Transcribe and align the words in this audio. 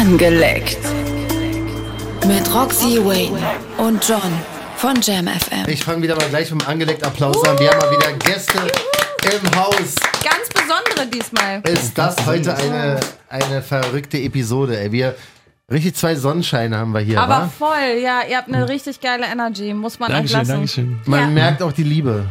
Angeleckt. 0.00 0.78
Mit 2.26 2.52
Roxy 2.52 2.98
Wayne 3.04 3.38
und 3.78 4.06
John 4.06 4.20
von 4.76 5.00
Jam 5.00 5.28
FM. 5.28 5.68
Ich 5.68 5.84
fange 5.84 6.02
wieder 6.02 6.16
mal 6.16 6.28
gleich 6.30 6.50
mit 6.50 6.62
dem 6.62 6.68
angeleckt 6.68 7.04
Applaus 7.04 7.46
an. 7.46 7.56
Wir 7.60 7.70
haben 7.70 7.78
mal 7.78 7.90
wieder 7.96 8.12
Gäste 8.14 8.58
im 9.22 9.56
Haus. 9.56 9.94
Ganz 10.24 10.48
besondere 10.52 11.06
diesmal. 11.06 11.60
Ist 11.72 11.96
das 11.96 12.16
heute 12.26 12.56
eine, 12.56 12.98
eine 13.28 13.62
verrückte 13.62 14.18
Episode? 14.18 14.80
Ey. 14.80 14.90
Wir 14.90 15.14
richtig 15.70 15.94
zwei 15.94 16.16
Sonnenscheine 16.16 16.76
haben 16.76 16.90
wir 16.92 17.00
hier. 17.00 17.20
Aber 17.20 17.44
wa? 17.44 17.50
voll, 17.56 18.00
ja, 18.02 18.22
ihr 18.28 18.36
habt 18.36 18.48
eine 18.48 18.68
richtig 18.68 19.00
geile 19.00 19.26
Energy, 19.26 19.72
muss 19.74 20.00
man 20.00 20.10
Dankeschön, 20.10 20.40
euch 20.40 20.48
lassen. 20.48 20.52
Dankeschön. 20.58 21.00
Man 21.06 21.20
Ja. 21.20 21.26
merkt 21.28 21.62
auch 21.62 21.72
die 21.72 21.84
Liebe. 21.84 22.26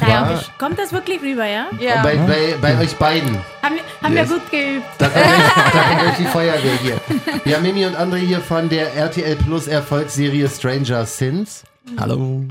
Ja. 0.00 0.08
Ja. 0.30 0.40
Kommt 0.58 0.78
das 0.78 0.92
wirklich 0.92 1.20
rüber, 1.22 1.46
ja? 1.46 1.66
Ja. 1.78 2.02
Bei, 2.02 2.16
bei, 2.16 2.54
bei 2.60 2.78
euch 2.80 2.94
beiden. 2.96 3.36
Haben, 3.62 3.74
wir- 3.76 3.82
haben 4.06 4.16
Yes. 4.16 4.28
wir 4.30 4.36
gut 4.38 4.50
geübt. 4.50 4.84
Da 4.98 5.08
kommt, 5.08 5.24
euch, 5.26 5.32
da 5.72 5.80
kommt 5.82 6.02
euch 6.10 6.16
die 6.18 6.24
Feuerwehr 6.26 6.74
hier. 6.82 7.00
Wir 7.44 7.56
haben 7.56 7.62
Mimi 7.62 7.84
und 7.86 7.96
André 7.96 8.16
hier 8.18 8.40
von 8.40 8.68
der 8.68 8.94
RTL 8.94 9.36
Plus 9.36 9.66
Erfolgsserie 9.68 10.48
Stranger 10.48 11.04
Sins. 11.06 11.64
Hallo. 11.98 12.42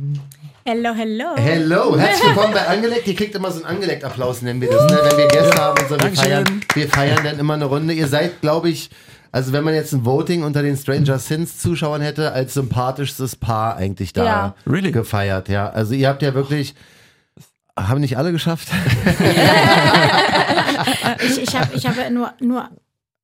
Hello, 0.65 0.93
hello. 0.93 1.25
Hello, 1.37 1.97
herzlich 1.97 2.27
willkommen 2.27 2.53
bei 2.53 2.67
Angeleckt. 2.67 3.07
Ihr 3.07 3.15
kriegt 3.15 3.33
immer 3.33 3.49
so 3.49 3.63
einen 3.63 3.75
Angeleckt-Applaus, 3.77 4.41
nennen 4.43 4.61
wir 4.61 4.69
das, 4.69 4.91
ne? 4.91 4.99
wenn 5.03 5.17
wir 5.17 5.27
Gäste 5.27 5.59
haben 5.59 5.79
und 5.79 5.87
so. 5.89 5.95
Wir 5.95 5.97
Dankeschön. 5.97 6.25
feiern, 6.31 6.61
wir 6.75 6.89
feiern 6.89 7.19
dann 7.23 7.39
immer 7.39 7.53
eine 7.55 7.65
Runde. 7.65 7.93
Ihr 7.93 8.07
seid, 8.07 8.41
glaube 8.41 8.69
ich, 8.69 8.91
also 9.31 9.51
wenn 9.53 9.63
man 9.63 9.73
jetzt 9.73 9.93
ein 9.93 10.05
Voting 10.05 10.43
unter 10.43 10.61
den 10.61 10.77
Stranger 10.77 11.17
Sins-Zuschauern 11.17 12.01
hätte, 12.01 12.33
als 12.33 12.53
sympathischstes 12.53 13.35
Paar 13.35 13.77
eigentlich 13.77 14.13
da 14.13 14.23
Ja. 14.25 14.55
Really? 14.67 14.91
gefeiert. 14.91 15.49
Ja, 15.49 15.69
also 15.69 15.93
ihr 15.95 16.07
habt 16.07 16.21
ja 16.21 16.35
wirklich, 16.35 16.75
haben 17.87 18.01
nicht 18.01 18.17
alle 18.17 18.31
geschafft? 18.31 18.69
Ich, 21.21 21.41
ich 21.41 21.55
habe 21.55 21.75
ich 21.75 21.85
hab 21.85 22.09
nur, 22.11 22.33
nur 22.39 22.69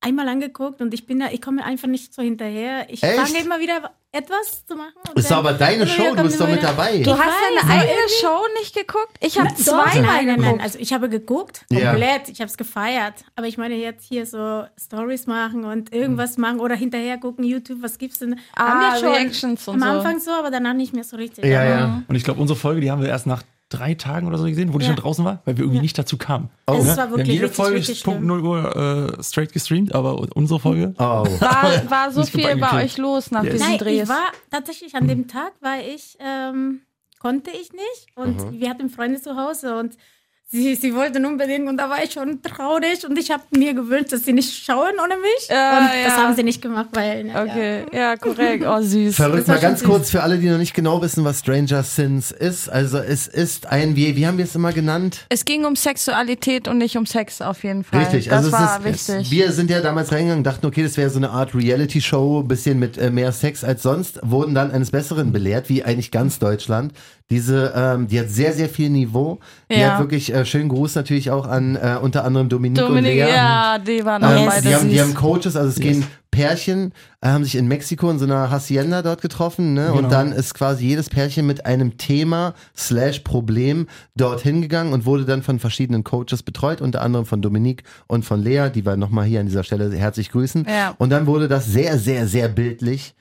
einmal 0.02 0.28
angeguckt 0.28 0.82
und 0.82 0.94
ich 0.94 1.06
bin 1.08 1.20
da, 1.20 1.28
ich 1.32 1.42
komme 1.42 1.64
einfach 1.64 1.88
nicht 1.88 2.14
so 2.14 2.22
hinterher. 2.22 2.86
Ich 2.90 3.00
fange 3.00 3.40
immer 3.44 3.60
wieder 3.60 3.92
etwas 4.12 4.66
zu 4.66 4.76
machen. 4.76 4.92
und 5.10 5.18
Ist 5.20 5.32
dann- 5.32 5.40
aber 5.40 5.54
deine 5.54 5.88
Show, 5.88 6.14
du 6.16 6.24
bist 6.24 6.40
doch 6.40 6.48
mit 6.50 6.62
dabei. 6.62 7.00
Du 7.00 7.12
hast 7.12 7.20
weiß, 7.20 7.34
deine 7.62 7.74
eigene 7.74 7.92
irgendwie- 7.98 8.14
Show 8.22 8.40
nicht 8.60 8.76
geguckt? 8.76 9.18
Ich 9.20 9.38
habe 9.40 9.54
zweimal 9.56 9.86
nein, 9.94 10.04
nein, 10.04 10.26
nein. 10.28 10.38
geguckt. 10.42 10.62
Also 10.64 10.80
ich 10.80 10.94
habe 10.94 11.10
geguckt, 11.10 11.66
Ja. 11.72 11.90
komplett. 11.92 12.30
Ich 12.30 12.40
habe 12.40 12.50
es 12.50 12.58
gefeiert. 12.58 13.14
Aber 13.36 13.48
ich 13.48 13.58
meine 13.58 13.76
jetzt 13.76 14.06
hier 14.06 14.26
so 14.26 14.66
Stories 14.80 15.28
machen 15.28 15.64
und 15.66 15.92
irgendwas 15.94 16.38
machen 16.38 16.60
oder 16.60 16.76
hinterher 16.76 17.18
gucken, 17.18 17.44
YouTube, 17.44 17.80
was 17.82 17.98
gibt's 17.98 18.20
denn? 18.20 18.40
Ah, 18.56 18.68
Haben 18.68 18.80
wir 18.94 19.00
schon 19.00 19.10
Reactions 19.18 19.68
und 19.68 19.76
am 19.76 19.82
so. 19.82 19.86
Anfang 20.00 20.20
so, 20.20 20.32
aber 20.32 20.52
danach 20.52 20.74
nicht 20.74 20.94
mehr 20.94 21.04
so 21.04 21.18
richtig. 21.18 21.44
Ja, 21.46 21.64
ja. 21.64 22.02
Und 22.08 22.16
ich 22.16 22.24
glaube, 22.24 22.40
unsere 22.42 22.58
Folge, 22.60 22.82
die 22.82 22.92
haben 22.92 23.02
wir 23.02 23.10
erst 23.10 23.28
nach 23.28 23.42
drei 23.78 23.94
Tagen 23.96 24.28
oder 24.28 24.38
so 24.38 24.46
gesehen, 24.46 24.74
wo 24.74 24.78
die 24.78 24.86
Ja. 24.86 24.92
schon 24.94 25.02
draußen 25.02 25.24
war, 25.26 25.42
weil 25.46 25.58
wir 25.58 25.64
irgendwie 25.66 25.82
nicht 25.82 25.98
dazu 25.98 26.18
kamen. 26.18 26.50
Oh. 26.68 26.76
Es 26.80 26.84
Ne? 26.84 26.90
war 26.90 26.96
wir 26.96 27.02
haben 27.04 27.12
wirklich 27.12 27.28
jede 27.30 27.44
richtig, 27.44 27.56
Folge 27.58 27.78
richtig 27.78 28.04
Punkt 28.04 28.20
schlimm. 28.20 28.28
0 28.28 28.42
Uhr 28.46 29.16
äh, 29.20 29.24
straight 29.24 29.54
gestreamt, 29.54 29.94
aber 29.96 30.20
unsere 30.36 30.60
Folge. 30.60 30.94
Oh. 30.98 31.02
War, 31.40 31.90
war 31.90 32.12
so 32.12 32.24
viel 32.24 32.56
bei 32.58 32.84
euch 32.84 32.98
los 32.98 33.32
nach 33.32 33.44
Yes. 33.44 33.54
diesen 33.54 33.68
Nein, 33.70 33.78
Drehs. 33.78 34.04
ich 34.04 34.10
war 34.10 34.32
tatsächlich 34.52 34.96
an 34.96 35.08
dem 35.08 35.28
Tag, 35.28 35.54
war 35.62 35.80
ich, 35.80 36.18
ähm, 36.20 36.82
konnte 37.20 37.52
ich 37.52 37.72
nicht 37.74 38.08
und 38.16 38.60
wir 38.60 38.70
hatten 38.70 38.90
Freunde 38.90 39.20
zu 39.22 39.36
Hause 39.36 39.78
und 39.80 39.96
sie, 40.48 40.76
sie 40.76 40.94
wollten 40.96 41.26
unbedingt 41.26 41.68
und 41.68 41.78
da 41.78 41.90
war 41.90 42.04
ich 42.04 42.14
schon 42.14 42.42
traurig 42.42 43.06
und 43.08 43.18
ich 43.18 43.32
habe 43.32 43.44
mir 43.56 43.74
gewünscht, 43.74 44.14
dass 44.14 44.26
sie 44.26 44.34
nicht 44.34 44.64
schauen 44.64 44.94
ohne 45.04 45.16
mich 45.18 45.48
Ja, 45.50 45.78
und 45.80 45.86
ja. 45.86 46.04
das 46.06 46.18
haben 46.18 46.36
sie 46.36 46.44
nicht 46.44 46.62
gemacht, 46.62 46.90
weil 46.94 47.26
na, 47.26 47.44
okay, 47.44 47.86
ja, 47.92 48.16
korrekt. 48.16 48.64
Oh, 48.68 48.82
süß. 48.82 49.16
Verrückt, 49.16 49.48
war 49.48 49.56
mal 49.56 49.62
ganz 49.62 49.80
süß. 49.80 49.90
kurz 49.90 50.10
für 50.12 50.24
alle, 50.24 50.38
die 50.38 50.50
noch 50.50 50.58
nicht 50.58 50.74
genau 50.74 51.02
wissen, 51.02 51.24
was 51.24 51.40
Stranger 51.40 51.84
Sins 51.84 52.32
ist. 52.32 52.70
Also 52.70 53.00
es 53.00 53.28
ist 53.28 53.68
ein, 53.68 53.96
wie, 53.96 54.16
wie 54.16 54.28
haben 54.28 54.38
wir 54.38 54.46
es 54.46 54.56
immer 54.56 54.72
genannt? 54.72 55.26
Es 55.30 55.46
ging 55.46 55.66
um 55.66 55.76
Sexualität 55.76 56.68
und 56.68 56.78
nicht 56.78 56.98
um 56.98 57.06
Sex 57.06 57.42
auf 57.42 57.64
jeden 57.64 57.84
Fall. 57.84 58.02
Richtig, 58.02 58.26
das 58.26 58.38
also 58.38 58.52
war 58.52 58.80
es 58.86 58.86
ist, 58.96 59.10
wichtig. 59.10 59.32
wir 59.32 59.52
sind 59.52 59.70
ja 59.70 59.82
damals 59.82 60.12
reingegangen, 60.12 60.44
dachten, 60.44 60.66
okay, 60.66 60.84
das 60.84 60.96
wäre 60.98 61.10
so 61.10 61.18
eine 61.18 61.32
Art 61.32 61.56
Reality-Show, 61.56 62.44
bisschen 62.44 62.80
mit 62.80 62.98
äh, 62.98 63.10
mehr 63.10 63.32
Sex 63.32 63.64
als 63.64 63.84
sonst, 63.84 64.20
wurden 64.24 64.54
dann 64.56 64.72
eines 64.72 64.92
Besseren 64.92 65.32
belehrt, 65.32 65.70
wie 65.70 65.84
eigentlich 65.84 66.12
ganz 66.12 66.40
Deutschland. 66.40 66.94
Diese, 67.32 67.74
ähm, 67.76 68.08
die 68.08 68.20
hat 68.20 68.30
sehr, 68.30 68.54
sehr 68.54 68.70
viel 68.70 68.90
Niveau. 68.92 69.40
Die 69.72 69.80
Ja. 69.80 69.94
hat 69.94 70.00
wirklich 70.00 70.32
äh, 70.32 70.46
schönen 70.46 70.70
Gruß 70.70 70.94
natürlich 70.94 71.32
auch 71.32 71.48
an 71.48 71.76
äh, 71.76 71.98
unter 72.00 72.24
anderem 72.24 72.50
Dominik, 72.50 72.78
Dominik, 72.78 73.12
und 73.14 73.18
Lea. 73.18 73.34
ja, 73.34 73.80
die 73.80 74.06
waren 74.06 74.24
auch 74.24 74.30
Ähm, 74.30 74.46
beide 74.46 74.62
die, 74.68 74.76
haben, 74.76 74.90
die 74.90 75.02
haben 75.02 75.16
Coaches, 75.16 75.56
also 75.56 75.70
es 75.70 75.76
gehen 75.80 76.06
Pärchen, 76.30 76.92
äh, 77.22 77.30
haben 77.30 77.44
sich 77.44 77.56
in 77.56 77.68
Mexiko 77.68 78.12
in 78.12 78.20
so 78.20 78.26
einer 78.26 78.52
Hacienda 78.52 79.02
dort 79.02 79.22
getroffen, 79.24 79.74
ne? 79.74 79.90
Und 79.92 79.98
Genau. 79.98 80.10
dann 80.10 80.34
ist 80.34 80.54
quasi 80.54 80.86
jedes 80.86 81.10
Pärchen 81.10 81.48
mit 81.48 81.66
einem 81.66 81.98
Thema 81.98 82.54
slash 82.78 83.20
Problem 83.22 83.88
dorthin 84.16 84.62
gegangen 84.62 84.94
und 84.94 85.06
wurde 85.08 85.26
dann 85.26 85.42
von 85.42 85.58
verschiedenen 85.58 86.04
Coaches 86.04 86.44
betreut, 86.44 86.80
unter 86.80 87.02
anderem 87.02 87.26
von 87.26 87.42
Dominik 87.42 87.84
und 88.06 88.24
von 88.24 88.40
Lea, 88.44 88.70
die 88.70 88.86
wir 88.86 88.98
nochmal 88.98 89.26
hier 89.26 89.40
an 89.40 89.48
dieser 89.48 89.64
Stelle 89.64 89.92
herzlich 89.96 90.30
grüßen. 90.30 90.68
Ja. 90.70 90.94
Und 91.00 91.10
dann 91.10 91.26
wurde 91.26 91.48
das 91.48 91.66
sehr, 91.66 91.98
sehr, 91.98 92.28
sehr 92.28 92.50
bildlich 92.50 93.16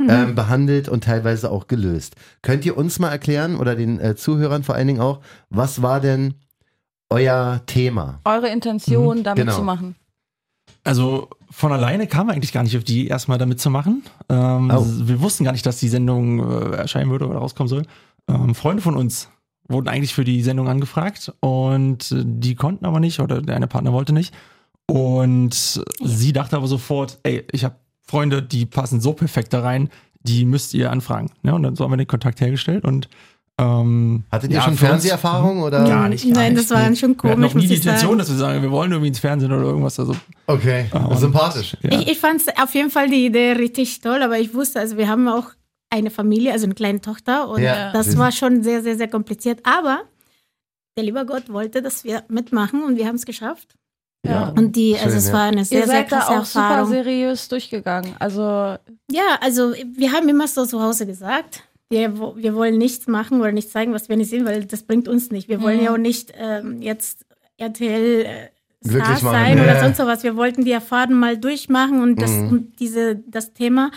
ähm, 0.00 0.34
behandelt 0.34 0.88
und 0.88 1.04
teilweise 1.04 1.50
auch 1.50 1.66
gelöst. 1.66 2.16
Könnt 2.42 2.64
ihr 2.64 2.76
uns 2.76 2.98
mal 2.98 3.10
erklären 3.10 3.56
oder 3.56 3.74
den 3.74 3.98
äh, 4.00 4.14
Zuhörern 4.14 4.62
vor 4.62 4.74
allen 4.74 4.86
Dingen 4.86 5.00
auch, 5.00 5.20
was 5.50 5.82
war 5.82 6.00
denn 6.00 6.34
euer 7.10 7.62
Thema? 7.66 8.20
Eure 8.24 8.48
Intention, 8.48 9.24
damit 9.24 9.44
genau. 9.44 9.56
zu 9.56 9.62
machen. 9.62 9.96
Also 10.84 11.28
von 11.50 11.72
alleine 11.72 12.06
kam 12.06 12.26
man 12.26 12.36
eigentlich 12.36 12.52
gar 12.52 12.62
nicht 12.62 12.76
auf 12.76 12.84
die, 12.84 13.08
erstmal 13.08 13.38
damit 13.38 13.60
zu 13.60 13.70
machen. 13.70 14.02
Ähm, 14.28 14.70
Oh. 14.72 14.84
Wir 14.86 15.20
wussten 15.20 15.44
gar 15.44 15.52
nicht, 15.52 15.66
dass 15.66 15.80
die 15.80 15.88
Sendung 15.88 16.40
äh, 16.40 16.76
erscheinen 16.76 17.10
würde 17.10 17.26
oder 17.26 17.38
rauskommen 17.38 17.68
soll. 17.68 17.84
Ähm, 18.28 18.54
Freunde 18.54 18.82
von 18.82 18.96
uns 18.96 19.30
wurden 19.68 19.88
eigentlich 19.88 20.14
für 20.14 20.24
die 20.24 20.42
Sendung 20.42 20.68
angefragt 20.68 21.32
und 21.40 22.14
die 22.16 22.54
konnten 22.54 22.86
aber 22.86 23.00
nicht 23.00 23.20
oder 23.20 23.42
der 23.42 23.56
eine 23.56 23.66
Partner 23.66 23.92
wollte 23.92 24.12
nicht. 24.12 24.34
Und 24.86 25.82
sie 26.02 26.32
dachte 26.32 26.56
aber 26.56 26.66
sofort, 26.66 27.18
ey, 27.22 27.46
ich 27.52 27.64
habe 27.64 27.76
Freunde, 28.08 28.42
die 28.42 28.66
passen 28.66 29.00
so 29.00 29.12
perfekt 29.12 29.52
da 29.52 29.60
rein, 29.60 29.90
die 30.22 30.44
müsst 30.44 30.74
ihr 30.74 30.90
anfragen. 30.90 31.30
Ja, 31.42 31.52
und 31.52 31.62
dann 31.62 31.76
so 31.76 31.84
haben 31.84 31.92
wir 31.92 31.96
den 31.96 32.06
Kontakt 32.08 32.40
hergestellt 32.40 32.84
und 32.84 33.08
ähm, 33.60 34.22
Hattet 34.30 34.50
ihr 34.50 34.56
ja, 34.56 34.62
schon 34.62 34.74
für 34.76 34.84
uns- 34.84 34.90
Fernseherfahrung 35.02 35.62
oder? 35.62 35.84
Gar 35.84 36.08
nicht. 36.10 36.24
Gar 36.24 36.32
Nein, 36.34 36.54
nicht. 36.54 36.70
das 36.70 36.76
war 36.78 36.94
schon 36.94 37.10
Wir 37.10 37.16
komisch, 37.16 37.36
noch 37.38 37.54
nie 37.54 37.62
muss 37.62 37.68
die. 37.68 37.74
Intention, 37.76 38.18
dass 38.18 38.28
wir 38.30 38.36
sagen, 38.36 38.62
wir 38.62 38.70
wollen 38.70 38.92
irgendwie 38.92 39.08
ins 39.08 39.18
Fernsehen 39.18 39.50
oder 39.52 39.64
irgendwas. 39.64 39.98
Also, 39.98 40.14
Okay, 40.46 40.86
und- 40.92 41.18
sympathisch. 41.18 41.76
ja. 41.82 41.90
Ich, 42.00 42.08
ich 42.08 42.18
fand 42.18 42.40
auf 42.62 42.72
jeden 42.74 42.90
Fall 42.90 43.10
die 43.10 43.26
Idee 43.26 43.52
richtig 43.52 44.00
toll, 44.00 44.22
aber 44.22 44.38
ich 44.38 44.54
wusste, 44.54 44.78
also 44.78 44.96
wir 44.96 45.08
haben 45.08 45.26
auch 45.28 45.50
eine 45.90 46.10
Familie, 46.10 46.52
also 46.52 46.66
eine 46.66 46.74
kleine 46.74 47.00
Tochter 47.00 47.48
und 47.48 47.60
Ja. 47.62 47.92
das 47.92 48.16
war 48.16 48.30
schon 48.30 48.62
sehr, 48.62 48.82
sehr, 48.82 48.96
sehr 48.96 49.08
kompliziert. 49.08 49.60
Aber 49.64 50.02
der 50.96 51.04
liebe 51.04 51.24
Gott 51.26 51.52
wollte, 51.52 51.82
dass 51.82 52.04
wir 52.04 52.22
mitmachen 52.28 52.84
und 52.84 52.96
wir 52.96 53.06
haben 53.08 53.16
es 53.16 53.26
geschafft. 53.26 53.74
Ja. 54.26 54.48
Und 54.56 54.74
die, 54.76 54.94
Schön, 54.94 55.04
also 55.04 55.16
es 55.16 55.28
ja. 55.28 55.32
war 55.32 55.42
eine 55.44 55.64
sehr, 55.64 55.80
Ihr 55.80 55.86
sehr 55.86 55.94
seid 55.96 56.12
da 56.12 56.18
krasse 56.18 56.38
auch 56.40 56.44
super 56.44 56.64
Erfahrung. 56.66 56.90
seriös 56.90 57.48
durchgegangen. 57.48 58.14
Also, 58.18 58.42
Ja, 59.10 59.38
also 59.40 59.72
wir 59.72 60.12
haben 60.12 60.28
immer 60.28 60.48
so 60.48 60.66
zu 60.66 60.82
Hause 60.82 61.06
gesagt, 61.06 61.62
wir, 61.88 62.14
wir 62.36 62.54
wollen 62.54 62.76
nichts 62.78 63.06
machen 63.06 63.40
oder 63.40 63.52
nicht 63.52 63.70
zeigen, 63.70 63.94
was 63.94 64.08
wir 64.08 64.16
nicht 64.16 64.28
sehen, 64.30 64.44
weil 64.44 64.64
das 64.64 64.82
bringt 64.82 65.08
uns 65.08 65.30
nicht. 65.30 65.48
Wir 65.48 65.62
wollen 65.62 65.78
Mhm. 65.78 65.84
ja 65.84 65.92
auch 65.92 65.98
nicht 65.98 66.32
ähm, 66.36 66.82
jetzt 66.82 67.24
RTL 67.58 68.24
äh, 68.26 68.50
machen, 68.96 69.16
sein 69.28 69.56
ja, 69.58 69.64
oder 69.64 69.80
sonst 69.80 69.96
sowas. 69.96 70.22
Wir 70.22 70.36
wollten 70.36 70.64
die 70.64 70.72
Erfahrung 70.72 71.14
mal 71.14 71.38
durchmachen 71.38 72.02
und 72.02 72.20
das 72.20 72.30
Mhm. 72.30 72.48
und 72.50 72.80
diese 72.80 73.16
das 73.16 73.54
Thema, 73.54 73.90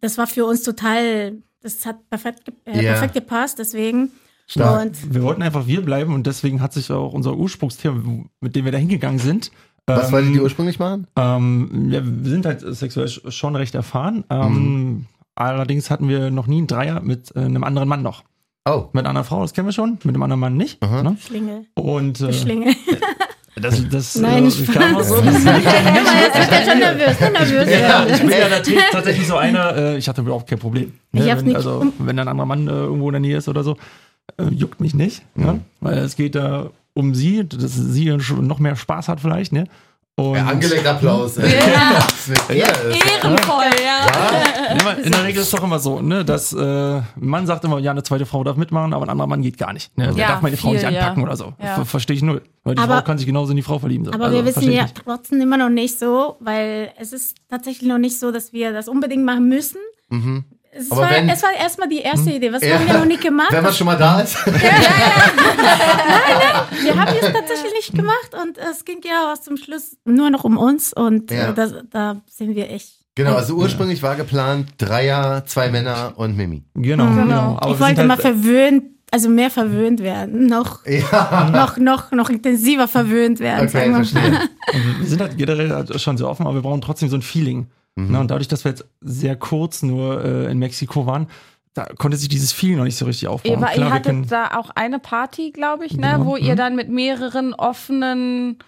das 0.00 0.16
war 0.18 0.26
für 0.26 0.46
uns 0.46 0.62
total, 0.62 1.42
das 1.60 1.84
hat 1.84 2.08
perfekt, 2.08 2.44
äh, 2.64 2.76
Ja. 2.82 2.92
perfekt 2.92 3.14
gepasst. 3.14 3.58
Deswegen 3.58 4.12
Stark. 4.50 4.86
und 4.86 5.14
Wir 5.14 5.22
wollten 5.22 5.42
einfach 5.42 5.66
wir 5.66 5.82
bleiben 5.82 6.14
und 6.14 6.26
deswegen 6.26 6.60
hat 6.62 6.72
sich 6.72 6.90
auch 6.90 7.12
unser 7.12 7.36
Ursprungsthema, 7.36 8.02
mit 8.40 8.56
dem 8.56 8.64
wir 8.64 8.72
da 8.72 8.78
hingegangen 8.78 9.18
sind. 9.20 9.50
Was 9.86 10.06
ähm, 10.08 10.12
wolltet 10.12 10.34
ihr 10.34 10.42
ursprünglich 10.42 10.78
machen? 10.78 11.06
ähm, 11.16 11.88
ja, 11.90 12.00
wir 12.04 12.30
sind 12.30 12.44
halt 12.46 12.60
sexuell 12.60 13.08
schon 13.08 13.56
recht 13.56 13.74
erfahren. 13.74 14.24
Ähm, 14.30 15.06
Allerdings 15.34 15.88
hatten 15.90 16.08
wir 16.08 16.30
noch 16.32 16.48
nie 16.48 16.58
einen 16.58 16.66
Dreier 16.66 17.00
mit 17.00 17.30
äh, 17.36 17.40
einem 17.40 17.62
anderen 17.62 17.88
Mann 17.88 18.02
noch. 18.02 18.24
Oh. 18.68 18.86
Mit 18.92 19.06
einer 19.06 19.22
Frau, 19.22 19.40
das 19.42 19.52
kennen 19.54 19.68
wir 19.68 19.72
schon, 19.72 19.92
mit 20.02 20.14
einem 20.14 20.22
anderen 20.22 20.40
Mann 20.40 20.56
nicht. 20.56 20.82
Ne? 20.82 21.16
Schlingel, 21.24 21.66
Und 21.74 22.20
äh, 22.20 22.32
Schlingel. 22.32 22.74
das, 23.54 23.88
das 23.88 24.16
Nein, 24.16 24.44
äh, 24.44 24.48
ich 24.48 24.66
kam 24.66 24.96
auch 24.96 25.02
so. 25.04 25.20
Das 25.20 25.44
Jetzt 25.44 25.46
ist 25.46 26.68
schon 26.68 26.78
nervös, 26.80 27.20
nervös. 27.32 27.68
ja, 27.80 28.06
ich 28.06 28.20
bin 28.20 28.30
ja 28.30 28.48
tats- 28.48 28.70
tatsächlich 28.92 29.26
so 29.26 29.36
einer, 29.36 29.76
äh, 29.76 29.96
ich 29.98 30.08
hatte 30.08 30.22
überhaupt 30.22 30.48
kein 30.50 30.58
Problem. 30.58 30.92
Ne? 31.12 31.24
Ich 31.24 31.30
hab's 31.30 31.40
wenn, 31.42 31.46
nicht- 31.48 31.56
also, 31.56 31.86
wenn 31.98 32.16
da 32.16 32.22
ein 32.22 32.28
anderer 32.28 32.46
Mann 32.46 32.66
äh, 32.66 32.70
irgendwo 32.72 33.08
in 33.08 33.12
der 33.14 33.20
Nähe 33.20 33.36
ist 33.38 33.48
oder 33.48 33.62
so, 33.62 33.76
äh, 34.36 34.44
juckt 34.50 34.80
mich 34.80 34.94
nicht. 34.94 35.22
Ne? 35.34 35.60
Weil 35.80 35.98
es 35.98 36.16
geht 36.16 36.34
da 36.34 36.70
um 36.94 37.14
sie, 37.14 37.46
dass 37.48 37.74
sie 37.74 38.18
schon 38.20 38.46
noch 38.46 38.58
mehr 38.58 38.76
Spaß 38.76 39.08
hat 39.08 39.20
vielleicht. 39.20 39.52
Ne? 39.52 39.64
Und 40.16 40.34
Ja, 40.34 40.46
angelegt 40.46 40.84
Applaus. 40.86 41.36
Ja. 41.36 41.44
Ja, 42.54 42.66
das- 42.66 43.22
ehrenvoll, 43.22 43.64
ja. 43.84 44.76
Ja, 44.76 44.90
in 44.92 45.12
der 45.12 45.24
Regel 45.24 45.40
ist 45.40 45.46
es 45.46 45.50
doch 45.52 45.62
immer 45.62 45.78
so, 45.78 46.00
ne, 46.02 46.24
dass 46.24 46.52
äh, 46.52 46.58
ein 46.58 47.04
Mann 47.16 47.46
sagt 47.46 47.64
immer, 47.64 47.78
ja, 47.78 47.92
eine 47.92 48.02
zweite 48.02 48.26
Frau 48.26 48.42
darf 48.44 48.56
mitmachen, 48.56 48.92
aber 48.92 49.06
ein 49.06 49.10
anderer 49.10 49.28
Mann 49.28 49.40
geht 49.42 49.56
gar 49.58 49.72
nicht. 49.72 49.96
Ne? 49.96 50.12
Ja, 50.16 50.28
darf 50.28 50.42
meine 50.42 50.56
Frau 50.56 50.72
nicht 50.72 50.84
viel, 50.84 50.92
ja. 50.92 51.00
anpacken 51.00 51.22
oder 51.22 51.36
so. 51.36 51.54
Ja. 51.62 51.76
Ver 51.76 51.84
Verstehe 51.86 52.16
ich 52.16 52.22
null. 52.22 52.42
Weil 52.64 52.74
die 52.74 52.82
Aber- 52.82 52.96
Frau 52.96 53.02
kann 53.02 53.16
sich 53.18 53.26
genauso 53.26 53.50
in 53.52 53.56
die 53.56 53.62
Frau 53.62 53.78
verlieben. 53.78 54.04
So. 54.06 54.12
Aber 54.12 54.24
Also, 54.26 54.36
wir 54.38 54.44
wissen 54.44 54.70
ja 54.72 54.86
trotzdem 55.04 55.40
immer 55.40 55.56
noch 55.56 55.70
nicht 55.70 55.98
so, 55.98 56.36
weil 56.40 56.90
es 56.98 57.12
ist 57.12 57.36
tatsächlich 57.48 57.88
noch 57.88 57.98
nicht 57.98 58.18
so, 58.18 58.32
dass 58.32 58.52
wir 58.52 58.72
das 58.72 58.88
unbedingt 58.88 59.24
machen 59.24 59.48
müssen. 59.48 59.78
Mhm. 60.10 60.44
Es 60.78 60.90
war, 60.90 61.10
wenn- 61.10 61.28
es 61.28 61.42
war 61.42 61.50
erstmal 61.58 61.88
die 61.88 61.98
erste 62.00 62.30
Idee. 62.30 62.52
Was 62.52 62.62
Ja. 62.62 62.74
haben 62.78 62.86
wir 62.86 62.94
noch 62.98 63.04
nicht 63.04 63.22
gemacht? 63.22 63.50
Wenn 63.52 63.62
man 63.64 63.72
schon 63.72 63.86
mal 63.86 63.96
da 63.96 64.20
ist. 64.20 64.36
Wir 66.82 66.96
haben 66.96 67.14
es 67.20 67.32
tatsächlich 67.32 67.72
nicht 67.74 67.94
gemacht 67.94 68.30
und 68.40 68.58
es 68.58 68.84
ging 68.84 69.00
ja 69.04 69.32
auch 69.32 69.38
zum 69.38 69.56
Schluss 69.56 69.96
nur 70.04 70.30
noch 70.30 70.44
um 70.44 70.56
uns 70.56 70.92
und 70.92 71.30
Ja. 71.30 71.50
äh, 71.50 71.54
das, 71.54 71.74
da 71.90 72.20
sind 72.30 72.54
wir 72.54 72.70
echt. 72.70 72.92
Genau, 73.14 73.34
also 73.34 73.54
ursprünglich 73.54 74.02
war 74.02 74.14
geplant 74.14 74.68
Dreier, 74.78 75.44
zwei 75.46 75.70
Männer 75.70 76.12
und 76.16 76.36
Mimi. 76.36 76.62
Genau, 76.74 77.06
genau. 77.06 77.56
Aber 77.60 77.72
ich 77.74 77.80
wollte 77.80 77.96
sind 77.96 78.06
mal 78.06 78.14
halt, 78.14 78.22
verwöhnt, 78.22 78.84
also 79.10 79.28
mehr 79.28 79.50
verwöhnt 79.50 80.00
werden, 80.02 80.46
noch, 80.46 80.86
Ja, 80.86 81.50
noch, 81.52 81.78
noch, 81.78 82.12
noch 82.12 82.30
intensiver 82.30 82.86
verwöhnt 82.86 83.40
werden. 83.40 83.66
okay, 83.68 83.70
sagen 83.72 83.90
wir 83.92 83.98
mal. 83.98 84.04
verstehe. 84.04 84.40
wir 85.00 85.06
sind 85.08 85.20
halt 85.20 85.36
generell 85.36 85.70
halt 85.70 86.00
schon 86.00 86.16
sehr 86.16 86.28
offen, 86.28 86.46
aber 86.46 86.54
wir 86.54 86.62
brauchen 86.62 86.80
trotzdem 86.80 87.08
so 87.08 87.16
ein 87.16 87.22
Feeling. 87.22 87.66
Mhm. 88.06 88.12
Ne? 88.12 88.20
Und 88.20 88.30
dadurch, 88.30 88.48
dass 88.48 88.64
wir 88.64 88.70
jetzt 88.72 88.84
sehr 89.00 89.36
kurz 89.36 89.82
nur 89.82 90.24
äh, 90.24 90.50
in 90.50 90.58
Mexiko 90.58 91.06
waren, 91.06 91.26
da 91.74 91.84
konnte 91.96 92.16
sich 92.16 92.28
dieses 92.28 92.52
Feeling 92.52 92.76
noch 92.78 92.84
nicht 92.84 92.96
so 92.96 93.04
richtig 93.04 93.28
aufbauen. 93.28 93.56
Aber 93.56 93.68
ihr 93.68 93.74
Klar, 93.74 93.88
wir 93.90 93.94
hattet 93.94 94.04
können, 94.06 94.26
da 94.28 94.56
auch 94.58 94.70
eine 94.70 94.98
Party, 94.98 95.52
glaube 95.52 95.86
ich, 95.86 95.92
ne, 95.96 96.12
Genau, 96.14 96.26
wo 96.26 96.36
ihr 96.36 96.52
mhm. 96.54 96.56
dann 96.56 96.76
mit 96.76 96.88
mehreren 96.88 97.54
offenen, 97.54 98.58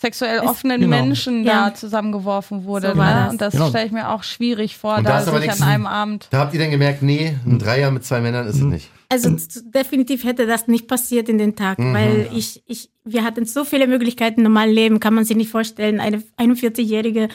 sexuell 0.00 0.40
offenen 0.40 0.80
genau. 0.80 0.96
Menschen 0.96 1.44
Ja. 1.44 1.68
da 1.70 1.74
zusammengeworfen 1.74 2.64
wurde. 2.64 2.88
So 2.88 2.94
ne? 2.94 3.00
das. 3.04 3.32
Und 3.32 3.40
das 3.40 3.52
Genau. 3.52 3.68
stelle 3.68 3.86
ich 3.86 3.92
mir 3.92 4.08
auch 4.10 4.22
schwierig 4.22 4.76
vor, 4.78 4.96
Und 4.96 5.04
da 5.04 5.22
da 5.22 5.38
sich 5.40 5.50
an 5.50 5.62
einem 5.62 5.86
Abend. 5.86 6.28
Da 6.30 6.38
habt 6.38 6.54
ihr 6.54 6.60
dann 6.60 6.70
gemerkt, 6.70 7.02
nee, 7.02 7.34
ein 7.46 7.58
Dreier 7.58 7.90
mit 7.90 8.04
zwei 8.04 8.20
Männern 8.20 8.46
ist 8.46 8.56
es 8.56 8.62
nicht. 8.62 8.90
Also 9.10 9.30
z- 9.36 9.62
definitiv 9.74 10.24
hätte 10.24 10.46
das 10.46 10.66
nicht 10.66 10.88
passiert 10.88 11.28
in 11.28 11.36
den 11.38 11.56
Tag, 11.56 11.78
Mhm. 11.78 11.92
weil 11.94 12.28
ich, 12.34 12.62
ich, 12.66 12.90
wir 13.04 13.24
hatten 13.24 13.44
so 13.44 13.64
viele 13.64 13.86
Möglichkeiten 13.86 14.40
im 14.40 14.44
normalen 14.44 14.72
Leben, 14.72 15.00
kann 15.00 15.12
man 15.14 15.24
sich 15.24 15.36
nicht 15.36 15.50
vorstellen. 15.50 16.00
Eine 16.00 16.22
41-jährige 16.38 17.28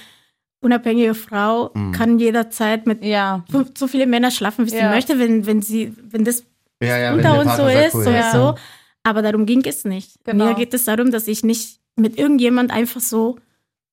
unabhängige 0.61 1.13
Frau 1.15 1.71
Mhm. 1.73 1.91
kann 1.93 2.19
jederzeit 2.19 2.85
mit 2.85 3.03
Ja. 3.03 3.43
fünf- 3.49 3.71
so 3.77 3.87
viele 3.87 4.05
Männer 4.07 4.31
schlafen, 4.31 4.65
wie 4.65 4.69
sie 4.71 4.77
Ja. 4.77 4.89
möchte, 4.89 5.17
wenn, 5.19 5.45
wenn 5.45 5.61
sie, 5.61 5.93
wenn 6.11 6.23
das 6.25 6.43
Ja, 6.81 7.13
unter 7.13 7.39
uns 7.39 7.55
so 7.57 7.65
ist, 7.67 7.93
cool, 7.95 8.03
sowieso. 8.05 8.13
ja. 8.37 8.55
Aber 9.03 9.21
darum 9.21 9.45
ging 9.45 9.63
es 9.65 9.85
nicht. 9.85 10.23
Genau. 10.25 10.45
Mir 10.45 10.55
geht 10.55 10.73
es 10.73 10.85
darum, 10.85 11.11
dass 11.11 11.27
ich 11.27 11.43
nicht 11.43 11.79
mit 11.95 12.17
irgendjemand 12.17 12.71
einfach 12.71 13.01
so 13.01 13.37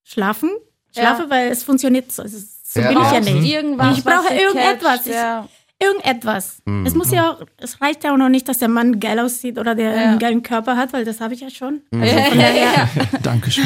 schlafen, 0.05 0.51
schlafe, 0.97 1.23
Ja. 1.25 1.31
weil 1.31 1.51
es 1.51 1.63
funktioniert 1.63 2.11
so. 2.13 2.23
Also, 2.23 2.39
so 2.39 2.81
Ja, 2.81 2.89
bin 2.89 2.99
ich 2.99 3.13
ja 3.13 3.21
nicht. 3.21 3.53
Irgendwas, 3.53 3.99
Ich 3.99 4.05
brauche 4.05 4.35
irgendetwas. 4.35 5.07
Ich- 5.07 5.13
Ja. 5.15 5.49
Irgendetwas. 5.83 6.59
Mhm. 6.65 6.87
Es 6.87 6.95
muss 6.95 7.11
ja 7.11 7.31
auch, 7.33 7.43
es 7.59 7.81
reicht 7.83 8.03
ja 8.03 8.13
auch 8.13 8.17
noch 8.17 8.31
nicht, 8.31 8.49
dass 8.49 8.59
der 8.59 8.69
Mann 8.69 8.99
geil 8.99 9.21
aussieht 9.21 9.59
oder 9.59 9.75
der 9.75 9.91
Ja. 9.91 9.97
einen 10.09 10.19
geilen 10.19 10.43
Körper 10.43 10.77
hat, 10.77 10.93
weil 10.95 11.05
das 11.05 11.21
habe 11.21 11.35
ich 11.35 11.41
ja 11.43 11.51
schon. 11.51 11.83
Mhm. 11.91 12.03
Also 12.03 12.17
von 12.19 12.39
daher, 12.39 12.89
Dankeschön. 13.23 13.65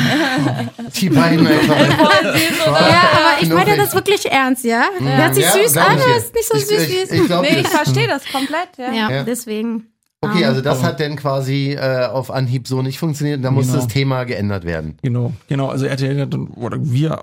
Die 0.96 1.08
beiden 1.08 1.46
einfach. 1.46 1.76
ja, 1.78 3.02
aber 3.12 3.42
ich 3.42 3.48
meine 3.48 3.76
das 3.76 3.94
wirklich 3.94 4.26
ernst, 4.30 4.64
ja? 4.64 4.84
Hört 4.98 5.34
sich 5.36 5.44
Ja, 5.44 5.52
süß 5.52 5.72
glaub 5.72 5.86
an, 5.88 5.96
aber 5.98 6.04
dir. 6.04 6.16
ist 6.16 6.34
nicht 6.34 6.48
so 6.48 6.56
Ich- 6.58 6.66
süß 6.66 6.82
ich- 6.82 6.88
wie 6.90 6.96
es 7.02 7.10
ich 7.12 7.26
glaub 7.26 7.42
Nee, 7.42 7.60
ich 7.60 7.68
verstehe 7.68 8.08
das 8.08 8.24
komplett, 8.26 8.70
ja. 8.76 8.92
Ja, 8.92 9.10
Ja. 9.10 9.22
deswegen. 9.22 9.86
Okay, 10.22 10.44
also 10.44 10.60
das 10.60 10.78
Aber- 10.80 10.88
hat 10.88 11.00
dann 11.00 11.16
quasi 11.16 11.72
äh, 11.80 12.06
auf 12.06 12.30
Anhieb 12.30 12.66
so 12.68 12.82
nicht 12.82 12.98
funktioniert. 12.98 13.42
Da 13.42 13.50
muss 13.50 13.66
Genau. 13.68 13.78
das 13.78 13.88
Thema 13.88 14.24
geändert 14.24 14.64
werden. 14.64 14.98
Genau, 15.02 15.32
genau. 15.48 15.68
Also 15.68 15.86
RTL 15.86 16.20
hat, 16.20 16.34
oder 16.56 16.76
wir 16.80 17.18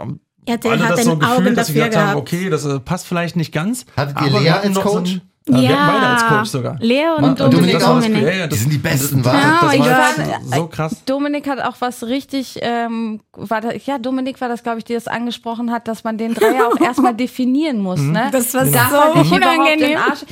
RTL 0.47 0.71
alle 0.71 0.83
hat 0.87 0.97
das 0.97 1.03
so 1.05 1.17
gefühlt, 1.17 1.37
Augen 1.37 1.55
dass 1.55 1.67
dafür 1.67 1.85
gesagt 1.85 1.95
haben, 1.97 2.03
gehabt. 2.13 2.21
okay, 2.33 2.49
das 2.49 2.65
äh, 2.65 2.79
passt 2.79 3.07
vielleicht 3.07 3.35
nicht 3.35 3.51
ganz. 3.53 3.85
Hattet 3.95 4.15
ihr 4.21 4.27
aber 4.27 4.39
Lea 4.39 4.45
wir 4.45 4.53
hatten 4.53 4.67
als 4.67 4.75
noch 4.75 4.83
so 4.85 4.89
Coach? 4.97 5.11
ein- 5.13 5.21
Ja, 5.49 5.61
wir 5.61 5.69
hatten 5.81 5.93
beide 5.93 6.07
als 6.07 6.25
Coach 6.27 6.49
sogar. 6.49 6.75
Lea 6.81 7.03
und 7.17 7.23
Und 7.23 7.39
Dominik. 7.39 7.51
Dominik 7.79 7.83
auch. 7.83 8.01
Dominik. 8.01 8.21
Ja, 8.23 8.29
ja, 8.29 8.43
Die 8.47 8.49
das, 8.49 8.59
sind 8.59 8.73
die 8.73 8.77
Besten, 8.77 9.23
das, 9.23 9.33
wa? 9.33 9.39
Ja, 9.39 9.59
das 9.61 9.73
ich 9.75 9.79
war 9.79 9.89
war- 9.89 10.57
so 10.57 10.67
krass. 10.67 10.95
Dominik 11.05 11.47
hat 11.47 11.61
auch 11.63 11.75
was 11.79 12.03
richtig, 12.03 12.59
ähm, 12.61 13.21
war 13.33 13.61
da, 13.61 13.69
ja, 13.73 13.97
Dominik 13.97 14.41
war 14.41 14.49
das, 14.49 14.63
glaube 14.63 14.79
ich, 14.79 14.83
die 14.83 14.93
das 14.93 15.07
angesprochen 15.07 15.71
hat, 15.71 15.87
dass 15.87 16.03
man 16.03 16.17
den 16.17 16.33
Dreier 16.33 16.67
auch 16.67 16.79
erstmal 16.81 17.13
definieren 17.13 17.79
muss, 17.79 17.99
ne? 18.01 18.27
Das 18.33 18.53
war 18.53 18.65
Darf 18.65 18.89
so 19.15 19.21
dich 19.21 19.31
überhaupt 19.31 19.47
in 19.57 19.63
unangenehm. 19.63 19.97
Arsch? 19.97 20.25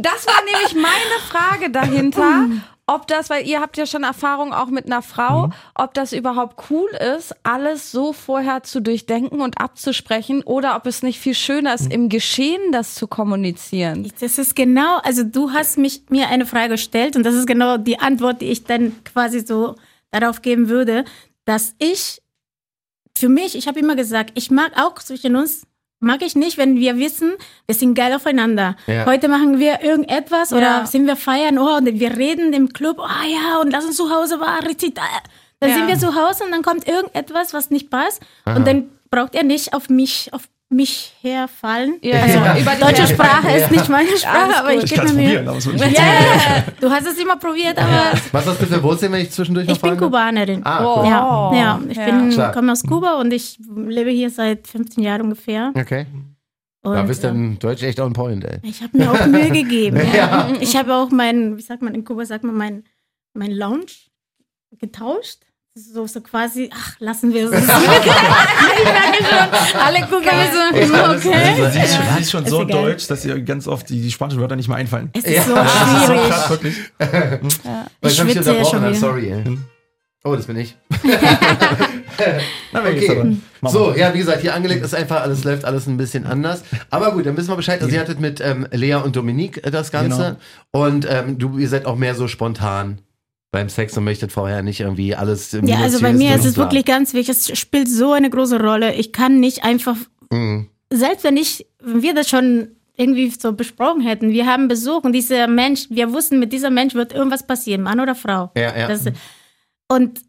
Das 0.00 0.26
war 0.26 0.40
nämlich 0.52 0.74
meine 0.74 1.20
Frage 1.28 1.70
dahinter, 1.70 2.46
ob 2.86 3.08
das, 3.08 3.30
weil 3.30 3.46
ihr 3.46 3.60
habt 3.60 3.76
ja 3.76 3.84
schon 3.84 4.04
Erfahrung 4.04 4.52
auch 4.52 4.68
mit 4.68 4.86
einer 4.86 5.02
Frau, 5.02 5.50
ob 5.74 5.94
das 5.94 6.12
überhaupt 6.12 6.70
cool 6.70 6.88
ist, 7.16 7.34
alles 7.42 7.90
so 7.90 8.12
vorher 8.12 8.62
zu 8.62 8.80
durchdenken 8.80 9.40
und 9.40 9.60
abzusprechen 9.60 10.42
oder 10.44 10.76
ob 10.76 10.86
es 10.86 11.02
nicht 11.02 11.18
viel 11.18 11.34
schöner 11.34 11.74
ist, 11.74 11.92
im 11.92 12.08
Geschehen 12.08 12.70
das 12.70 12.94
zu 12.94 13.08
kommunizieren. 13.08 14.10
Das 14.20 14.38
ist 14.38 14.54
genau, 14.54 14.98
also 15.02 15.24
du 15.24 15.50
hast 15.50 15.78
mich, 15.78 16.02
mir 16.10 16.28
eine 16.28 16.46
Frage 16.46 16.74
gestellt 16.74 17.16
und 17.16 17.24
das 17.24 17.34
ist 17.34 17.46
genau 17.46 17.76
die 17.76 17.98
Antwort, 17.98 18.40
die 18.40 18.46
ich 18.46 18.64
dann 18.64 18.92
quasi 19.04 19.40
so 19.40 19.74
darauf 20.12 20.42
geben 20.42 20.68
würde, 20.68 21.04
dass 21.44 21.74
ich, 21.78 22.22
für 23.18 23.28
mich, 23.28 23.56
ich 23.56 23.66
habe 23.66 23.80
immer 23.80 23.96
gesagt, 23.96 24.32
ich 24.34 24.50
mag 24.50 24.72
auch 24.76 24.94
zwischen 24.96 25.34
uns, 25.34 25.66
mag 26.00 26.22
ich 26.22 26.36
nicht, 26.36 26.58
wenn 26.58 26.76
wir 26.76 26.96
wissen, 26.98 27.32
wir 27.66 27.74
sind 27.74 27.94
geil 27.94 28.12
aufeinander. 28.14 28.76
Ja. 28.86 29.06
Heute 29.06 29.28
machen 29.28 29.58
wir 29.58 29.82
irgendetwas 29.82 30.50
Ja. 30.50 30.56
oder 30.56 30.86
sind 30.86 31.06
wir 31.06 31.16
feiern, 31.16 31.58
oh, 31.58 31.76
und 31.76 31.86
wir 32.00 32.16
reden 32.16 32.52
im 32.52 32.72
Club, 32.72 32.98
ah 33.00 33.24
ja, 33.26 33.60
und 33.60 33.70
lass 33.70 33.84
uns 33.84 33.96
zu 33.96 34.10
Hause 34.14 34.38
war 34.40 34.62
richtig, 34.64 34.94
da. 34.94 35.02
dann 35.60 35.70
Ja. 35.70 35.76
sind 35.76 35.88
wir 35.88 35.98
zu 35.98 36.14
Hause 36.14 36.44
und 36.44 36.50
dann 36.52 36.62
kommt 36.62 36.86
irgendetwas, 36.86 37.54
was 37.54 37.70
nicht 37.70 37.90
passt 37.90 38.20
und 38.44 38.66
dann 38.66 38.90
braucht 39.10 39.34
er 39.34 39.42
nicht 39.42 39.72
auf 39.72 39.88
mich, 39.88 40.28
auf 40.32 40.48
mich 40.68 41.14
herfallen. 41.20 41.98
Ja, 42.02 42.22
Also, 42.22 42.38
ja. 42.38 42.58
Über 42.58 42.74
deutsche 42.74 43.02
Ja. 43.02 43.06
Sprache 43.06 43.50
ist 43.56 43.70
nicht 43.70 43.88
meine 43.88 44.16
Sprache, 44.16 44.56
aber 44.58 44.74
ich 44.74 44.82
Ich 44.84 44.90
gebe 44.90 44.96
kann 45.02 45.06
es 45.10 45.12
mir 45.14 45.22
Mühe. 45.28 45.42
probieren, 45.44 45.76
aber 45.76 45.86
Ja, 45.86 46.02
ja, 46.02 46.12
ja. 46.56 46.64
du 46.80 46.90
hast 46.90 47.06
es 47.06 47.18
immer 47.18 47.36
probiert, 47.36 47.78
aber 47.78 48.18
Was 48.32 48.46
hast 48.46 48.60
du 48.62 48.66
für 48.66 48.82
Wurzeln, 48.82 49.12
wenn 49.12 49.20
ich 49.20 49.30
zwischendurch 49.30 49.68
noch 49.68 49.76
ich 49.76 49.80
bin? 49.82 49.96
Kubanerin. 49.96 50.62
Ah, 50.66 50.84
Oh. 50.84 51.00
cool. 51.00 51.06
Ja, 51.06 51.52
ja, 51.54 51.80
ich 51.88 51.96
Ja. 51.96 52.04
bin, 52.06 52.52
komme 52.52 52.72
aus 52.72 52.82
Kuba 52.82 53.20
und 53.20 53.32
ich 53.32 53.58
lebe 53.76 54.10
hier 54.10 54.28
seit 54.30 54.66
15 54.66 55.04
Jahren 55.04 55.22
ungefähr. 55.22 55.72
Okay. 55.76 56.06
Und, 56.82 56.94
Da 56.94 57.02
bist 57.02 57.22
du 57.22 57.28
ja, 57.28 57.32
in 57.34 57.58
Deutsch 57.60 57.82
echt 57.84 58.00
on 58.00 58.12
point, 58.12 58.44
ey. 58.44 58.58
ich 58.62 58.82
habe 58.82 58.96
mir 58.98 59.10
auch 59.12 59.26
Mühe 59.26 59.50
gegeben. 59.62 60.00
Ja. 60.14 60.48
Ich 60.60 60.76
habe 60.76 60.94
auch 60.94 61.10
mein, 61.10 61.56
wie 61.56 61.62
sagt 61.62 61.82
man 61.82 61.94
in 61.94 62.04
Kuba, 62.04 62.24
sagt 62.24 62.42
man 62.44 62.56
mein, 62.56 62.84
mein 63.34 63.52
Lounge 63.52 63.86
getauscht. 64.78 65.38
So, 65.78 66.06
so 66.06 66.22
quasi, 66.22 66.70
ach, 66.72 66.96
lassen 67.00 67.34
wir 67.34 67.50
es. 67.50 67.52
ich 67.60 67.66
merke 67.66 68.08
schon, 68.08 69.78
alle 69.78 70.00
gucken 70.06 70.20
mich 70.24 70.88
so, 70.88 70.94
alles- 70.94 71.26
okay. 71.26 71.34
Also, 71.34 71.70
sie, 71.70 71.80
ist, 71.84 71.94
schon- 71.94 72.04
sie 72.14 72.20
ist 72.22 72.30
schon 72.30 72.44
Ist 72.44 72.50
so 72.50 72.62
egal. 72.62 72.82
deutsch, 72.82 73.06
dass 73.08 73.24
ihr 73.26 73.38
ganz 73.42 73.68
oft 73.68 73.86
die, 73.90 74.00
die 74.00 74.10
spanischen 74.10 74.40
Wörter 74.40 74.56
nicht 74.56 74.68
mehr 74.68 74.78
einfallen. 74.78 75.10
Es 75.12 75.24
ist 75.24 75.46
so 75.46 75.54
Ja. 75.54 75.64
Das 75.64 75.72
ist 75.74 76.00
so 76.00 76.06
schwierig. 76.06 76.28
krass, 76.30 76.48
wirklich. 76.50 76.76
Weil 76.98 77.40
Ich 78.00 78.08
ich 78.10 78.16
schwitze 78.16 78.54
ja 78.56 78.64
schon 78.64 78.80
wieder. 78.84 78.94
sorry, 78.94 79.30
ey. 79.32 79.58
Oh, 80.24 80.34
das 80.34 80.46
bin 80.46 80.56
ich. 80.56 80.76
Na, 82.72 82.80
Okay. 82.80 83.36
wir. 83.60 83.70
So, 83.70 83.94
ja, 83.94 84.14
wie 84.14 84.18
gesagt, 84.18 84.40
hier 84.40 84.54
angelegt 84.54 84.82
ist 84.82 84.94
einfach 84.94 85.20
alles, 85.20 85.44
läuft 85.44 85.66
alles 85.66 85.86
ein 85.86 85.98
bisschen 85.98 86.26
anders. 86.26 86.64
Aber 86.88 87.12
gut, 87.12 87.26
dann 87.26 87.36
wissen 87.36 87.48
wir 87.50 87.56
Bescheid. 87.56 87.82
Also 87.82 87.94
ihr 87.94 88.00
hattet 88.00 88.18
mit 88.18 88.40
ähm, 88.40 88.66
Lea 88.72 88.94
und 88.94 89.14
Dominique 89.14 89.58
äh, 89.64 89.70
das 89.70 89.92
Ganze. 89.92 90.36
Und 90.72 91.06
ähm, 91.08 91.38
du, 91.38 91.58
ihr 91.58 91.68
seid 91.68 91.84
auch 91.84 91.96
mehr 91.96 92.14
so 92.14 92.28
spontan 92.28 92.98
beim 93.56 93.68
Sex 93.70 93.96
und 93.96 94.04
möchtet 94.04 94.32
vorher 94.32 94.62
nicht 94.62 94.80
irgendwie 94.80 95.14
alles 95.14 95.56
Ja, 95.62 95.78
also 95.78 96.00
bei 96.00 96.12
mir 96.12 96.34
ist 96.34 96.44
es 96.44 96.56
wirklich 96.56 96.84
ganz 96.84 97.14
wichtig. 97.14 97.36
Es 97.36 97.58
spielt 97.58 97.88
so 97.88 98.12
eine 98.12 98.28
große 98.28 98.60
Rolle. 98.60 98.94
Ich 98.94 99.12
kann 99.12 99.40
nicht 99.40 99.64
einfach, 99.64 99.96
Mhm. 100.30 100.68
selbst 100.92 101.24
wenn 101.24 101.36
ich, 101.36 101.66
wenn 101.82 102.02
wir 102.02 102.14
das 102.14 102.28
schon 102.28 102.68
irgendwie 102.98 103.30
so 103.30 103.52
besprochen 103.52 104.00
hätten, 104.02 104.30
wir 104.30 104.46
haben 104.46 104.68
Besuch 104.68 105.04
und 105.04 105.12
dieser 105.12 105.46
Mensch, 105.46 105.86
wir 105.90 106.12
wussten, 106.12 106.38
mit 106.38 106.52
dieser 106.52 106.70
Mensch 106.70 106.94
wird 106.94 107.12
irgendwas 107.14 107.46
passieren, 107.46 107.82
Mann 107.82 108.00
oder 108.00 108.14
Frau. 108.14 108.50
Ja, 108.56 108.76
ja. 108.76 108.88
Das, 108.88 109.04
und 109.88 110.20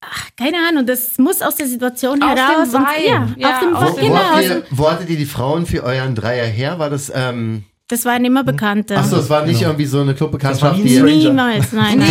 ach, 0.00 0.28
keine 0.36 0.56
Ahnung, 0.68 0.84
das 0.86 1.18
muss 1.18 1.42
aus 1.42 1.56
der 1.56 1.66
Situation 1.66 2.22
Aus 2.22 2.30
dem 2.34 2.38
heraus. 2.38 2.74
und, 2.74 2.80
Vibe. 2.86 3.08
ja, 3.08 3.28
Ja, 3.36 3.54
auf 3.54 3.60
dem 3.60 3.74
aus 3.76 3.92
Wo, 3.92 3.96
dem 4.00 4.10
wo, 4.10 4.16
habt 4.18 4.42
ihr, 4.44 4.62
wo 4.70 4.90
hattet 4.90 5.10
ihr 5.10 5.16
die 5.16 5.26
Frauen 5.26 5.66
für 5.66 5.82
euren 5.84 6.14
Dreier 6.14 6.46
her? 6.46 6.78
War 6.78 6.90
das, 6.90 7.10
ähm, 7.14 7.64
Das 7.88 8.04
waren 8.06 8.24
immer 8.24 8.42
Bekannte. 8.44 8.96
achso, 8.96 9.16
es 9.16 9.28
war 9.28 9.44
nicht 9.44 9.58
Genau. 9.58 9.70
irgendwie 9.72 9.84
so 9.86 10.00
eine 10.00 10.12
Das 10.14 10.20
war 10.20 10.28
Clubbekanntschaft, 10.28 10.78
nie 10.78 10.84
die 10.88 10.98
ein. 10.98 11.04
Niemals, 11.04 11.72
nein. 11.72 11.98
Nie 11.98 12.04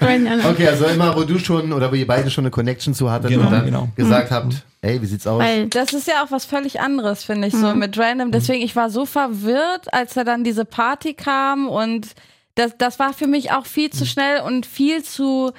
nein. 0.00 0.26
ein. 0.28 0.40
Okay, 0.50 0.68
also 0.68 0.84
immer, 0.86 1.16
wo 1.16 1.22
du 1.24 1.38
schon 1.38 1.72
oder 1.72 1.90
wo 1.90 1.94
ihr 1.94 2.06
beide 2.06 2.30
schon 2.30 2.44
eine 2.44 2.50
Connection 2.50 2.94
zu 2.94 3.10
hattet 3.10 3.30
Genau, 3.30 3.46
und 3.46 3.52
dann 3.52 3.64
genau. 3.64 3.88
gesagt 3.96 4.30
habt, 4.30 4.54
ey, 4.82 5.00
wie 5.02 5.06
sieht's 5.06 5.26
aus? 5.26 5.42
Weil 5.42 5.66
Das 5.68 5.92
ist 5.92 6.06
ja 6.06 6.24
auch 6.24 6.30
was 6.30 6.44
völlig 6.44 6.80
anderes, 6.80 7.24
finde 7.24 7.48
ich, 7.48 7.54
so 7.54 7.74
mit 7.74 7.98
Random. 7.98 8.30
Deswegen, 8.32 8.62
ich 8.62 8.76
war 8.76 8.90
so 8.90 9.06
verwirrt, 9.06 9.92
als 9.92 10.14
da 10.14 10.24
dann 10.24 10.44
diese 10.44 10.64
Party 10.64 11.14
kam 11.14 11.68
und 11.68 12.08
das, 12.54 12.72
das 12.78 12.98
war 12.98 13.12
für 13.12 13.26
mich 13.26 13.52
auch 13.52 13.66
viel 13.66 13.90
zu 13.90 14.06
schnell 14.06 14.40
und 14.42 14.66
viel 14.66 15.02
zu 15.02 15.52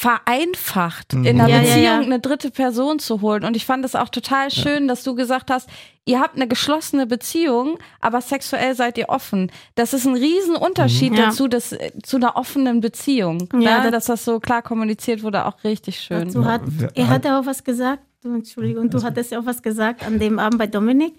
vereinfacht, 0.00 1.12
in 1.12 1.26
einer 1.26 1.48
Ja, 1.48 1.56
ja, 1.56 1.60
Beziehung 1.60 1.82
ja. 1.84 1.98
eine 2.00 2.20
dritte 2.20 2.50
Person 2.50 2.98
zu 2.98 3.20
holen. 3.20 3.44
Und 3.44 3.56
ich 3.56 3.66
fand 3.66 3.84
es 3.84 3.94
auch 3.94 4.08
total 4.08 4.50
schön, 4.50 4.88
dass 4.88 5.02
du 5.02 5.14
gesagt 5.14 5.50
hast, 5.50 5.68
ihr 6.06 6.20
habt 6.20 6.36
eine 6.36 6.48
geschlossene 6.48 7.06
Beziehung, 7.06 7.78
aber 8.00 8.20
sexuell 8.20 8.74
seid 8.74 8.96
ihr 8.98 9.08
offen. 9.08 9.50
Das 9.74 9.92
ist 9.92 10.06
ein 10.06 10.14
Riesenunterschied 10.14 11.14
Ja. 11.16 11.26
dazu, 11.26 11.48
dass, 11.48 11.76
zu 12.02 12.16
einer 12.16 12.36
offenen 12.36 12.80
Beziehung. 12.80 13.48
Ja, 13.52 13.82
ne? 13.84 13.90
das- 13.90 14.00
dass 14.00 14.04
das 14.06 14.24
so 14.24 14.40
klar 14.40 14.62
kommuniziert 14.62 15.22
wurde, 15.22 15.44
auch 15.46 15.62
richtig 15.64 16.00
schön. 16.00 16.26
Dazu 16.26 16.44
hat, 16.44 16.62
er 16.94 17.08
hatte 17.08 17.36
auch 17.38 17.46
was 17.46 17.62
gesagt, 17.64 18.02
du, 18.22 18.34
Entschuldigung, 18.34 18.88
du 18.90 19.02
hattest 19.02 19.32
ja 19.32 19.40
auch 19.40 19.46
was 19.46 19.62
gesagt 19.62 20.04
an 20.06 20.18
dem 20.18 20.38
Abend 20.38 20.58
bei 20.58 20.66
Dominik, 20.66 21.14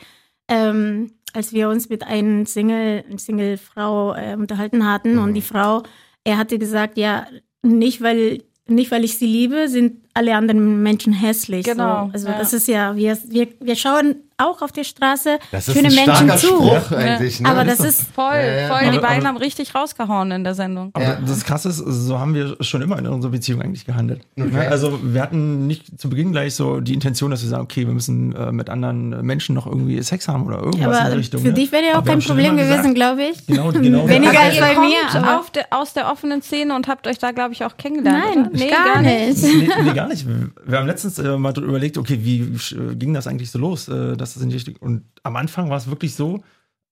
ähm, 0.49 1.11
als 1.33 1.53
wir 1.53 1.69
uns 1.69 1.87
mit 1.89 2.03
einer 2.03 2.45
Single, 2.45 3.03
Single-Frau 3.15 4.15
äh, 4.15 4.35
unterhalten 4.35 4.89
hatten 4.89 5.17
und 5.19 5.33
die 5.33 5.41
Frau, 5.41 5.83
er 6.23 6.37
hatte 6.37 6.57
gesagt, 6.59 6.97
ja, 6.97 7.25
nicht 7.63 8.01
weil, 8.01 8.43
nicht 8.67 8.91
weil 8.91 9.03
ich 9.03 9.17
sie 9.17 9.25
liebe, 9.25 9.67
sind 9.67 10.01
alle 10.13 10.35
anderen 10.35 10.83
Menschen 10.83 11.13
hässlich. 11.13 11.65
Genau, 11.65 12.07
So. 12.07 12.13
Also 12.13 12.27
ja. 12.29 12.37
das 12.37 12.53
ist 12.53 12.67
ja, 12.67 12.95
wir, 12.95 13.17
wir, 13.27 13.47
wir 13.59 13.75
schauen 13.75 14.15
auch 14.41 14.61
auf 14.61 14.71
der 14.71 14.83
Straße 14.83 15.37
Das 15.51 15.67
ist 15.67 15.73
schöne 15.75 15.87
ein 15.89 15.95
Menschen 16.05 16.29
zu. 16.37 16.47
Spruch 16.47 16.91
eigentlich. 16.91 17.39
Ne? 17.39 17.49
Aber 17.49 17.63
das 17.63 17.79
ist 17.79 18.01
Voll, 18.15 18.33
Ja, 18.35 18.41
ja. 18.61 18.67
voll. 18.67 18.91
Die 18.91 18.99
beiden 18.99 19.27
haben 19.27 19.37
richtig 19.37 19.73
rausgehauen 19.75 20.31
in 20.31 20.43
der 20.43 20.55
Sendung. 20.55 20.91
Aber 20.93 21.03
Ja. 21.03 21.19
das 21.25 21.43
Krasse 21.43 21.69
ist, 21.69 21.77
so 21.77 22.19
haben 22.19 22.33
wir 22.33 22.57
schon 22.61 22.81
immer 22.81 22.97
in 22.99 23.07
unserer 23.07 23.31
Beziehung 23.31 23.61
eigentlich 23.61 23.85
gehandelt. 23.85 24.21
Ne? 24.35 24.67
Also 24.69 24.99
wir 25.03 25.21
hatten 25.21 25.67
nicht 25.67 25.99
zu 25.99 26.09
Beginn 26.09 26.31
gleich 26.31 26.55
so 26.55 26.79
die 26.81 26.93
Intention, 26.93 27.31
dass 27.31 27.41
wir 27.43 27.49
sagen, 27.49 27.63
okay, 27.63 27.85
wir 27.85 27.93
müssen 27.93 28.35
äh, 28.35 28.51
mit 28.51 28.69
anderen 28.69 29.25
Menschen 29.25 29.55
noch 29.55 29.67
irgendwie 29.67 30.01
Sex 30.01 30.27
haben 30.27 30.45
oder 30.45 30.57
irgendwas 30.59 30.79
in 30.79 30.85
aber 31.01 31.09
der 31.09 31.17
Richtung. 31.19 31.41
für 31.41 31.47
ne? 31.47 31.53
dich 31.53 31.71
wäre 31.71 31.83
ja 31.83 31.99
auch 31.99 32.05
kein 32.05 32.19
Problem 32.19 32.57
gewesen, 32.57 32.93
glaube 32.93 33.23
ich. 33.23 33.45
Genau, 33.47 33.71
genau. 33.71 34.07
Weniger 34.07 34.39
als 34.39 34.55
ihr 34.55 34.61
bei 34.61 34.75
mir, 34.79 35.37
auf 35.39 35.51
der, 35.51 35.65
aus 35.71 35.93
der 35.93 36.11
offenen 36.11 36.41
Szene 36.41 36.75
und 36.75 36.87
habt 36.87 37.07
euch 37.07 37.17
da, 37.19 37.31
glaube 37.31 37.53
ich, 37.53 37.63
auch 37.65 37.77
kennengelernt. 37.77 38.35
Nein, 38.35 38.49
oder? 38.49 38.67
gar, 38.93 39.01
nicht. 39.01 39.41
Nee, 39.43 39.69
nee, 39.83 39.93
gar 39.93 40.07
nicht. 40.07 40.25
Wir 40.65 40.77
haben 40.77 40.87
letztens 40.87 41.17
äh, 41.19 41.37
mal 41.37 41.53
drüber 41.53 41.69
überlegt, 41.69 41.97
okay, 41.97 42.19
wie 42.21 42.41
äh, 42.75 42.95
ging 42.95 43.13
das 43.13 43.27
eigentlich 43.27 43.51
so 43.51 43.59
los, 43.59 43.87
äh, 43.87 44.15
dass 44.31 44.35
das 44.35 44.43
in 44.43 44.49
die 44.49 44.55
Richtung. 44.55 44.75
Und 44.77 45.03
am 45.23 45.35
Anfang 45.35 45.69
war 45.69 45.77
es 45.77 45.87
wirklich 45.87 46.15
so, 46.15 46.43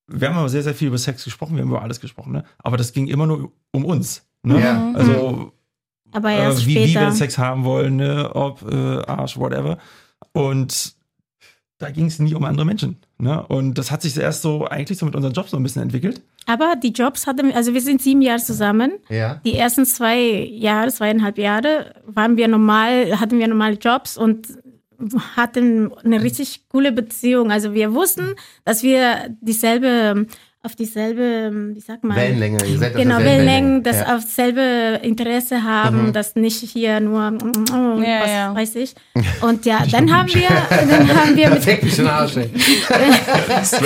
wir 0.08 0.28
haben 0.30 0.38
aber 0.38 0.50
sehr, 0.50 0.64
sehr 0.64 0.74
viel 0.74 0.88
über 0.88 0.98
Sex 0.98 1.24
gesprochen, 1.24 1.56
wir 1.56 1.62
haben 1.62 1.70
über 1.70 1.82
alles 1.82 2.00
gesprochen, 2.00 2.32
ne? 2.34 2.44
aber 2.60 2.78
das 2.78 2.94
ging 2.94 3.08
immer 3.08 3.28
nur 3.28 3.52
um 3.72 3.86
uns. 3.86 4.26
Ne? 4.44 4.60
Ja. 4.60 4.92
Also, 4.94 5.54
Aber 6.12 6.32
äh, 6.32 6.40
erst 6.40 6.66
wie, 6.66 6.76
wie 6.76 6.90
später. 6.90 7.08
wir 7.08 7.12
Sex 7.12 7.38
haben 7.38 7.64
wollen, 7.64 7.98
ne? 7.98 8.32
ob 8.34 8.62
äh, 8.70 9.02
Arsch, 9.06 9.38
whatever. 9.38 9.78
Und 10.32 10.96
da 11.78 11.92
ging 11.92 12.08
es 12.08 12.20
nie 12.20 12.34
um 12.34 12.44
andere 12.44 12.66
Menschen. 12.66 12.98
Ne? 13.20 13.46
Und 13.48 13.78
das 13.78 13.92
hat 13.92 14.02
sich 14.02 14.18
erst 14.18 14.42
so 14.42 14.66
eigentlich 14.68 14.98
so 14.98 15.06
mit 15.06 15.16
unserem 15.16 15.34
Job 15.34 15.48
so 15.48 15.58
ein 15.58 15.64
bisschen 15.64 15.82
entwickelt. 15.82 16.22
aber 16.46 16.76
die 16.76 16.92
Jobs 16.92 17.28
hatten, 17.28 17.52
also 17.54 17.74
wir 17.74 17.82
sind 17.82 18.02
sieben 18.02 18.22
Jahre 18.22 18.42
zusammen. 18.42 18.94
ja. 19.10 19.36
Die 19.46 19.56
ersten 19.56 19.86
zwei 19.86 20.20
Jahre, 20.20 20.90
zweieinhalb 20.90 21.38
Jahre 21.38 21.94
waren 22.06 22.36
wir 22.36 22.48
normal, 22.48 23.20
hatten 23.20 23.40
wir 23.40 23.48
normale 23.48 23.76
Jobs 23.76 24.18
und 24.18 24.48
hatten 25.36 25.94
eine 26.04 26.22
richtig 26.22 26.68
coole 26.70 26.92
Beziehung. 26.92 27.52
Also 27.52 27.74
wir 27.74 27.94
wussten, 27.94 28.36
dass 28.66 28.84
wir 28.84 29.36
dieselbe, 29.42 30.28
auf 30.62 30.76
dieselbe, 30.76 31.52
wie 31.74 31.80
sagt 31.80 32.04
man? 32.04 32.18
Wellenlänge. 32.18 32.58
Ihr 32.66 32.78
seid 32.78 32.94
auf 32.94 33.02
Genau, 33.02 33.18
derselben 33.20 33.26
Wellenlängen, 33.26 33.84
das 33.84 34.00
Ja. 34.02 34.16
auf 34.18 34.24
selbe 34.24 35.00
Interesse 35.04 35.64
haben, 35.64 36.08
Mhm. 36.08 36.14
das 36.14 36.36
nicht 36.36 36.60
hier 36.60 37.00
nur, 37.00 37.32
oh, 37.72 38.02
Ja, 38.02 38.20
was 38.22 38.30
ja. 38.30 38.56
weiß 38.56 38.76
ich. 38.76 38.94
Und 39.42 39.66
ja, 39.66 39.84
dann 39.92 40.14
haben 40.14 40.28
wir, 40.34 40.50
dann 40.70 41.16
haben 41.16 41.36
wir 41.38 41.50
mit, 41.50 42.00
Arsch, 42.10 42.36
ey. 42.38 42.50
Das 43.48 43.72
ist? 43.74 43.80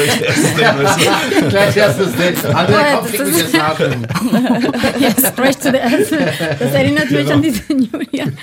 Gleich 1.49 1.77
erstes 1.77 2.15
Date. 2.15 2.45
Andere 2.45 2.77
Oh, 2.77 2.95
Kopf, 2.97 3.11
das 3.11 3.21
fick 3.21 3.35
mich 3.35 3.51
den 3.51 3.61
Arsch. 3.61 3.79
ja, 4.99 5.09
straight 5.29 5.61
to 5.61 5.69
the 5.71 5.79
answer. 5.79 6.17
Das 6.59 6.73
erinnert 6.73 7.11
mich 7.11 7.19
Genau. 7.23 7.33
an 7.33 7.41
diesen 7.43 7.79
Julian. 7.91 8.37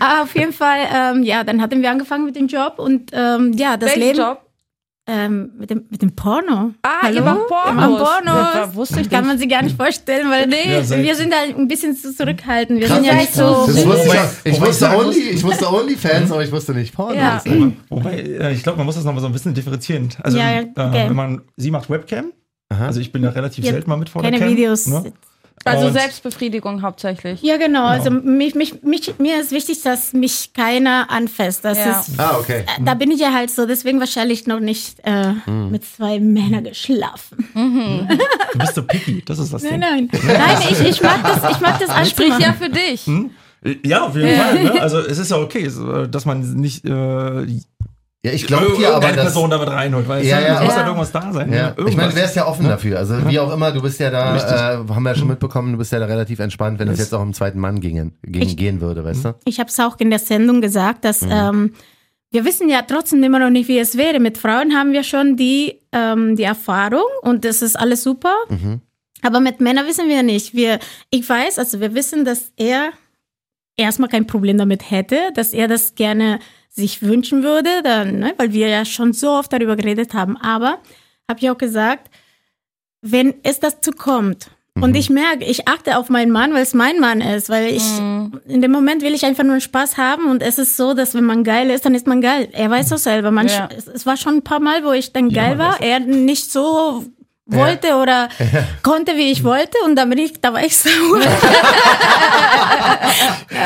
Aber 0.00 0.22
auf 0.22 0.34
jeden 0.34 0.52
Fall, 0.52 0.78
ähm, 0.92 1.22
ja, 1.22 1.44
dann 1.44 1.62
hatten 1.62 1.80
wir 1.80 1.90
angefangen 1.90 2.24
mit 2.24 2.34
dem 2.36 2.48
Job 2.48 2.74
und 2.78 3.10
ähm, 3.12 3.52
ja, 3.54 3.76
das 3.76 3.90
Welchen 3.90 4.00
Leben 4.00 4.18
Job? 4.18 4.40
Ähm, 5.10 5.52
mit, 5.58 5.70
dem, 5.70 5.84
mit 5.88 6.02
dem 6.02 6.14
Porno. 6.14 6.72
Ah, 6.82 6.88
Hallo? 7.00 7.14
ihr 7.16 7.22
macht 7.22 7.46
Pornos. 7.48 7.66
Wir 7.66 7.72
machen 7.74 7.96
Pornos. 7.96 8.54
Ja, 8.54 8.74
wusste 8.74 9.00
ich 9.00 9.08
Kann 9.08 9.26
man 9.26 9.38
sich 9.38 9.48
gar 9.48 9.62
nicht 9.62 9.74
vorstellen, 9.74 10.28
weil 10.28 10.46
nee, 10.46 10.70
Ja, 10.70 11.02
wir 11.02 11.14
sind 11.16 11.34
halt 11.34 11.56
ein 11.56 11.66
bisschen 11.66 11.96
zu 11.96 12.14
zurückhaltend. 12.14 12.78
Wir 12.80 12.88
Krass, 12.88 12.98
sind 12.98 13.06
ja 13.06 13.14
nicht 13.14 13.32
so. 13.34 13.64
Das 13.66 13.86
wusste 13.86 14.18
ich, 14.44 14.60
wusste 14.60 14.74
sagen 14.74 14.96
only, 15.00 15.18
ich 15.30 15.42
wusste 15.42 15.72
Onlyfans, 15.72 16.30
aber 16.30 16.44
ich 16.44 16.52
wusste 16.52 16.74
nicht 16.74 16.94
Pornos. 16.94 17.16
Ja. 17.16 17.42
Wobei, 17.88 18.18
äh, 18.18 18.52
ich 18.52 18.62
glaube, 18.62 18.76
man 18.76 18.84
muss 18.84 18.96
das 18.96 19.04
nochmal 19.04 19.22
so 19.22 19.28
ein 19.28 19.32
bisschen 19.32 19.54
differenzieren. 19.54 20.10
Also, 20.22 20.36
Ja, 20.36 20.60
äh, 20.60 20.66
okay. 20.76 21.06
wenn 21.08 21.16
man, 21.16 21.40
sie 21.56 21.70
macht 21.70 21.88
Webcam, 21.88 22.32
Aha. 22.68 22.86
also 22.88 23.00
ich 23.00 23.10
bin 23.10 23.22
da 23.22 23.30
relativ 23.30 23.64
Ja, 23.64 23.72
selten 23.72 23.88
mal 23.88 23.96
mit 23.96 24.10
vor 24.10 24.20
der 24.20 24.30
Keine 24.30 24.44
Cam. 24.44 24.50
Videos. 24.50 24.86
Ne? 24.88 25.10
Also 25.64 25.86
Und- 25.86 25.92
Selbstbefriedigung 25.92 26.82
hauptsächlich. 26.82 27.42
Ja, 27.42 27.56
genau. 27.56 27.84
Also 27.86 28.10
mich, 28.10 28.54
mich, 28.54 28.82
mich, 28.82 29.14
mir 29.18 29.40
ist 29.40 29.50
wichtig, 29.52 29.82
dass 29.82 30.12
mich 30.12 30.52
keiner 30.52 31.10
anfasst. 31.10 31.64
Das 31.64 31.78
Ja. 31.78 32.00
ist, 32.00 32.18
Ah, 32.18 32.36
okay. 32.38 32.60
äh, 32.66 32.82
da 32.84 32.94
bin 32.94 33.10
ich 33.10 33.20
ja 33.20 33.32
halt 33.32 33.50
so, 33.50 33.66
deswegen 33.66 34.00
wahrscheinlich 34.00 34.46
noch 34.46 34.60
nicht 34.60 34.98
äh, 35.04 35.32
Hm. 35.44 35.70
mit 35.70 35.84
zwei 35.84 36.20
Männern 36.20 36.64
geschlafen. 36.64 37.48
Du 37.54 38.58
bist 38.58 38.74
so 38.74 38.82
picky, 38.82 39.22
das 39.26 39.38
ist 39.38 39.52
das 39.52 39.62
Nein, 39.62 39.80
Ding. 39.80 39.80
nein. 39.80 40.08
Nein, 40.26 40.56
ich, 40.70 40.80
ich 40.80 41.02
mag 41.02 41.22
das, 41.22 41.50
ich 41.52 41.60
mag 41.60 41.78
das 41.78 42.10
Sprich 42.10 42.32
ja 42.38 42.52
für 42.52 42.68
dich. 42.70 43.06
Hm? 43.06 43.30
Ja, 43.84 44.06
auf 44.06 44.14
jeden 44.16 44.36
Fall. 44.40 44.62
Ne? 44.62 44.72
Also 44.80 44.98
es 45.00 45.18
ist 45.18 45.30
ja 45.30 45.36
okay, 45.38 45.68
dass 46.10 46.24
man 46.24 46.40
nicht 46.54 46.84
äh, 46.84 47.46
Ja, 48.24 48.32
ich 48.32 48.46
glaube 48.48 48.76
dir 48.76 48.94
aber, 48.96 49.06
dass... 49.12 49.26
Person 49.26 49.48
damit 49.50 49.68
reinholt, 49.68 50.08
weil 50.08 50.24
Ja, 50.26 50.38
es 50.40 50.44
ja. 50.46 50.60
muss 50.60 50.70
Ja. 50.70 50.76
halt 50.78 50.86
irgendwas 50.88 51.12
da 51.12 51.32
sein. 51.32 51.52
Ja, 51.52 51.66
ne? 51.68 51.70
ich 51.70 51.76
meine, 51.76 51.88
Irgendwas. 51.90 52.14
du 52.14 52.16
wärst 52.20 52.36
ja 52.36 52.46
offen 52.48 52.66
dafür. 52.66 52.98
Also 52.98 53.28
wie 53.28 53.38
auch 53.38 53.52
immer, 53.52 53.70
du 53.70 53.80
bist 53.80 54.00
ja 54.00 54.10
da, 54.10 54.36
äh, 54.36 54.76
haben 54.92 55.02
wir 55.04 55.10
ja 55.10 55.14
schon 55.16 55.28
mitbekommen, 55.28 55.70
du 55.72 55.78
bist 55.78 55.92
ja 55.92 56.00
da 56.00 56.06
relativ 56.06 56.40
entspannt, 56.40 56.80
wenn 56.80 56.88
es 56.88 56.98
jetzt 56.98 57.14
auch 57.14 57.20
um 57.22 57.32
zweiten 57.32 57.60
Mann 57.60 57.80
gingen, 57.80 58.18
ging, 58.24 58.42
Ich- 58.42 58.56
gehen 58.56 58.80
würde, 58.80 59.04
weißt 59.04 59.24
du? 59.24 59.34
Ich 59.44 59.60
habe 59.60 59.68
es 59.70 59.78
auch 59.78 59.96
in 60.00 60.10
der 60.10 60.18
Sendung 60.18 60.60
gesagt, 60.60 61.04
dass 61.04 61.22
ähm, 61.22 61.74
wir 62.32 62.44
wissen 62.44 62.68
ja 62.68 62.82
trotzdem 62.82 63.22
immer 63.22 63.38
noch 63.38 63.50
nicht, 63.50 63.68
wie 63.68 63.78
es 63.78 63.96
wäre. 63.96 64.18
Mit 64.18 64.36
Frauen 64.36 64.74
haben 64.74 64.92
wir 64.92 65.04
schon 65.04 65.36
die, 65.36 65.80
ähm, 65.92 66.34
die 66.34 66.42
Erfahrung 66.42 67.04
und 67.22 67.44
das 67.44 67.62
ist 67.62 67.78
alles 67.78 68.02
super. 68.02 68.34
Aber 69.22 69.38
mit 69.40 69.60
Männern 69.60 69.86
wissen 69.86 70.08
wir 70.08 70.24
nicht. 70.24 70.54
Wir, 70.54 70.80
ich 71.10 71.28
weiß, 71.28 71.58
also 71.60 71.80
wir 71.80 71.94
wissen, 71.94 72.24
dass 72.24 72.52
er 72.56 72.90
erstmal 73.76 74.08
kein 74.08 74.26
Problem 74.26 74.58
damit 74.58 74.90
hätte, 74.90 75.16
dass 75.34 75.52
er 75.52 75.68
das 75.68 75.94
gerne 75.94 76.40
sich 76.70 77.02
wünschen 77.02 77.42
würde, 77.42 77.82
dann, 77.82 78.18
ne, 78.18 78.34
weil 78.36 78.52
wir 78.52 78.68
ja 78.68 78.84
schon 78.84 79.12
so 79.12 79.30
oft 79.30 79.52
darüber 79.52 79.76
geredet 79.76 80.14
haben. 80.14 80.36
Aber 80.36 80.78
habe 81.28 81.40
ich 81.40 81.50
auch 81.50 81.58
gesagt, 81.58 82.10
wenn 83.02 83.34
es 83.42 83.60
dazu 83.60 83.90
kommt 83.92 84.50
und 84.80 84.94
ich 84.96 85.10
merke, 85.10 85.44
ich 85.44 85.66
achte 85.66 85.98
auf 85.98 86.08
meinen 86.08 86.30
Mann, 86.30 86.52
weil 86.54 86.62
es 86.62 86.72
mein 86.72 87.00
Mann 87.00 87.20
ist, 87.20 87.48
weil 87.48 87.72
ich 87.74 87.82
in 87.98 88.62
dem 88.62 88.70
Moment 88.70 89.02
will 89.02 89.12
ich 89.12 89.24
einfach 89.24 89.42
nur 89.42 89.58
Spaß 89.58 89.96
haben 89.96 90.30
und 90.30 90.40
es 90.40 90.58
ist 90.58 90.76
so, 90.76 90.94
dass 90.94 91.14
wenn 91.14 91.24
man 91.24 91.42
geil 91.42 91.70
ist, 91.70 91.84
dann 91.84 91.96
ist 91.96 92.06
man 92.06 92.20
geil. 92.20 92.48
Er 92.52 92.70
weiß 92.70 92.92
auch 92.92 92.98
selber. 92.98 93.32
Man, 93.32 93.48
Ja. 93.48 93.68
es, 93.76 93.88
es 93.88 94.06
war 94.06 94.16
schon 94.16 94.36
ein 94.36 94.42
paar 94.42 94.60
Mal, 94.60 94.84
wo 94.84 94.92
ich 94.92 95.12
dann 95.12 95.30
Ja, 95.30 95.42
geil 95.42 95.56
man 95.56 95.66
war, 95.66 95.82
er 95.82 95.98
nicht 95.98 96.52
so 96.52 97.04
wollte 97.48 97.96
oder 97.96 98.28
konnte, 98.82 99.16
wie 99.16 99.30
ich 99.32 99.42
wollte 99.42 99.76
und 99.84 99.96
dann 99.96 100.10
bin 100.10 100.18
ich, 100.18 100.40
da 100.40 100.52
war 100.52 100.62
ich 100.62 100.76
sauer. 100.76 101.20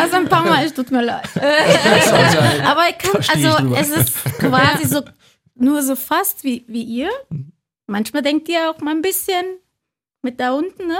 also 0.01 0.17
ein 0.17 0.29
paar 0.29 0.45
Mal, 0.45 0.65
es 0.65 0.73
tut 0.73 0.91
mir 0.91 1.03
leid. 1.03 1.29
Aber 2.65 2.83
ich 2.89 2.99
kann, 2.99 3.21
also 3.35 3.75
es 3.75 3.91
ist 3.91 4.25
quasi 4.39 4.87
so, 4.87 5.03
nur 5.55 5.83
so 5.83 5.97
fast 5.97 6.45
wie, 6.45 6.65
wie 6.69 6.83
ihr. 6.83 7.11
Manchmal 7.87 8.23
denkt 8.23 8.49
ihr 8.49 8.71
auch 8.71 8.79
mal 8.81 8.95
ein 8.95 9.03
bisschen 9.03 9.45
mit 10.23 10.39
da 10.41 10.53
unten, 10.53 10.87
ne? 10.87 10.99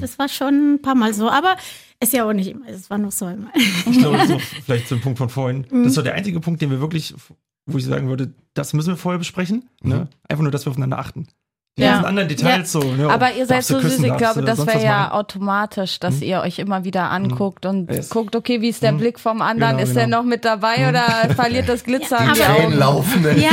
Das 0.00 0.18
war 0.18 0.28
schon 0.28 0.74
ein 0.74 0.82
paar 0.82 0.94
Mal 0.94 1.12
so, 1.12 1.28
aber 1.28 1.56
ist 2.00 2.12
ja 2.12 2.28
auch 2.28 2.32
nicht 2.32 2.48
immer, 2.48 2.68
es 2.68 2.88
war 2.88 2.98
nur 2.98 3.10
so 3.10 3.24
einmal. 3.24 3.52
Ich 3.54 3.98
glaube, 3.98 4.26
so, 4.26 4.38
vielleicht 4.38 4.88
zum 4.88 5.00
Punkt 5.00 5.18
von 5.18 5.28
vorhin. 5.28 5.66
Mhm. 5.70 5.82
Das 5.82 5.88
ist 5.88 5.94
so 5.94 6.02
der 6.02 6.14
einzige 6.14 6.40
Punkt, 6.40 6.62
den 6.62 6.70
wir 6.70 6.80
wirklich, 6.80 7.14
wo 7.66 7.78
ich 7.78 7.84
sagen 7.84 8.08
würde, 8.08 8.32
das 8.54 8.74
müssen 8.74 8.90
wir 8.90 8.96
vorher 8.96 9.18
besprechen. 9.18 9.68
Ne? 9.82 10.08
Einfach 10.28 10.42
nur, 10.42 10.52
dass 10.52 10.66
wir 10.66 10.70
aufeinander 10.70 10.98
achten. 10.98 11.26
Ja. 11.78 11.90
ganzen 11.92 12.06
anderen 12.06 12.28
Details 12.30 12.72
so. 12.72 12.80
Ne? 12.80 13.10
Aber 13.10 13.34
ihr 13.34 13.44
seid 13.44 13.62
so 13.64 13.78
süß, 13.78 13.98
ich 14.02 14.16
glaube, 14.16 14.40
das 14.42 14.66
wäre 14.66 14.82
ja 14.82 14.98
machen? 15.00 15.12
automatisch, 15.12 16.00
dass 16.00 16.22
ihr 16.22 16.40
euch 16.40 16.58
immer 16.58 16.84
wieder 16.84 17.10
anguckt 17.10 17.66
und 17.66 17.90
Yes. 17.92 18.08
guckt, 18.08 18.34
okay, 18.34 18.62
wie 18.62 18.70
ist 18.70 18.82
der 18.82 18.92
Mhm. 18.92 18.98
Blick 18.98 19.20
vom 19.20 19.42
anderen? 19.42 19.72
Genau, 19.76 19.82
ist 19.86 19.94
der 19.94 20.04
genau. 20.04 20.18
noch 20.20 20.24
mit 20.24 20.46
dabei 20.46 20.88
oder 20.88 21.02
verliert 21.34 21.68
das 21.68 21.84
Glitzer 21.84 22.18
an 22.18 22.32
Die 22.34 22.40
Tränen 22.40 22.78
laufen. 22.78 23.26
ey. 23.26 23.42
Ja, 23.42 23.50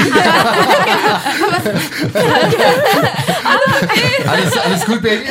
aber, 3.44 4.32
Alles, 4.32 4.58
alles 4.58 4.86
gut, 4.86 5.02
Baby. 5.02 5.24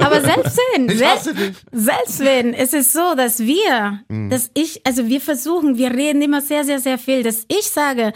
aber 0.00 0.20
selbst 0.20 0.58
wenn, 0.74 0.88
selbst, 0.88 1.30
selbst 1.72 2.18
wenn, 2.20 2.52
es 2.54 2.72
ist 2.72 2.92
so, 2.92 3.14
dass 3.16 3.38
wir, 3.40 4.00
dass 4.30 4.50
ich, 4.54 4.80
also 4.84 5.06
wir 5.06 5.20
versuchen, 5.20 5.78
wir 5.78 5.90
reden 5.92 6.20
immer 6.22 6.40
sehr, 6.40 6.64
sehr, 6.64 6.80
sehr 6.80 6.98
viel, 6.98 7.22
dass 7.22 7.44
ich 7.48 7.70
sage, 7.70 8.12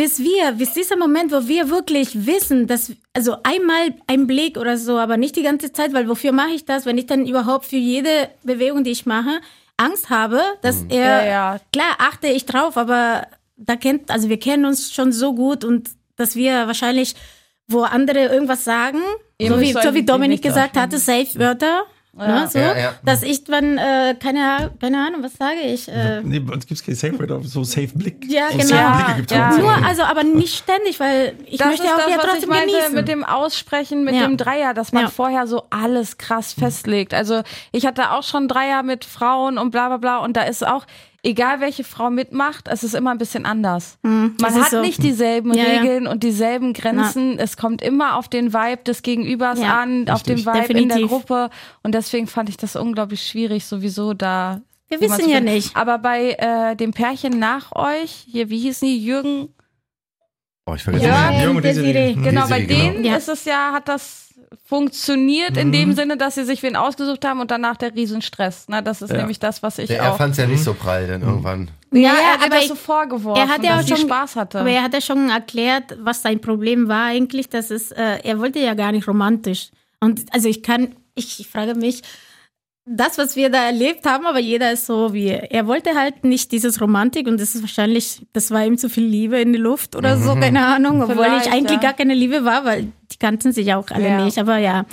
bis 0.00 0.18
wir, 0.18 0.52
bis 0.52 0.72
dieser 0.72 0.96
Moment, 0.96 1.30
wo 1.30 1.46
wir 1.46 1.68
wirklich 1.68 2.24
wissen, 2.24 2.66
dass, 2.66 2.90
also 3.12 3.36
einmal 3.42 3.92
ein 4.06 4.26
Blick 4.26 4.56
oder 4.56 4.78
so, 4.78 4.96
aber 4.96 5.18
nicht 5.18 5.36
die 5.36 5.42
ganze 5.42 5.74
Zeit, 5.74 5.92
weil 5.92 6.08
wofür 6.08 6.32
mache 6.32 6.52
ich 6.52 6.64
das, 6.64 6.86
wenn 6.86 6.96
ich 6.96 7.04
dann 7.04 7.26
überhaupt 7.26 7.66
für 7.66 7.76
jede 7.76 8.30
Bewegung, 8.42 8.82
die 8.82 8.92
ich 8.92 9.04
mache, 9.04 9.42
Angst 9.76 10.08
habe, 10.08 10.40
dass 10.62 10.86
er, 10.88 11.04
Ja, 11.04 11.24
ja. 11.26 11.60
klar 11.70 11.96
achte 11.98 12.28
ich 12.28 12.46
drauf, 12.46 12.78
aber 12.78 13.26
da 13.58 13.76
kennt, 13.76 14.10
also 14.10 14.30
wir 14.30 14.38
kennen 14.38 14.64
uns 14.64 14.90
schon 14.90 15.12
so 15.12 15.34
gut 15.34 15.64
und 15.64 15.90
dass 16.16 16.34
wir 16.34 16.66
wahrscheinlich, 16.66 17.14
wo 17.68 17.82
andere 17.82 18.20
irgendwas 18.20 18.64
sagen, 18.64 19.02
so 19.38 19.60
wie, 19.60 19.74
so 19.74 19.92
wie 19.92 20.02
Dominik 20.02 20.40
gesagt 20.40 20.78
hatte, 20.78 20.96
Safe-Wörter, 20.96 21.82
ne, 22.12 22.48
so, 22.50 22.58
Ja, 22.58 22.76
ja. 22.78 22.94
dass 23.04 23.22
ich 23.22 23.44
dann, 23.44 23.78
äh, 23.78 24.14
keine, 24.22 24.70
keine 24.80 25.06
Ahnung, 25.06 25.22
was 25.22 25.34
sage 25.34 25.60
ich? 25.60 25.88
Äh, 25.88 26.20
Nee, 26.22 26.40
bei 26.40 26.52
uns 26.54 26.66
gibt 26.66 26.80
es 26.80 26.84
kein 26.86 26.94
Safe 26.94 27.18
Word, 27.18 27.30
aber 27.30 27.44
so 27.44 27.62
Safe 27.64 27.88
Blick. 27.94 28.24
Ja, 28.28 28.50
so 28.50 28.58
genau. 28.58 28.68
Safe 28.68 28.96
Blicke 28.96 29.14
gibt's 29.16 29.32
Ja. 29.32 29.50
auch. 29.50 29.58
nur, 29.58 29.86
also, 29.86 30.02
aber 30.02 30.24
nicht 30.24 30.54
ständig, 30.56 30.98
weil 31.00 31.34
ich 31.46 31.58
Das 31.58 31.68
möchte 31.68 31.84
ist 31.86 31.92
auch 31.92 31.96
das, 31.98 32.08
ja 32.10 32.16
was 32.16 32.24
ich 32.24 32.30
trotzdem 32.30 32.48
meinte 32.50 32.66
genießen. 32.72 32.94
mit 32.94 33.08
dem 33.08 33.24
Aussprechen, 33.24 34.04
mit 34.04 34.14
Ja. 34.14 34.22
dem 34.22 34.36
Dreier, 34.36 34.74
dass 34.74 34.92
man 34.92 35.04
Ja. 35.04 35.08
vorher 35.10 35.46
so 35.46 35.64
alles 35.70 36.18
krass 36.18 36.52
festlegt. 36.52 37.14
Also 37.14 37.42
ich 37.72 37.86
hatte 37.86 38.10
auch 38.12 38.22
schon 38.24 38.48
Dreier 38.48 38.82
mit 38.82 39.04
Frauen 39.04 39.58
und 39.58 39.70
bla 39.70 39.88
bla 39.88 39.96
bla 39.98 40.18
und 40.18 40.36
da 40.36 40.42
ist 40.42 40.66
auch, 40.66 40.84
egal 41.22 41.60
welche 41.60 41.84
Frau 41.84 42.10
mitmacht, 42.10 42.68
es 42.68 42.82
ist 42.82 42.94
immer 42.94 43.10
ein 43.10 43.18
bisschen 43.18 43.46
anders. 43.46 43.98
Hm, 44.04 44.34
das 44.38 44.54
Man 44.54 44.62
hat 44.64 44.70
so. 44.70 44.80
nicht 44.80 45.02
dieselben 45.02 45.52
Ja, 45.54 45.64
ja. 45.64 45.80
Regeln 45.80 46.06
und 46.06 46.22
dieselben 46.22 46.72
Grenzen. 46.72 47.38
Es 47.38 47.56
kommt 47.56 47.82
immer 47.82 48.16
auf 48.16 48.28
den 48.28 48.52
Vibe 48.52 48.82
des 48.84 49.02
Gegenübers 49.02 49.60
Ja, 49.60 49.80
an, 49.80 50.08
auf 50.08 50.22
den. 50.22 50.38
Vibe 50.38 50.50
in 50.50 50.54
der 50.54 50.66
Definitiv. 50.98 51.08
Gruppe. 51.08 51.50
Und 51.82 51.94
deswegen 51.94 52.26
fand 52.26 52.48
ich 52.48 52.56
das 52.56 52.76
unglaublich 52.76 53.26
schwierig, 53.26 53.64
sowieso 53.66 54.14
da 54.14 54.60
Wir 54.88 55.00
wissen 55.00 55.28
ja 55.28 55.36
findet. 55.36 55.54
nicht. 55.54 55.76
Aber 55.76 55.98
bei 55.98 56.32
äh, 56.38 56.76
dem 56.76 56.92
Pärchen 56.92 57.38
nach 57.38 57.72
euch, 57.74 58.10
hier, 58.30 58.48
wie 58.50 58.58
hießen 58.58 58.86
die, 58.88 59.04
Jürgen, 59.04 59.48
Oh, 60.66 60.74
ich 60.74 60.82
vergesse 60.84 61.06
Ja, 61.06 61.14
den 61.14 61.24
Namen. 61.24 61.40
Jürgen 61.42 61.56
und 61.56 61.64
Desiree. 61.64 62.12
Genau, 62.14 62.46
bei 62.48 62.60
Desiree, 62.60 62.66
genau. 62.82 62.92
denen 62.92 63.04
Ja. 63.04 63.16
ist 63.16 63.28
es 63.28 63.44
ja, 63.44 63.72
hat 63.72 63.88
das 63.88 64.29
funktioniert 64.70 65.56
in 65.56 65.68
Mhm. 65.68 65.72
dem 65.72 65.92
Sinne, 65.94 66.16
dass 66.16 66.36
sie 66.36 66.44
sich 66.44 66.62
wen 66.62 66.76
ausgesucht 66.76 67.24
haben 67.26 67.40
und 67.40 67.50
danach 67.50 67.76
der 67.76 67.92
Riesenstress. 67.94 68.68
Ne? 68.68 68.82
Das 68.84 69.02
ist 69.02 69.10
Ja. 69.10 69.16
nämlich 69.18 69.40
das, 69.40 69.62
was 69.64 69.78
ich 69.78 69.88
Der, 69.88 69.98
er 70.00 70.14
fand 70.14 70.32
es 70.32 70.38
ja 70.38 70.46
nicht 70.46 70.62
so 70.62 70.74
prall 70.74 71.08
dann 71.08 71.22
irgendwann. 71.22 71.70
Ja, 71.92 72.00
Ja, 72.00 72.12
er 72.14 72.32
hat 72.34 72.40
aber 72.46 72.54
das 72.54 72.62
ich- 72.62 72.68
so 72.68 72.74
vorgeworfen, 72.76 73.42
er 73.42 73.48
hat 73.48 73.64
ja 73.64 73.76
dass 73.76 73.80
auch 73.84 73.88
sie 73.88 73.96
schon- 74.00 74.08
Spaß 74.08 74.36
hatte. 74.36 74.60
Aber 74.60 74.70
er 74.70 74.82
hat 74.84 74.94
ja 74.94 75.00
schon 75.00 75.28
erklärt, 75.28 75.96
was 76.00 76.22
sein 76.22 76.40
Problem 76.40 76.86
war 76.88 77.06
eigentlich. 77.06 77.48
Das 77.48 77.70
ist, 77.72 77.90
äh, 77.90 78.18
er 78.22 78.38
wollte 78.38 78.60
ja 78.60 78.74
gar 78.74 78.92
nicht 78.92 79.08
romantisch. 79.08 79.70
Und 79.98 80.22
also 80.32 80.48
ich 80.48 80.62
kann, 80.62 80.94
ich 81.16 81.48
frage 81.52 81.74
mich, 81.74 82.02
das, 82.86 83.18
was 83.18 83.36
wir 83.36 83.50
da 83.50 83.66
erlebt 83.66 84.06
haben, 84.06 84.26
aber 84.26 84.38
jeder 84.40 84.72
ist 84.72 84.86
so 84.86 85.12
wie, 85.12 85.28
er 85.28 85.66
wollte 85.66 85.94
halt 85.94 86.24
nicht 86.24 86.50
dieses 86.50 86.80
Romantik 86.80 87.28
und 87.28 87.40
das 87.40 87.54
ist 87.54 87.62
wahrscheinlich, 87.62 88.26
das 88.32 88.50
war 88.50 88.64
ihm 88.64 88.78
zu 88.78 88.88
viel 88.88 89.04
Liebe 89.04 89.38
in 89.40 89.52
die 89.52 89.58
Luft 89.58 89.94
oder 89.94 90.16
so, 90.16 90.34
keine 90.34 90.66
Ahnung, 90.66 91.02
obwohl 91.02 91.24
Vielleicht, 91.24 91.46
ich 91.46 91.52
eigentlich 91.52 91.76
ja. 91.76 91.82
gar 91.82 91.92
keine 91.92 92.14
Liebe 92.14 92.44
war, 92.44 92.64
weil 92.64 92.92
die 93.12 93.16
kannten 93.18 93.52
sich 93.52 93.72
auch 93.74 93.90
alle 93.90 94.08
Ja. 94.08 94.24
nicht, 94.24 94.38
aber 94.38 94.56
ja. 94.58 94.86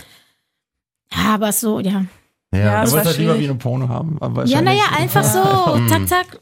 Ja, 1.14 1.34
aber 1.36 1.52
so, 1.52 1.80
ja. 1.80 2.06
Ja. 2.54 2.60
Ja, 2.60 2.60
Er 2.76 2.82
das 2.82 2.92
wollte 2.92 3.06
war 3.06 3.12
halt 3.12 3.20
lieber 3.20 3.40
wie 3.40 3.46
eine 3.46 3.56
Porno 3.56 3.90
haben. 3.90 4.18
aber 4.22 4.46
Ja, 4.46 4.62
naja, 4.62 4.84
einfach 4.98 5.24
so, 5.24 5.42
zack, 5.88 6.08
zack, 6.08 6.40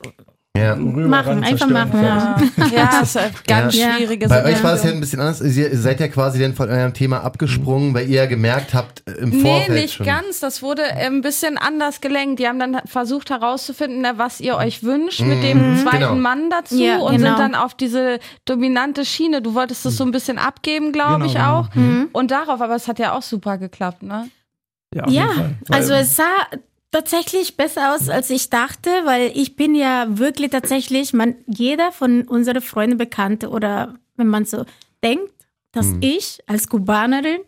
ja. 0.55 0.73
Rüber 0.73 1.07
machen, 1.07 1.43
einfach 1.43 1.67
machen, 1.69 2.03
ja. 2.03 2.35
ja, 2.75 2.99
ist 3.01 3.17
eine 3.17 3.31
ganz 3.47 3.75
Ja. 3.75 3.93
schwierige 3.95 4.27
Bei 4.27 4.43
euch 4.45 4.63
war 4.63 4.73
es 4.73 4.83
ja 4.83 4.91
ein 4.91 4.99
bisschen 4.99 5.19
anders. 5.19 5.41
Ihr 5.41 5.77
seid 5.77 5.99
ja 5.99 6.07
quasi 6.07 6.39
dann 6.39 6.53
von 6.53 6.69
eurem 6.69 6.93
Thema 6.93 7.23
abgesprungen, 7.23 7.93
weil 7.93 8.07
ihr 8.09 8.15
ja 8.17 8.25
gemerkt 8.25 8.73
habt 8.73 9.03
äh, 9.07 9.11
im 9.21 9.29
Nee, 9.29 9.41
Vorfeld 9.41 9.81
nicht 9.81 9.93
schon. 9.95 10.05
ganz. 10.05 10.39
Das 10.39 10.61
wurde 10.61 10.83
ein 10.83 11.21
bisschen 11.21 11.57
anders 11.57 12.01
gelenkt. 12.01 12.39
Die 12.39 12.47
haben 12.47 12.59
dann 12.59 12.79
versucht 12.85 13.29
herauszufinden, 13.29 14.05
was 14.17 14.39
ihr 14.39 14.55
euch 14.57 14.83
wünscht 14.83 15.21
mit 15.21 15.43
dem 15.43 15.77
zweiten 15.77 15.97
Genau. 15.99 16.15
Mann 16.15 16.49
dazu 16.49 16.75
Ja, 16.81 16.97
und 16.99 17.17
genau. 17.17 17.29
sind 17.29 17.39
dann 17.39 17.55
auf 17.55 17.73
diese 17.73 18.19
dominante 18.45 19.05
Schiene. 19.05 19.41
Du 19.41 19.53
wolltest 19.55 19.85
das 19.85 19.97
so 19.97 20.03
ein 20.03 20.11
bisschen 20.11 20.37
abgeben, 20.37 20.91
glaube 20.91 21.15
Genau, 21.15 21.25
ich 21.25 21.33
genau. 21.33 21.59
auch. 21.59 21.69
Und 22.13 22.31
darauf, 22.31 22.61
aber 22.61 22.75
es 22.75 22.87
hat 22.87 22.99
ja 22.99 23.13
auch 23.13 23.21
super 23.21 23.57
geklappt, 23.57 24.03
ne? 24.03 24.29
Ja, 24.93 25.03
auf 25.03 25.11
jeden 25.11 25.25
Ja, 25.27 25.49
also 25.75 25.93
es 25.93 26.15
sah 26.15 26.23
tatsächlich 26.95 27.57
besser 27.57 27.93
aus, 27.93 28.07
als 28.09 28.29
ich 28.29 28.49
dachte, 28.49 28.89
weil 29.03 29.31
ich 29.35 29.55
bin 29.55 29.75
ja 29.75 30.05
wirklich 30.07 30.49
tatsächlich, 30.51 31.11
man, 31.13 31.35
jeder 31.45 31.91
von 31.91 32.23
unseren 32.23 32.61
Freunden, 32.61 32.97
Bekannte 32.97 33.49
oder 33.49 33.95
wenn 34.15 34.27
man 34.27 34.45
so 34.45 34.63
denkt, 35.03 35.31
dass 35.73 35.87
Hm. 35.87 35.99
ich 36.01 36.39
als 36.47 36.69
Kubanerin 36.69 37.39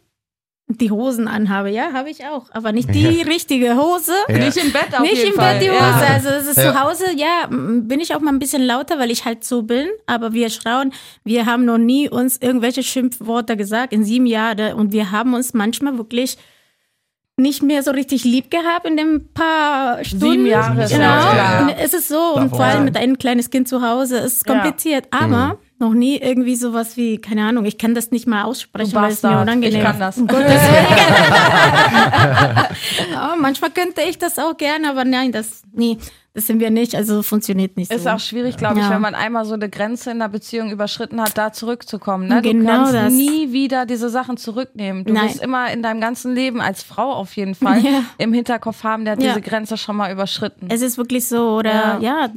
die 0.70 0.92
Hosen 0.92 1.30
anhabe, 1.30 1.70
ja, 1.70 1.94
habe 1.94 2.10
ich 2.10 2.26
auch, 2.26 2.48
aber 2.52 2.74
nicht 2.74 2.94
die 2.94 3.04
Ja. 3.20 3.24
richtige 3.24 3.78
Hose. 3.78 4.12
Ja. 4.28 4.38
Nicht 4.38 4.58
im 4.58 4.74
Bett 4.74 4.94
auf 4.94 5.00
Nicht 5.00 5.16
jeden 5.16 5.30
im 5.30 5.36
Fall. 5.36 5.54
Bett 5.54 5.64
die 5.64 5.72
Hose. 5.72 5.80
Ja. 5.80 6.14
Also 6.16 6.28
es 6.28 6.46
ist 6.48 6.58
Ja. 6.58 6.74
zu 6.74 6.82
Hause, 6.82 7.06
ja, 7.16 7.48
bin 7.50 8.02
ich 8.02 8.14
auch 8.14 8.20
mal 8.20 8.34
ein 8.34 8.40
bisschen 8.40 8.64
lauter, 8.66 9.00
weil 9.00 9.10
ich 9.10 9.24
halt 9.24 9.46
so 9.46 9.64
bin. 9.64 9.88
Aber 10.08 10.34
wir 10.34 10.50
Frauen, 10.52 10.92
wir 11.24 11.46
haben 11.46 11.64
noch 11.64 11.78
nie 11.78 12.10
uns 12.10 12.36
irgendwelche 12.42 12.84
Schimpfworte 12.84 13.56
gesagt 13.56 13.94
in 13.94 14.04
sieben 14.04 14.26
Jahren. 14.26 14.74
Und 14.74 14.92
wir 14.92 15.12
haben 15.12 15.34
uns 15.36 15.54
manchmal 15.54 15.98
wirklich 15.98 16.38
nicht 17.40 17.62
mehr 17.62 17.84
so 17.84 17.92
richtig 17.92 18.24
lieb 18.24 18.50
gehabt 18.50 18.88
in 18.88 18.98
den 18.98 19.32
paar 19.32 20.04
Stunden. 20.04 20.26
Sieben 20.32 20.46
Jahre 20.48 20.86
ist 20.86 20.90
Genau. 20.92 21.04
ja. 21.04 21.60
Und 21.62 21.70
es 21.70 21.94
ist 21.94 22.08
so. 22.08 22.16
Darf 22.34 22.44
Und 22.44 22.50
vor 22.50 22.66
allem 22.66 22.84
mit 22.86 22.98
einem 22.98 23.20
kleines 23.20 23.52
Kind 23.52 23.68
zu 23.68 23.84
Hause 23.88 24.18
ist 24.18 24.48
Ja. 24.48 24.54
kompliziert. 24.56 25.06
Aber 25.12 25.60
noch 25.78 25.94
nie 25.94 26.18
irgendwie 26.18 26.56
sowas 26.56 26.98
wie, 26.98 27.20
keine 27.20 27.48
Ahnung, 27.48 27.66
ich 27.66 27.78
kann 27.78 27.94
das 27.94 28.10
nicht 28.10 28.26
mal 28.26 28.42
aussprechen, 28.44 28.90
Du 28.90 28.96
weil 28.98 29.12
es 29.12 29.22
mir 29.22 29.40
unangenehm 29.40 29.78
Ich 29.78 29.84
kann 29.86 30.00
das. 30.00 30.18
Um 30.18 30.28
ja, 33.12 33.18
manchmal 33.40 33.70
könnte 33.70 34.02
ich 34.02 34.18
das 34.18 34.40
auch 34.40 34.58
gerne, 34.58 34.90
aber 34.90 35.06
nein, 35.06 35.32
das, 35.32 35.62
nee, 35.74 36.00
das 36.38 36.46
sind 36.46 36.60
wir 36.60 36.70
nicht, 36.70 36.94
also 36.94 37.24
funktioniert 37.24 37.78
nicht 37.78 37.92
Ist 37.92 38.04
so. 38.04 38.12
auch 38.12 38.20
schwierig, 38.20 38.58
glaube 38.58 38.78
ich, 38.78 38.86
Ja. 38.86 38.92
wenn 38.92 39.02
man 39.02 39.16
einmal 39.16 39.44
so 39.44 39.56
eine 39.56 39.70
Grenze 39.70 40.12
in 40.12 40.20
der 40.20 40.28
Beziehung 40.30 40.70
überschritten 40.70 41.20
hat, 41.20 41.36
da 41.36 41.52
zurückzukommen. 41.52 42.28
Ne? 42.28 42.44
Genau 42.44 42.62
du 42.62 42.66
kannst 42.68 42.94
das. 42.94 43.12
nie 43.14 43.52
wieder 43.52 43.88
diese 43.88 44.08
Sachen 44.10 44.38
zurücknehmen. 44.38 45.04
Du 45.04 45.14
Nein. 45.14 45.30
wirst 45.30 45.42
immer 45.42 45.72
in 45.72 45.82
deinem 45.82 46.00
ganzen 46.00 46.36
Leben 46.36 46.62
als 46.62 46.84
Frau 46.84 47.12
auf 47.12 47.36
jeden 47.36 47.56
Fall 47.56 47.80
Ja. 47.84 48.04
im 48.20 48.34
Hinterkopf 48.34 48.84
haben, 48.84 49.04
der 49.04 49.14
hat 49.14 49.22
Ja. 49.24 49.30
diese 49.30 49.42
Grenze 49.42 49.78
schon 49.78 49.96
mal 49.96 50.12
überschritten. 50.12 50.68
Es 50.70 50.84
ist 50.84 51.00
wirklich 51.00 51.28
so, 51.28 51.56
oder 51.58 51.74
Ja. 51.74 52.00
ja. 52.00 52.30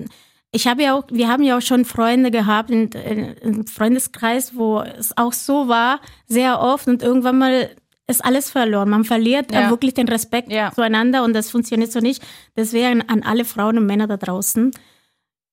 Ich 0.53 0.67
habe 0.67 0.83
ja 0.83 0.95
auch, 0.95 1.05
wir 1.13 1.29
haben 1.29 1.43
ja 1.43 1.59
auch 1.59 1.63
schon 1.63 1.85
Freunde 1.85 2.31
gehabt 2.31 2.71
in, 2.71 2.89
in, 2.89 3.35
im 3.43 3.67
Freundeskreis, 3.67 4.57
wo 4.57 4.81
es 4.81 5.17
auch 5.17 5.33
so 5.35 5.69
war, 5.69 6.01
sehr 6.27 6.61
oft 6.61 6.89
und 6.89 7.03
irgendwann 7.03 7.39
mal 7.39 7.69
ist 8.11 8.25
alles 8.25 8.51
verloren. 8.51 8.91
Man 8.91 9.05
verliert 9.05 9.53
Ja. 9.53 9.71
wirklich 9.71 9.95
den 9.95 10.09
Respekt 10.09 10.51
Ja. 10.53 10.73
zueinander 10.73 11.25
und 11.25 11.33
das 11.33 11.51
funktioniert 11.51 11.91
so 11.93 12.01
nicht. 12.01 12.23
Deswegen 12.57 13.03
an 13.09 13.23
alle 13.23 13.45
Frauen 13.45 13.79
und 13.79 13.87
Männer 13.87 14.07
da 14.07 14.17
draußen, 14.19 14.73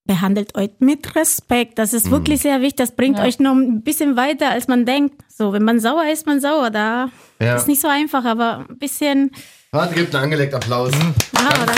behandelt 0.06 0.56
euch 0.58 0.70
mit 0.80 1.16
Respekt. 1.16 1.78
Das 1.80 1.94
ist 1.94 2.10
wirklich 2.10 2.42
sehr 2.42 2.62
wichtig. 2.62 2.78
Das 2.78 2.96
bringt 2.96 3.18
Ja. 3.18 3.26
euch 3.26 3.40
noch 3.40 3.54
ein 3.56 3.82
bisschen 3.84 4.16
weiter, 4.16 4.50
als 4.52 4.68
man 4.70 4.86
denkt. 4.86 5.22
So, 5.30 5.52
wenn 5.54 5.64
man 5.64 5.80
sauer 5.82 6.06
ist, 6.12 6.26
man 6.26 6.40
sauer. 6.40 6.70
Da 6.70 7.10
Ja. 7.42 7.56
ist 7.58 7.68
nicht 7.68 7.82
so 7.82 7.88
einfach, 7.90 8.24
aber 8.26 8.66
ein 8.70 8.78
bisschen. 8.78 9.32
Warte, 9.78 9.94
gibt 9.94 10.16
einen 10.16 10.24
angelegten 10.24 10.56
Applaus. 10.56 10.92
Oder? 10.92 11.76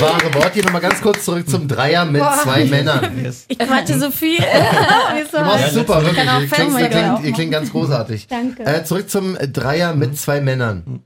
Wahre 0.00 0.34
Wort. 0.34 0.50
Hier 0.52 0.64
nochmal 0.64 0.82
ganz 0.82 1.00
kurz 1.00 1.24
zurück 1.24 1.48
zum 1.48 1.66
Dreier 1.66 2.04
mit 2.04 2.22
zwei 2.42 2.66
Männern. 2.66 3.24
Yes. 3.24 3.46
Ich 3.48 3.58
quatsche 3.58 3.98
so 3.98 4.10
viel. 4.10 4.38
Du 5.32 5.40
machst 5.40 5.72
super, 5.72 6.02
wirklich. 6.02 6.24
Ihr 6.24 6.46
klingt, 6.48 6.78
ihr, 6.78 6.88
klingt, 6.88 7.24
ihr 7.24 7.32
klingt 7.32 7.52
ganz 7.52 7.70
großartig. 7.70 8.26
Danke. 8.28 8.64
Äh, 8.64 8.84
zurück 8.84 9.08
zum 9.08 9.36
Dreier 9.52 9.94
mit 9.94 10.18
zwei 10.18 10.40
Männern. 10.42 11.02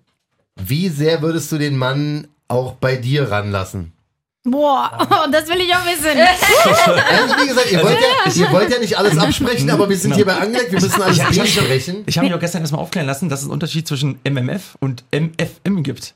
Wie 0.60 0.88
sehr 0.88 1.22
würdest 1.22 1.50
du 1.52 1.58
den 1.58 1.76
Mann 1.76 2.26
auch 2.48 2.72
bei 2.74 2.96
dir 2.96 3.30
ranlassen? 3.30 3.92
Boah, 4.44 4.90
das 5.30 5.46
will 5.48 5.60
ich 5.60 5.72
auch 5.72 5.84
wissen. 5.86 6.18
Also 6.18 7.34
wie 7.40 7.46
gesagt, 7.46 7.70
ihr 7.70 7.82
wollt 7.84 7.98
ja, 8.00 8.32
ihr 8.34 8.52
wollt 8.52 8.72
ja 8.72 8.78
nicht 8.80 8.98
alles 8.98 9.16
absprechen, 9.16 9.70
aber 9.70 9.88
wir 9.88 9.96
sind 9.96 10.16
hier 10.16 10.26
bei 10.26 10.34
Angelegt, 10.34 10.72
wir 10.72 10.80
müssen 10.80 11.00
alles 11.00 11.18
Ich- 11.18 11.22
ich- 11.30 11.36
ich- 11.44 11.56
besprechen. 11.56 12.02
Ich 12.06 12.18
habe 12.18 12.26
mich 12.26 12.34
auch 12.34 12.40
gestern 12.40 12.62
erstmal 12.62 12.82
aufklären 12.82 13.06
lassen, 13.06 13.28
dass 13.28 13.38
es 13.40 13.44
einen 13.44 13.52
Unterschied 13.52 13.86
zwischen 13.86 14.18
MMF 14.24 14.76
und 14.80 15.04
MFM 15.12 15.84
gibt. 15.84 16.14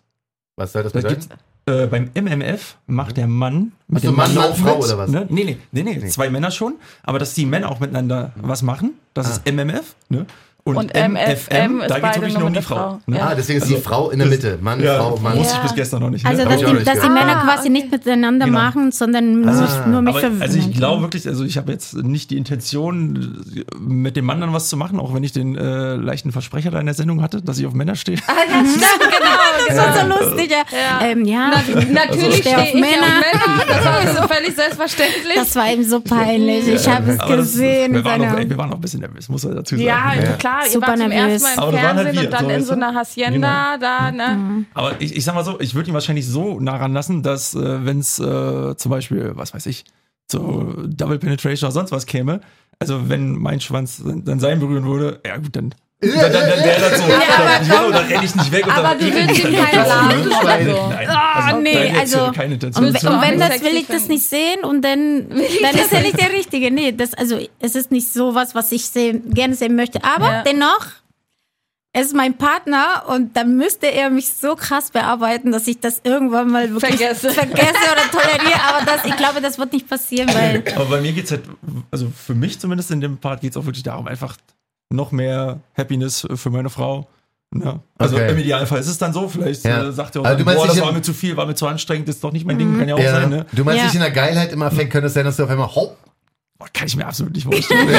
Was 0.56 0.72
soll 0.72 0.82
das 0.82 0.92
bedeuten? 0.92 1.20
gibt's, 1.20 1.28
äh, 1.66 1.86
beim 1.86 2.10
MMF 2.14 2.76
macht 2.86 3.16
der 3.16 3.26
Mann 3.26 3.72
mit 3.88 4.02
so, 4.02 4.10
dem 4.10 4.16
Mann, 4.16 4.34
Mann, 4.34 4.52
auch 4.52 4.56
Frau 4.56 4.76
mit, 4.76 4.84
oder 4.84 4.98
was? 4.98 5.10
Ne? 5.10 5.26
Nee, 5.28 5.44
nee, 5.44 5.58
nee, 5.70 5.82
nee, 5.82 6.08
zwei 6.08 6.30
Männer 6.30 6.50
schon, 6.50 6.76
aber 7.02 7.18
dass 7.18 7.34
die 7.34 7.44
Männer 7.44 7.70
auch 7.70 7.80
miteinander 7.80 8.32
was 8.36 8.62
machen, 8.62 8.94
das 9.14 9.28
ist 9.28 9.46
MMF, 9.50 9.94
ne? 10.08 10.26
Und, 10.66 10.76
Und 10.78 10.94
MFM 10.96 11.80
ist 11.80 11.90
da 11.90 12.00
geht 12.00 12.10
es 12.10 12.16
wirklich 12.16 12.34
nur 12.34 12.42
um 12.42 12.48
die 12.48 12.54
der 12.54 12.62
Frau. 12.64 12.74
Frau. 12.74 12.98
Ne? 13.06 13.18
Ja. 13.18 13.28
Ah, 13.28 13.34
deswegen 13.36 13.58
ist 13.60 13.68
die 13.70 13.74
Also, 13.76 13.88
Frau 13.88 14.10
in 14.10 14.18
der 14.18 14.26
Mitte. 14.26 14.58
Mann, 14.60 14.82
Ja, 14.82 14.96
Frau, 14.98 15.16
Mann. 15.18 15.38
wusste 15.38 15.54
ich 15.58 15.62
bis 15.62 15.74
gestern 15.76 16.00
noch 16.02 16.10
nicht. 16.10 16.24
Ne? 16.24 16.30
Also, 16.30 16.42
dass 16.44 16.60
ich 16.60 16.66
die, 16.66 16.72
nicht 16.74 16.86
dass 16.88 16.98
die. 17.00 17.08
Männer 17.08 17.36
Ah, 17.36 17.44
quasi 17.44 17.60
okay. 17.60 17.68
nicht 17.70 17.92
miteinander 17.92 18.46
Genau. 18.46 18.58
machen, 18.58 18.90
sondern 18.90 19.48
Ah. 19.48 19.52
sich 19.54 19.86
nur 19.86 20.02
mit 20.02 20.16
Aber, 20.16 20.28
also 20.40 20.58
ich 20.58 20.72
glaube 20.72 21.02
wirklich, 21.02 21.28
also 21.28 21.44
ich 21.44 21.56
habe 21.56 21.70
jetzt 21.70 21.94
nicht 21.94 22.30
die 22.32 22.36
Intention, 22.36 23.44
mit 23.78 24.16
dem 24.16 24.24
Mann 24.24 24.40
dann 24.40 24.52
was 24.52 24.68
zu 24.68 24.76
machen, 24.76 24.98
auch 24.98 25.14
wenn 25.14 25.22
ich 25.22 25.30
den 25.30 25.56
äh, 25.56 25.94
leichten 25.94 26.32
Versprecher 26.32 26.72
da 26.72 26.80
in 26.80 26.86
der 26.86 26.96
Sendung 26.96 27.22
hatte, 27.22 27.42
dass 27.42 27.58
ich 27.60 27.66
auf 27.66 27.72
Männer 27.72 27.94
stehe. 27.94 28.18
Ah, 28.26 28.32
ja, 28.50 28.58
stimmt, 28.68 29.12
genau. 29.12 29.76
Das 29.76 29.94
ist 29.94 30.00
so 30.00 30.30
lustig. 30.30 30.50
Ja. 30.50 31.06
Ähm, 31.06 31.24
ja. 31.26 31.50
Natürlich 31.92 32.34
Steh 32.38 32.40
stehe 32.42 32.56
auf 32.56 32.64
ich 32.64 32.74
auf 32.74 32.80
Männer. 32.80 33.66
Das 33.68 33.84
war 33.84 34.22
so 34.22 34.28
völlig 34.34 34.54
selbstverständlich. 34.56 35.34
Das 35.36 35.54
war 35.54 35.72
ihm 35.72 35.84
so 35.84 36.00
peinlich. 36.00 36.66
Ich 36.66 36.88
habe 36.88 37.12
es 37.12 37.18
gesehen. 37.18 37.92
wir, 37.92 37.98
in 37.98 38.56
waren 38.56 38.70
auch, 38.70 38.74
ein 38.76 38.80
bisschen 38.80 39.00
nervös, 39.00 39.28
muss 39.28 39.44
man 39.44 39.54
dazu 39.56 39.76
sagen. 39.76 39.86
ja, 39.86 40.12
Ja. 40.60 40.66
ihr 40.66 40.72
Super 40.72 40.86
wart 40.88 40.98
zum 40.98 41.08
nervös. 41.08 41.42
ersten 41.42 41.60
Mal 41.60 41.62
Aber 41.66 41.76
im 41.76 41.84
waren 41.84 41.96
halt 41.96 42.06
Fernsehen 42.08 42.14
wir, 42.16 42.28
und 42.28 42.32
dann 42.32 42.44
so, 42.44 42.50
in 42.50 42.64
so 42.64 42.72
einer 42.72 42.94
Hacienda 42.94 43.78
da, 43.78 44.10
ne? 44.12 44.64
Aber 44.74 45.00
ich, 45.00 45.16
ich 45.16 45.24
sag 45.24 45.34
mal 45.34 45.44
so, 45.44 45.60
ich 45.60 45.74
würde 45.74 45.90
ihn 45.90 45.94
wahrscheinlich 45.94 46.26
so 46.26 46.60
nah 46.60 46.76
ranlassen, 46.76 47.22
dass 47.22 47.54
äh, 47.54 47.84
wenn 47.84 47.98
es 48.00 48.18
äh, 48.18 48.76
zum 48.76 48.90
Beispiel, 48.90 49.32
was 49.34 49.54
weiß 49.54 49.66
ich, 49.66 49.84
so 50.30 50.74
Double 50.86 51.18
Penetration 51.18 51.68
oder 51.68 51.72
sonst 51.72 51.92
was 51.92 52.06
käme, 52.06 52.40
also 52.78 53.08
wenn 53.08 53.36
mein 53.36 53.60
Schwanz 53.60 54.02
dann 54.04 54.24
dann 54.24 54.40
sein 54.40 54.60
berühren 54.60 54.84
würde, 54.86 55.20
ja 55.26 55.36
gut, 55.36 55.54
dann. 55.56 55.74
Dann, 55.98 56.10
dann, 56.10 56.32
dann 56.32 56.42
wäre 56.64 56.80
das 56.90 56.98
so. 56.98 57.06
dann, 57.08 57.62
genau, 57.66 57.90
dann 57.90 58.06
renne 58.06 58.24
ich 58.24 58.34
nicht 58.34 58.52
weg. 58.52 58.66
Und 58.66 58.72
Aber 58.72 58.88
dann 58.88 58.98
du 58.98 59.14
willst 59.14 59.38
ihm 59.44 59.56
keinen 59.56 59.86
laden 59.86 60.28
oder 60.28 60.64
so. 60.74 60.88
Nein, 60.90 61.08
Ah, 61.08 61.46
also, 61.46 61.60
nee, 61.60 61.74
nein, 61.74 61.94
jetzt 61.94 62.14
also- 62.16 62.32
keine 62.32 62.54
Intention. 62.54 62.84
Und, 62.86 63.02
und 63.04 63.22
wenn 63.22 63.38
das 63.40 63.62
will 63.62 63.76
ich 63.76 63.86
das 63.86 64.08
nicht 64.08 64.24
sehen 64.28 64.60
und 64.62 64.82
dann, 64.82 65.28
dann 65.30 65.74
ist 65.74 65.92
er 65.92 66.02
nicht 66.02 66.20
der 66.20 66.32
Richtige. 66.32 66.70
Nee, 66.70 66.92
das, 66.92 67.14
also 67.14 67.38
es 67.60 67.74
ist 67.74 67.90
nicht 67.90 68.12
so 68.12 68.34
was, 68.34 68.54
was 68.54 68.72
ich 68.72 68.86
sehen, 68.86 69.30
gerne 69.32 69.54
sehen 69.54 69.74
möchte. 69.74 70.04
Aber 70.04 70.26
Ja. 70.26 70.42
dennoch, 70.42 70.86
es 71.94 72.08
ist 72.08 72.14
mein 72.14 72.34
Partner 72.36 73.04
und 73.08 73.34
dann 73.38 73.56
müsste 73.56 73.86
er 73.86 74.10
mich 74.10 74.28
so 74.30 74.54
krass 74.54 74.90
bearbeiten, 74.90 75.50
dass 75.50 75.66
ich 75.66 75.80
das 75.80 76.02
irgendwann 76.04 76.50
mal 76.50 76.70
wirklich 76.74 76.96
Vergesse. 76.96 77.30
vergesse 77.30 77.72
oder 77.90 78.10
toleriere. 78.10 78.60
Aber 78.68 78.84
das, 78.84 79.02
ich 79.06 79.16
glaube, 79.16 79.40
das 79.40 79.58
wird 79.58 79.72
nicht 79.72 79.88
passieren, 79.88 80.28
weil 80.34 80.62
Aber 80.74 80.84
bei 80.84 81.00
mir 81.00 81.12
geht's 81.12 81.30
halt, 81.30 81.44
also 81.90 82.12
für 82.14 82.34
mich 82.34 82.58
zumindest 82.60 82.90
in 82.90 83.00
dem 83.00 83.16
Part 83.16 83.40
geht's 83.40 83.56
auch 83.56 83.64
wirklich 83.64 83.82
darum, 83.82 84.06
einfach 84.08 84.36
noch 84.90 85.12
mehr 85.12 85.60
Happiness 85.76 86.26
für 86.34 86.50
meine 86.50 86.70
Frau. 86.70 87.06
Ne? 87.52 87.80
Also 87.98 88.16
Okay. 88.16 88.32
im 88.32 88.38
Idealfall 88.38 88.80
ist 88.80 88.88
es 88.88 88.98
dann 88.98 89.12
so, 89.12 89.28
vielleicht 89.28 89.64
Ja. 89.64 89.84
äh, 89.88 89.92
sagt 89.92 90.16
er 90.16 90.22
auch, 90.22 90.24
Also 90.26 90.38
du 90.38 90.44
dann, 90.44 90.54
meinst 90.54 90.62
boah, 90.62 90.74
das 90.74 90.80
war 90.84 90.92
mir 90.92 91.02
zu 91.02 91.12
viel, 91.14 91.36
war 91.36 91.46
mir 91.46 91.54
zu 91.54 91.66
anstrengend, 91.66 92.08
ist 92.08 92.22
doch 92.22 92.32
nicht 92.32 92.44
mein 92.46 92.58
Ding, 92.58 92.76
kann 92.76 92.88
ja 92.88 92.94
auch 92.96 92.98
Ja. 92.98 93.12
sein. 93.20 93.30
Ne? 93.30 93.46
Du 93.52 93.64
meinst 93.64 93.78
Ja. 93.78 93.84
nicht 93.84 93.94
in 93.94 94.00
der 94.00 94.10
Geilheit 94.10 94.52
im 94.52 94.62
Affekt 94.62 94.90
könnte 94.92 95.06
es 95.06 95.14
sein, 95.14 95.24
dass 95.24 95.36
du 95.36 95.44
auf 95.44 95.50
einmal 95.50 95.74
hopp 95.74 95.96
Boah, 96.58 96.68
kann 96.72 96.86
ich 96.86 96.96
mir 96.96 97.06
absolut 97.06 97.34
nicht 97.34 97.44
vorstellen. 97.44 97.88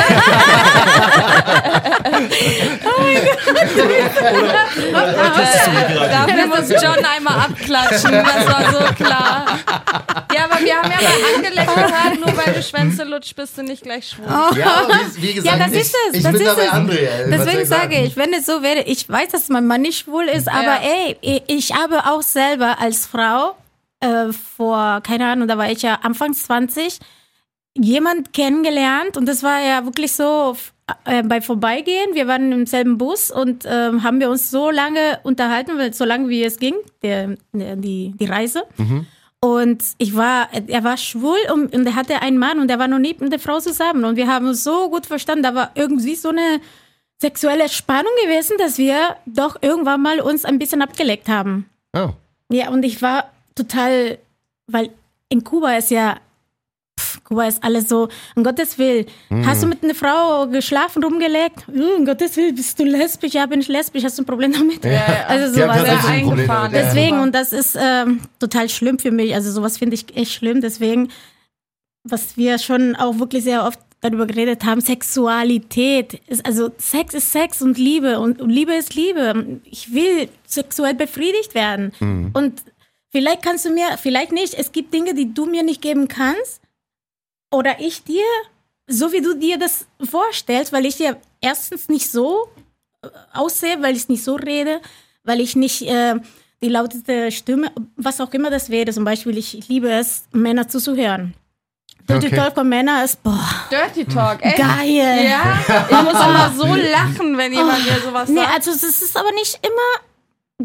Dafür 5.08 6.48
muss 6.48 6.70
John 6.70 7.04
einmal 7.06 7.39
abklatschen, 7.39 8.12
das 8.12 8.48
war 8.48 8.72
so 8.72 8.93
klar. 9.04 9.46
Ja, 10.36 10.46
aber 10.46 10.63
wir 10.63 10.76
haben 10.76 10.91
ja 10.91 10.98
mal 11.02 11.36
angeleckt 11.36 11.76
gehört, 11.76 12.20
nur 12.26 12.38
weil 12.38 12.54
du 12.54 12.63
Schwänze 12.63 13.04
lutscht, 13.04 13.36
bist 13.36 13.58
du 13.58 13.63
nicht 13.63 13.84
gleich 13.84 14.10
schwul. 14.10 14.26
Ja, 14.58 14.88
wie, 15.15 15.22
wie 15.22 15.34
gesagt, 15.36 15.58
Ja, 15.60 15.63
das 15.65 15.74
ich, 15.74 15.82
ist 15.82 15.96
es. 16.10 16.15
ich 16.17 16.24
das 16.24 16.32
bin 16.32 16.41
ist 16.41 16.48
dabei 16.48 16.63
es. 16.65 16.72
André. 16.72 17.08
soll 17.08 17.32
Deswegen 17.32 17.65
sage 17.65 17.96
ich, 18.04 18.17
wenn 18.17 18.34
es 18.34 18.46
so 18.46 18.62
wäre, 18.62 18.82
ich 18.82 19.10
weiß, 19.10 19.30
dass 19.30 19.50
mein 19.50 19.67
Mann 19.67 19.82
nicht 19.82 20.00
schwul 20.00 20.26
ist, 20.26 20.48
aber 20.50 20.80
ey, 20.82 21.17
ich- 21.22 21.43
ich 21.48 21.74
habe 21.76 22.06
auch 22.06 22.22
selber 22.22 22.78
als 22.80 23.06
Frau 23.06 23.56
äh, 24.00 24.32
vor, 24.58 25.02
keine 25.02 25.28
Ahnung, 25.32 25.48
da 25.48 25.58
war 25.58 25.70
ich 25.72 25.82
ja 25.82 26.00
Anfang 26.04 26.34
20, 26.34 27.00
jemand 27.80 28.34
kennengelernt 28.34 29.18
und 29.18 29.26
das 29.28 29.44
war 29.44 29.60
ja 29.62 29.86
wirklich 29.86 30.12
so 30.13 30.56
äh, 31.06 31.24
bei 31.24 31.42
Vorbeigehen. 31.42 32.13
Wir 32.13 32.28
waren 32.28 32.52
im 32.52 32.66
selben 32.66 32.98
Bus 32.98 33.32
und 33.32 33.66
ähm, 33.68 34.04
haben 34.04 34.20
wir 34.20 34.30
uns 34.30 34.50
so 34.52 34.70
lange 34.72 35.20
unterhalten, 35.24 35.78
weil- 35.78 35.94
so 35.94 36.06
lange 36.06 36.30
wie 36.30 36.44
es 36.44 36.58
ging, 36.60 36.76
der, 37.04 37.36
der, 37.54 37.76
die, 37.76 38.13
die 38.20 38.26
Reise. 38.26 38.63
Und 39.40 39.84
ich 40.00 40.16
war, 40.16 40.50
er 40.68 40.84
war 40.84 40.98
schwul 40.98 41.38
und, 41.54 41.74
und 41.76 41.86
er 41.86 41.96
hatte 41.96 42.22
einen 42.22 42.38
Mann 42.40 42.60
und 42.60 42.72
er 42.72 42.80
war 42.80 42.88
noch 42.88 42.98
nie 43.00 43.16
mit 43.20 43.32
der 43.32 43.40
Frau 43.40 43.60
zusammen. 43.60 44.04
Und 44.04 44.16
wir 44.16 44.28
haben 44.28 44.48
uns 44.48 44.63
so 44.63 44.90
gut 44.90 45.06
verstanden. 45.06 45.44
Da 45.44 45.54
war 45.54 45.72
irgendwie 45.76 46.16
so 46.16 46.30
eine 46.30 46.60
sexuelle 47.22 47.70
Spannung 47.70 48.12
gewesen, 48.24 48.58
dass 48.58 48.78
wir 48.80 49.16
doch 49.28 49.58
irgendwann 49.62 50.02
mal 50.02 50.22
uns 50.22 50.44
ein 50.44 50.58
bisschen 50.58 50.82
abgeleckt 50.82 51.30
haben. 51.30 51.70
Oh. 51.96 52.10
Ja, 52.52 52.70
und 52.70 52.84
ich 52.84 53.02
war 53.04 53.32
total, 53.56 54.18
weil 54.68 54.90
in 55.30 55.44
Kuba 55.44 55.74
ist 55.76 55.92
ja, 55.92 56.18
pff, 56.98 57.24
Kuba 57.24 57.48
ist 57.48 57.64
alles 57.64 57.90
so, 57.90 58.10
um 58.36 58.44
Gottes 58.44 58.78
Willen. 58.78 59.06
Hast 59.46 59.64
du 59.64 59.68
mit 59.68 59.84
einer 59.84 59.96
Frau 59.96 60.48
geschlafen, 60.48 61.04
rumgelegt? 61.04 61.68
Uh, 61.68 61.98
um 61.98 62.06
Gottes 62.06 62.36
Willen, 62.38 62.56
bist 62.56 62.80
du 62.80 62.86
lesbisch? 62.86 63.34
Ja, 63.34 63.46
bin 63.46 63.62
ich 63.62 63.68
lesbisch, 63.68 64.04
hast 64.04 64.18
du 64.18 64.24
ein 64.24 64.26
Problem 64.26 64.54
damit? 64.54 64.86
Also 65.28 65.54
Die 65.56 65.62
haben 65.64 65.80
sowas. 65.80 66.06
ein 66.06 66.22
Problem 66.24 66.40
eingefahren. 66.40 66.74
ja. 66.74 66.82
Deswegen, 66.84 67.20
und 67.20 67.36
das 67.36 67.54
ist 67.54 67.78
ähm, 67.80 68.22
total 68.40 68.70
schlimm 68.70 69.00
für 69.00 69.12
mich. 69.12 69.34
Also 69.34 69.52
sowas 69.52 69.78
finde 69.78 69.96
ich 69.96 70.16
echt 70.16 70.34
schlimm. 70.34 70.62
Deswegen, 70.62 71.10
was 72.04 72.38
wir 72.38 72.58
schon 72.60 72.96
auch 72.96 73.20
wirklich 73.20 73.44
sehr 73.44 73.66
oft 73.66 73.80
darüber 74.02 74.28
geredet 74.28 74.64
haben, 74.64 74.80
Sexualität 74.82 76.22
ist, 76.28 76.46
also 76.46 76.70
Sex 76.78 77.14
ist 77.14 77.32
Sex 77.32 77.62
und 77.62 77.78
Liebe 77.78 78.20
und, 78.20 78.42
und 78.42 78.50
Liebe 78.50 78.74
ist 78.74 78.96
Liebe. 78.96 79.60
Ich 79.66 79.94
will 79.94 80.30
sexuell 80.46 80.94
befriedigt 80.94 81.56
werden. 81.56 81.92
Und 82.34 82.62
vielleicht 83.12 83.42
kannst 83.42 83.66
du 83.66 83.72
mir, 83.72 83.98
vielleicht 84.02 84.32
nicht, 84.32 84.54
es 84.54 84.72
gibt 84.72 84.94
Dinge, 84.94 85.14
die 85.14 85.34
du 85.34 85.46
mir 85.46 85.64
nicht 85.64 85.82
geben 85.82 86.08
kannst 86.08 86.62
oder 87.52 87.80
ich 87.80 88.04
dir, 88.04 88.24
so 88.88 89.12
wie 89.12 89.22
du 89.22 89.36
dir 89.36 89.58
das 89.58 89.86
vorstellst, 90.10 90.72
weil 90.74 90.86
ich 90.86 90.98
dir 90.98 91.18
erstens 91.42 91.90
nicht 91.90 92.10
so 92.10 92.48
äh, 93.04 93.08
aussehe, 93.34 93.82
weil 93.82 93.96
ich 93.96 94.08
nicht 94.10 94.24
so 94.24 94.36
rede, 94.36 94.82
weil 95.24 95.40
ich 95.42 95.56
nicht 95.56 95.82
äh, 95.84 96.16
die 96.64 96.70
lauteste 96.70 97.32
Stimme, 97.32 97.72
was 97.96 98.20
auch 98.22 98.32
immer 98.34 98.50
das 98.50 98.70
wäre. 98.70 98.92
Zum 98.92 99.04
Beispiel, 99.04 99.38
ich, 99.38 99.68
liebe 99.68 99.90
es, 99.92 100.24
Männer 100.32 100.68
zuzuhören. 100.68 101.34
Dirty 102.10 102.28
Okay. 102.28 102.36
Talk 102.38 102.54
von 102.56 102.70
Männern 102.70 103.04
ist, 103.04 103.22
boah, 103.22 103.38
Dirty 103.70 104.06
Talk, 104.06 104.42
echt? 104.42 104.56
geil. 104.58 105.26
Ja, 105.30 105.60
ich 105.90 106.04
muss 106.04 106.14
immer 106.26 106.54
so 106.56 106.66
lachen, 106.74 107.38
wenn 107.38 107.52
jemand 107.52 107.84
mir 107.84 108.00
sowas 108.00 108.30
Nee, 108.30 108.40
sagt. 108.40 108.54
also 108.56 108.72
es 108.72 108.84
ist 108.84 109.18
aber 109.18 109.32
nicht 109.34 109.60
immer 109.62 110.07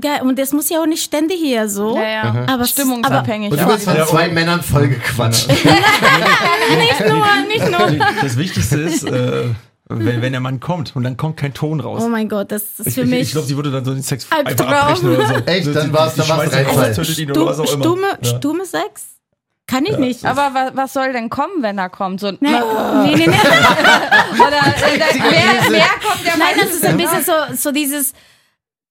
geil. 0.01 0.21
Und 0.23 0.39
das 0.39 0.53
muss 0.53 0.69
ja 0.69 0.81
auch 0.81 0.87
nicht 0.87 1.03
ständig 1.03 1.39
hier 1.41 1.69
so. 1.69 1.97
Ja, 1.97 2.03
ja. 2.09 2.45
Aber 2.49 2.63
es- 2.63 2.71
Stimmungsabhängig. 2.71 3.51
Und 3.53 3.61
du 3.61 3.67
bist 3.67 3.85
von 3.85 3.97
Ja, 3.97 4.07
zwei 4.07 4.29
Männern 4.29 4.63
vollgequatscht. 4.63 5.49
nicht 5.49 7.01
nur, 7.09 7.27
nicht 7.49 7.71
nur. 7.71 8.07
Das 8.23 8.37
Wichtigste 8.37 8.81
ist, 8.81 9.05
äh, 9.05 9.45
wenn, 9.89 10.23
wenn 10.23 10.33
der 10.33 10.41
Mann 10.41 10.61
kommt 10.61 10.97
und 10.97 11.03
dann 11.03 11.17
kommt 11.17 11.37
kein 11.37 11.53
Ton 11.55 11.81
raus. 11.81 12.03
Oh 12.05 12.09
mein 12.09 12.29
Gott, 12.29 12.51
das 12.51 12.63
ist 12.79 12.87
ich 12.89 12.95
für 12.95 13.03
ich, 13.03 13.07
mich 13.11 13.21
ich 13.23 13.33
glaube, 13.33 13.47
sie 13.47 13.57
würde 13.57 13.71
dann 13.71 13.85
so 13.85 13.93
den 13.93 14.03
Sex 14.03 14.27
Albtraum. 14.31 14.69
einfach 14.69 14.83
abbrechen 14.89 15.15
oder 15.15 15.27
so. 15.27 15.35
Echt? 15.47 15.67
Dann 15.77 15.93
war's- 15.93 16.15
sie 16.15 16.21
dann 16.21 16.29
war's 16.29 16.49
oder 16.49 17.59
was 17.59 17.71
stumme, 17.71 18.07
Ja. 18.23 18.29
stumme 18.37 18.65
Sex 18.65 19.03
kann 19.67 19.85
ich 19.87 19.97
nicht. 19.99 20.25
Aber 20.25 20.55
wa 20.55 20.71
was 20.75 20.93
soll 20.93 21.13
denn 21.13 21.31
kommen, 21.31 21.63
wenn 21.63 21.79
er 21.79 21.89
kommt? 21.89 22.21
So, 22.21 22.31
Nee, 22.31 22.37
nee, 22.41 22.51
nee, 22.51 23.15
nee. 23.17 23.27
Oder 23.27 24.51
da- 24.51 24.73
wer, 25.15 25.71
wer 25.71 25.85
kommt 26.03 26.27
der 26.27 26.37
Nein, 26.37 26.55
das 26.61 26.73
ist 26.75 26.85
ein 26.85 26.97
bisschen 26.97 27.25
so, 27.25 27.33
so 27.57 27.71
dieses, 27.73 28.13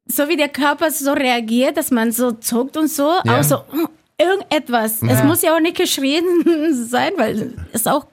so 0.08 0.28
wie 0.30 0.36
der 0.38 0.50
Körper 0.50 0.92
so 0.92 1.14
reagiert, 1.14 1.78
dass 1.78 1.92
man 1.92 2.12
so 2.12 2.32
zuckt 2.32 2.78
und 2.78 2.90
so, 2.90 3.12
Ja. 3.24 3.40
auch 3.40 3.44
so 3.44 3.58
mm, 3.58 3.86
irgendetwas. 4.20 5.02
Es 5.02 5.24
muss 5.24 5.42
ja 5.42 5.56
auch 5.56 5.60
nicht 5.60 5.78
geschrien 5.78 6.24
sein, 6.90 7.14
weil 7.18 7.54
es 7.74 7.88
auch 7.88 8.06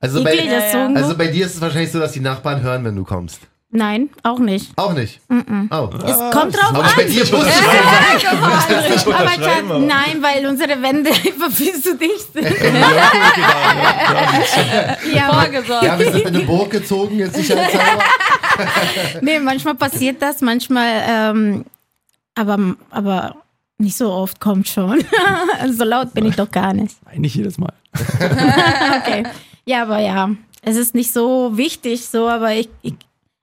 Also 0.00 0.20
eklig 0.20 0.48
bei, 0.48 0.56
ist. 0.56 0.72
So, 0.72 0.78
also 0.78 1.16
bei 1.16 1.26
dir 1.28 1.46
ist 1.46 1.54
es 1.56 1.60
wahrscheinlich 1.60 1.92
so, 1.92 1.98
dass 1.98 2.12
die 2.12 2.20
Nachbarn 2.20 2.62
hören, 2.62 2.84
wenn 2.84 2.96
du 2.96 3.04
kommst. 3.04 3.40
Nein, 3.70 4.08
auch 4.22 4.38
nicht. 4.38 4.72
Auch 4.76 4.94
nicht. 4.94 5.20
Oh. 5.30 5.34
Es 6.04 6.16
kommt 6.34 6.56
drauf 6.56 6.70
Aber 6.70 6.84
an. 6.84 6.90
bei 6.96 7.04
dir 7.04 7.20
muss 7.20 7.44
es 7.46 7.58
sein. 7.58 9.12
Aber 9.12 9.30
Schatz, 9.30 9.62
nein, 9.80 10.22
weil 10.22 10.46
unsere 10.46 10.80
Wände 10.80 11.10
einfach 11.26 11.50
viel 11.50 11.74
zu 11.74 11.94
dicht 11.96 12.32
sind. 12.32 12.46
ja, 15.12 15.28
aber- 15.28 15.42
vorgesorgt? 15.42 15.84
Ja, 15.84 15.98
wir 15.98 16.12
sind 16.12 16.20
in 16.22 16.26
eine 16.36 16.40
Burg 16.44 16.70
gezogen, 16.70 17.18
jetzt 17.18 17.34
sicherheitshalber. 17.36 18.02
nee, 19.20 19.38
manchmal 19.38 19.74
passiert 19.74 20.20
das, 20.22 20.40
manchmal, 20.40 21.02
ähm, 21.06 21.64
aber, 22.34 22.74
aber 22.90 23.36
nicht 23.78 23.96
so 23.96 24.10
oft 24.12 24.40
kommt 24.40 24.68
schon. 24.68 25.04
so 25.70 25.84
laut 25.84 26.14
bin 26.14 26.26
ich 26.26 26.36
doch 26.36 26.50
gar 26.50 26.72
nicht. 26.72 26.96
Nein, 27.04 27.20
nicht 27.20 27.34
jedes 27.36 27.58
Mal. 27.58 27.72
Okay. 27.94 29.24
Ja, 29.66 29.82
aber 29.82 29.98
ja, 29.98 30.30
es 30.62 30.76
ist 30.76 30.94
nicht 30.94 31.12
so 31.12 31.56
wichtig, 31.56 32.06
so, 32.06 32.28
aber 32.28 32.54
ich, 32.54 32.68
ich, 32.82 32.94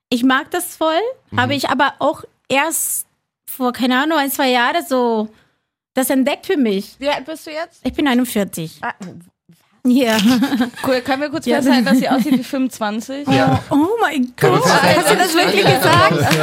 ich 0.08 0.22
mag 0.24 0.50
das 0.50 0.76
voll. 0.76 1.00
Habe 1.36 1.54
ich 1.54 1.68
aber 1.68 1.94
auch 1.98 2.24
erst 2.48 3.06
vor, 3.48 3.72
keine 3.72 4.00
Ahnung, 4.00 4.18
ein, 4.18 4.30
zwei 4.30 4.50
Jahren 4.50 4.84
so 4.84 5.28
das 5.94 6.10
entdeckt 6.10 6.46
für 6.46 6.56
mich. 6.56 6.96
Wie 6.98 7.08
alt 7.08 7.24
bist 7.24 7.46
du 7.46 7.50
jetzt? 7.50 7.80
Ich 7.84 7.94
bin 7.94 8.06
41. 8.06 8.78
Ah, 8.82 8.94
Ja. 9.86 10.16
cool, 10.86 11.00
können 11.00 11.22
wir 11.22 11.30
kurz 11.30 11.46
Ja. 11.46 11.56
festhalten, 11.56 11.84
dass 11.84 11.98
sie 11.98 12.08
aussieht 12.08 12.38
wie 12.38 12.44
25? 12.44 13.26
Ja. 13.28 13.62
Oh, 13.70 13.74
oh 13.76 13.88
mein 14.00 14.32
Gott. 14.38 14.62
Hast 14.64 15.10
du 15.10 15.16
das 15.16 15.34
wirklich 15.34 15.64
Ja. 15.64 15.76
gesagt? 15.78 16.36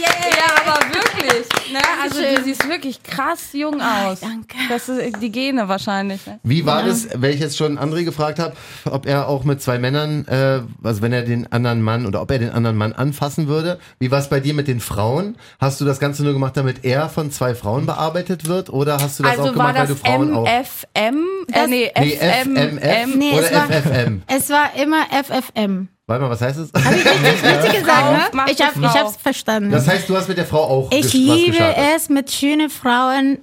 Ja, 0.00 0.64
aber 0.64 0.80
wirklich. 0.94 1.46
Ne? 1.72 1.78
Also 2.02 2.16
du 2.16 2.22
Dankeschön. 2.24 2.44
siehst 2.44 2.68
wirklich 2.68 3.02
krass 3.02 3.48
jung 3.52 3.80
aus. 3.80 4.20
Danke. 4.20 4.56
Das 4.68 4.88
ist 4.88 5.20
die 5.20 5.30
Gene 5.30 5.68
wahrscheinlich. 5.68 6.26
Ne? 6.26 6.40
Wie 6.42 6.64
war 6.66 6.82
das, 6.82 7.08
wenn 7.14 7.32
ich 7.32 7.38
jetzt 7.40 7.56
schon 7.56 7.78
André 7.78 8.04
gefragt 8.04 8.38
habe, 8.38 8.54
ob 8.90 9.06
er 9.06 9.28
auch 9.28 9.44
mit 9.44 9.60
zwei 9.62 9.78
Männern, 9.78 10.26
äh, 10.26 10.60
also 10.82 11.02
wenn 11.02 11.12
er 11.12 11.22
den 11.22 11.52
anderen 11.52 11.82
Mann 11.82 12.06
oder 12.06 12.22
ob 12.22 12.30
er 12.30 12.38
den 12.38 12.50
anderen 12.50 12.76
Mann 12.76 12.92
anfassen 12.92 13.46
würde? 13.46 13.78
Wie 13.98 14.10
war 14.10 14.18
es 14.18 14.28
bei 14.28 14.40
dir 14.40 14.54
mit 14.54 14.66
den 14.68 14.80
Frauen? 14.80 15.36
Hast 15.60 15.80
du 15.80 15.84
das 15.84 16.00
Ganze 16.00 16.24
nur 16.24 16.32
gemacht, 16.32 16.56
damit 16.56 16.84
er 16.84 17.08
von 17.08 17.30
zwei 17.30 17.54
Frauen 17.54 17.86
bearbeitet 17.86 18.48
wird? 18.48 18.70
Oder 18.70 18.94
hast 19.00 19.18
du 19.18 19.22
das 19.22 19.34
auch 19.34 19.38
Also 19.40 19.52
gemacht, 19.52 19.68
war 19.68 19.74
weil 19.82 19.86
du 19.86 19.92
das 19.94 20.02
Frauen 20.02 20.34
auch... 20.34 20.46
MFM? 20.48 21.24
Äh, 21.48 21.52
Das- 21.52 21.68
nee, 21.68 21.92
Nee, 22.00 22.18
FMM. 22.42 22.69
FMF 22.78 23.14
Nee, 23.16 23.32
oder 23.32 23.42
es 23.44 23.52
war- 23.52 23.66
FFM? 23.70 24.22
Es 24.26 24.50
war 24.50 24.74
immer 24.76 25.06
FFM. 25.10 25.88
Warte 26.06 26.22
mal, 26.24 26.30
was 26.30 26.40
heißt 26.40 26.58
es? 26.58 26.72
Richtig 26.74 27.80
gesagt, 27.80 28.34
ne? 28.34 28.42
Ich, 28.50 28.60
hab, 28.60 28.74
die 28.74 28.80
ich 28.80 28.86
Frau. 28.86 28.94
hab's 28.98 29.16
verstanden. 29.16 29.70
Das 29.70 29.86
heißt, 29.86 30.08
du 30.08 30.16
hast 30.16 30.28
mit 30.28 30.38
der 30.38 30.46
Frau 30.46 30.62
auch 30.64 30.90
Ich 30.92 31.12
liebe 31.12 31.50
gestartet. 31.52 31.84
es, 31.96 32.08
mit 32.08 32.30
schönen 32.32 32.68
Frauen 32.70 33.38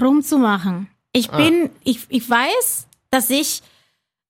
rumzumachen. 0.00 0.88
Ich 1.12 1.30
Ah. 1.30 1.36
bin, 1.36 1.70
ich, 1.84 2.00
ich 2.08 2.28
weiß, 2.28 2.86
dass 3.10 3.30
ich, 3.30 3.62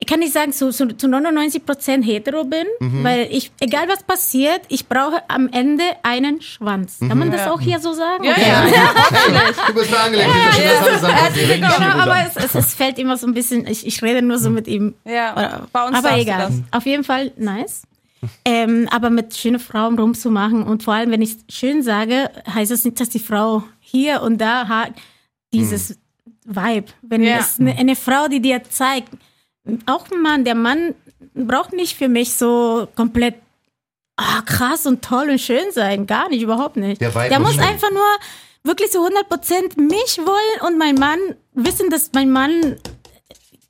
ich 0.00 0.06
kann 0.06 0.20
nicht 0.20 0.32
sagen, 0.32 0.52
zu, 0.52 0.70
zu, 0.70 0.86
zu 0.96 1.08
99 1.08 1.66
Prozent 1.66 2.06
hetero 2.06 2.44
bin, 2.44 2.66
Mhm. 2.80 3.02
weil 3.04 3.26
ich, 3.30 3.50
egal 3.60 3.88
was 3.88 4.02
passiert, 4.04 4.60
ich 4.68 4.86
brauche 4.88 5.22
am 5.28 5.48
Ende 5.50 5.82
einen 6.04 6.40
Schwanz. 6.40 6.98
Kann 7.00 7.18
man 7.18 7.30
das 7.32 7.40
Ja. 7.46 7.52
auch 7.52 7.60
hier 7.60 7.80
so 7.80 7.92
sagen? 7.92 8.22
Ja, 8.24 8.32
Okay. 8.32 8.46
ja. 8.46 8.92
Du 9.66 9.74
bist 9.74 9.90
mir 9.90 9.98
angelegt, 10.00 10.28
das 10.30 10.88
alles 10.88 11.04
anpassiert. 11.04 11.48
Genau, 11.54 12.02
aber 12.02 12.16
es, 12.26 12.36
es, 12.44 12.54
es 12.54 12.74
fällt 12.74 12.98
immer 12.98 13.16
so 13.16 13.26
ein 13.26 13.34
bisschen, 13.34 13.66
ich, 13.66 13.86
ich 13.86 14.00
rede 14.02 14.22
nur 14.22 14.38
so 14.38 14.50
mit 14.50 14.68
ihm. 14.68 14.94
Ja, 15.04 15.32
Oder- 15.32 15.66
bei 15.72 15.86
uns 15.86 15.96
aber 15.96 16.16
egal. 16.16 16.46
du 16.48 16.56
das. 16.58 16.62
Auf 16.70 16.86
jeden 16.86 17.02
Fall 17.04 17.32
nice. 17.36 17.82
Ähm, 18.44 18.88
aber 18.90 19.10
mit 19.10 19.36
schönen 19.36 19.60
Frauen 19.60 19.98
rumzumachen 19.98 20.64
und 20.64 20.82
vor 20.82 20.94
allem, 20.94 21.10
wenn 21.12 21.22
ich 21.22 21.36
schön 21.48 21.82
sage, 21.82 22.30
heißt 22.52 22.70
das 22.70 22.84
nicht, 22.84 22.98
dass 23.00 23.08
die 23.10 23.20
Frau 23.20 23.62
hier 23.80 24.22
und 24.22 24.38
da 24.40 24.66
hat 24.68 24.92
dieses 25.52 25.98
Vibe. 26.44 26.86
Wenn 27.02 27.22
Ja. 27.22 27.38
es 27.38 27.60
eine, 27.60 27.76
eine 27.76 27.94
Frau, 27.94 28.26
die 28.28 28.40
dir 28.40 28.62
zeigt, 28.68 29.10
auch 29.86 30.10
ein 30.10 30.22
Mann, 30.22 30.44
der 30.44 30.54
Mann 30.54 30.94
braucht 31.34 31.72
nicht 31.72 31.96
für 31.96 32.08
mich 32.08 32.34
so 32.34 32.88
komplett 32.96 33.34
ah, 34.16 34.42
krass 34.44 34.86
und 34.86 35.02
toll 35.02 35.30
und 35.30 35.40
schön 35.40 35.70
sein. 35.72 36.06
Gar 36.06 36.28
nicht, 36.28 36.42
überhaupt 36.42 36.76
nicht. 36.76 37.00
Der 37.00 37.10
der 37.10 37.40
muss 37.40 37.58
einfach 37.58 37.90
nur 37.90 38.02
wirklich 38.64 38.90
zu 38.90 38.98
100% 38.98 39.80
mich 39.80 40.18
wollen 40.18 40.66
und 40.66 40.78
mein 40.78 40.96
Mann 40.96 41.18
wissen, 41.54 41.90
dass 41.90 42.10
mein 42.12 42.30
Mann, 42.30 42.76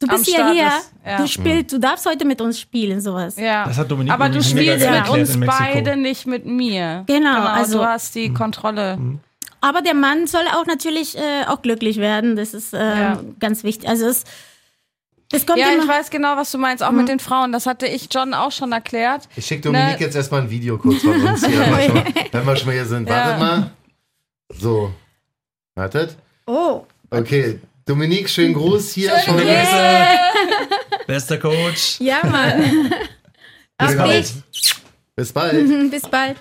du 0.00 0.06
bist 0.06 0.28
ja 0.28 0.50
hier, 0.50 0.70
ja. 1.06 1.16
du 1.18 1.26
spielst, 1.28 1.72
du 1.72 1.78
darfst 1.78 2.06
heute 2.06 2.24
mit 2.24 2.40
uns 2.40 2.58
spielen, 2.58 3.00
sowas. 3.00 3.36
Ja. 3.36 3.64
Das 3.66 3.78
hat 3.78 3.90
Dominik 3.90 4.12
Aber 4.12 4.28
du 4.28 4.42
spielst 4.42 4.88
mit 4.88 5.08
uns 5.08 5.40
beide, 5.46 5.96
nicht 5.96 6.26
mit 6.26 6.46
mir. 6.46 7.04
Genau, 7.06 7.44
also- 7.44 7.78
du 7.78 7.84
hast 7.84 8.14
die 8.14 8.32
Kontrolle. 8.32 8.98
Aber 9.60 9.82
der 9.82 9.94
Mann 9.94 10.28
soll 10.28 10.44
auch 10.54 10.66
natürlich 10.66 11.18
äh, 11.18 11.44
auch 11.48 11.62
glücklich 11.62 11.96
werden. 11.96 12.36
Das 12.36 12.54
ist 12.54 12.72
äh, 12.74 12.78
Ja. 12.78 13.20
ganz 13.40 13.64
wichtig. 13.64 13.88
Also 13.88 14.06
es, 14.06 14.22
Das 15.30 15.44
kommt 15.46 15.58
Ja, 15.58 15.68
immer. 15.72 15.82
ich 15.82 15.88
weiß 15.88 16.10
genau, 16.10 16.36
was 16.36 16.50
du 16.50 16.58
meinst, 16.58 16.82
auch 16.82 16.90
mit 16.90 17.08
den 17.08 17.18
Frauen. 17.18 17.52
Das 17.52 17.66
hatte 17.66 17.86
ich 17.86 18.08
John 18.10 18.32
auch 18.32 18.50
schon 18.52 18.72
erklärt. 18.72 19.28
Ich 19.36 19.44
schicke 19.46 19.62
Dominik 19.62 19.98
Ne. 20.00 20.06
jetzt 20.06 20.16
erstmal 20.16 20.40
ein 20.42 20.50
Video 20.50 20.78
kurz 20.78 21.02
von 21.02 21.20
uns 21.20 21.44
hier, 21.46 21.58
wenn 21.60 21.70
wir 21.76 21.82
schon 21.84 21.94
mal, 21.94 22.04
wenn 22.32 22.46
wir 22.46 22.56
schon 22.56 22.72
hier 22.72 22.86
sind. 22.86 23.08
Wartet 23.08 23.32
Ja. 23.32 23.38
mal. 23.38 23.70
So. 24.58 24.90
Wartet. 25.74 26.16
Oh, 26.46 26.84
Okay. 27.10 27.60
Dominik, 27.84 28.28
schönen 28.28 28.52
Gruß 28.54 28.92
hier 28.92 29.12
schon. 29.24 29.36
Bester 31.06 31.38
Coach. 31.38 31.98
ja, 32.00 32.18
Mann. 32.24 32.62
Bis 33.78 33.88
Auf 33.90 33.96
bald. 33.96 34.24
dich. 34.52 34.74
Bis 35.16 35.32
bald. 35.32 35.90
Bis 35.90 36.02
bald. 36.02 36.36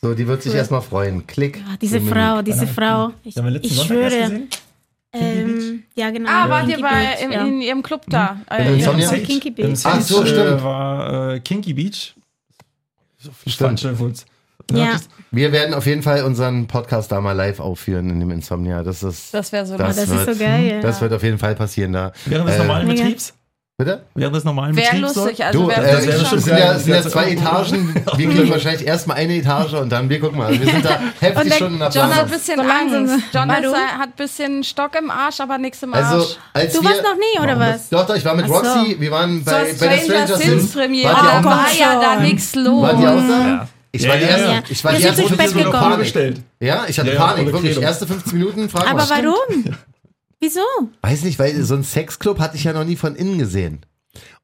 So, 0.00 0.14
die 0.14 0.26
wird 0.26 0.42
sich 0.42 0.54
erstmal 0.54 0.82
freuen. 0.82 1.26
Klick. 1.26 1.62
Ah, 1.66 1.76
diese 1.80 1.98
Dominik. 1.98 2.14
Frau, 2.14 2.42
diese 2.42 2.66
Frau. 2.66 3.10
Ich, 3.24 3.36
ich 3.36 3.82
schwöre. 3.82 4.42
Ähm, 5.14 5.82
ja, 5.94 6.10
genau. 6.10 6.28
Ah, 6.30 6.48
wart 6.48 6.68
ihr 6.68 6.80
bei 6.80 7.16
in, 7.22 7.32
ja. 7.32 7.44
in 7.46 7.60
ihrem 7.60 7.82
Club 7.82 8.02
da? 8.08 8.38
In 8.50 8.56
Äh, 8.66 8.76
ja. 8.76 8.98
Sage, 9.00 9.22
Kinky 9.22 9.50
Beach. 9.50 9.68
Im 9.68 9.76
Sage 9.76 9.96
Ach 9.98 10.02
so, 10.02 10.24
stimmt. 10.26 10.60
äh, 10.60 10.62
war 10.64 11.34
äh, 11.34 11.40
Kinky 11.40 11.72
Beach. 11.74 12.14
So 13.18 13.30
viel 13.32 13.52
Stimmt. 13.52 13.80
Veranstaltungs- 13.80 14.24
Ja. 14.72 14.92
das- 14.92 15.08
Wir 15.30 15.52
werden 15.52 15.74
auf 15.74 15.86
jeden 15.86 16.02
Fall 16.02 16.24
unseren 16.24 16.66
Podcast 16.66 17.10
da 17.12 17.20
mal 17.20 17.32
live 17.32 17.60
aufführen 17.60 18.08
in 18.10 18.20
dem 18.20 18.30
Insomnia. 18.30 18.82
Das 18.82 19.02
ist. 19.02 19.32
Das 19.34 19.50
wäre 19.52 19.66
so 19.66 19.76
Das 19.76 19.96
Das 19.96 20.08
lustig. 20.08 20.28
ist 20.28 20.38
so 20.38 20.44
geil. 20.44 20.80
Das 20.80 20.96
ja. 20.96 21.02
wird 21.02 21.12
auf 21.12 21.22
jeden 21.22 21.38
Fall 21.38 21.54
passieren 21.54 21.92
da. 21.92 22.12
Während 22.26 22.48
des 22.48 22.56
Äh, 22.56 22.58
normalen. 22.58 22.88
Betriebs? 22.88 23.34
Bitte? 23.76 24.04
Während 24.14 24.36
des 24.36 24.44
normalen 24.44 24.76
Wäre 24.76 24.96
lustig, 24.98 25.44
also 25.44 25.62
Du, 25.62 25.68
wäre 25.68 25.84
äh, 25.84 25.92
das 25.96 26.06
wäre 26.06 26.24
schon. 26.24 26.38
sind 26.38 26.56
ja, 26.56 26.78
sind 26.78 26.94
ja 26.94 27.02
Das 27.02 27.10
zwei 27.12 27.22
wäre- 27.22 27.32
Etagen. 27.32 27.92
Wir 28.16 28.30
kriegen 28.30 28.48
wahrscheinlich 28.50 28.86
erstmal 28.86 29.16
eine 29.16 29.34
Etage 29.34 29.72
und 29.72 29.90
dann, 29.90 30.08
wir 30.08 30.20
gucken 30.20 30.38
mal. 30.38 30.52
Wir 30.56 30.64
sind 30.64 30.84
da 30.84 31.00
heftig 31.18 31.42
Und 31.42 31.50
der 31.50 31.56
schon 31.56 31.72
in 31.72 31.78
der 31.80 31.88
John 31.88 32.14
hat 32.14 32.24
ein 32.26 32.30
bisschen 32.30 32.56
So. 32.56 32.62
Angst. 32.62 33.24
John 33.32 33.50
hat 33.50 33.62
ein 34.00 34.12
bisschen 34.16 34.62
Stock 34.62 34.94
im 34.96 35.10
Arsch, 35.10 35.40
aber 35.40 35.58
nichts 35.58 35.82
im 35.82 35.92
Arsch. 35.92 36.04
Also, 36.04 36.36
als 36.52 36.72
Du 36.72 36.82
wir, 36.82 36.90
warst 36.90 37.02
noch 37.02 37.16
nie, 37.16 37.40
oder 37.42 37.58
was? 37.58 37.88
Doch, 37.88 38.06
doch, 38.06 38.14
ich 38.14 38.24
war 38.24 38.36
mit 38.36 38.46
so. 38.46 38.54
Roxy. 38.54 38.94
Wir 39.00 39.10
waren 39.10 39.42
bei, 39.42 39.72
Zur 39.72 39.88
bei 39.88 39.96
der 39.96 40.04
Stranger 40.04 40.26
Stranger 40.28 40.38
Things. 40.40 40.72
Premiere, 40.72 41.12
da 41.12 41.40
auch 41.40 41.44
war 41.44 41.66
ja 41.76 42.00
da 42.00 42.20
nichts 42.20 42.54
los. 42.54 42.80
Wart 42.82 43.00
ihr 43.00 43.10
auch 43.10 43.16
da? 43.28 43.46
Ja. 43.46 43.68
Ich 43.90 44.08
war 44.08 44.16
die 44.16 44.22
Ja, 44.22 44.28
erste. 44.28 44.50
ja. 44.52 44.62
Ich 44.68 44.84
war 44.84 44.92
die 44.92 45.02
erste 45.02 45.22
zu 45.22 45.28
spät 45.28 45.38
15 45.40 45.56
Minuten 45.56 45.72
gekommen. 45.72 45.82
Panik. 45.90 45.98
bestellt. 45.98 46.40
Ja, 46.60 46.84
ich 46.86 46.96
hatte 46.98 47.08
Ja, 47.08 47.14
ja, 47.14 47.20
Panik, 47.26 47.52
wirklich. 47.52 47.80
Erste 47.82 48.06
15 48.06 48.38
Minuten, 48.38 48.68
Aber 48.72 49.08
warum? 49.10 49.64
Wieso? 50.44 50.60
Weiß 51.00 51.24
nicht, 51.24 51.38
weil 51.38 51.62
so 51.62 51.74
ein 51.74 51.84
Sexclub 51.84 52.38
hatte 52.38 52.58
ich 52.58 52.64
ja 52.64 52.74
noch 52.74 52.84
nie 52.84 52.96
von 52.96 53.16
innen 53.16 53.38
gesehen. 53.38 53.80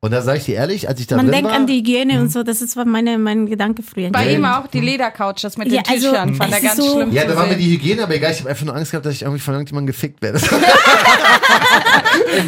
Und 0.03 0.13
da 0.13 0.23
sage 0.23 0.39
ich 0.39 0.45
dir 0.47 0.55
ehrlich, 0.55 0.89
als 0.89 0.99
ich 0.99 1.07
da 1.09 1.17
Man 1.17 1.27
drin 1.27 1.35
denkt 1.35 1.51
war, 1.51 1.57
an 1.59 1.67
die 1.67 1.75
Hygiene 1.77 2.23
und 2.23 2.33
so, 2.33 2.43
das 2.43 2.63
ist 2.63 2.75
war 2.75 2.87
meine, 2.87 3.19
mein 3.19 3.45
Gedanke 3.45 3.83
früher. 3.83 4.09
Bei 4.11 4.25
Nee. 4.25 4.37
ihm 4.37 4.47
auch 4.47 4.67
die 4.67 4.81
Ledercouches 4.81 5.59
mit 5.59 5.71
Ja, 5.71 5.83
den 5.83 5.93
also, 5.93 6.09
Tüchern. 6.13 6.35
Fand 6.37 6.55
er 6.55 6.61
ganz 6.63 6.79
ist 6.79 6.85
so- 6.87 6.95
schlimm 6.95 7.13
ja, 7.13 7.25
da 7.27 7.37
war 7.37 7.47
mir 7.47 7.57
die 7.57 7.71
Hygiene 7.71 8.05
aber 8.05 8.15
egal. 8.15 8.33
Ich 8.33 8.39
habe 8.41 8.49
einfach 8.49 8.65
nur 8.65 8.75
Angst 8.75 8.93
gehabt, 8.93 9.05
dass 9.05 9.13
ich 9.13 9.21
irgendwie 9.21 9.41
von 9.43 9.53
irgendjemandem 9.53 9.89
gefickt 9.89 10.23
werde. 10.23 10.41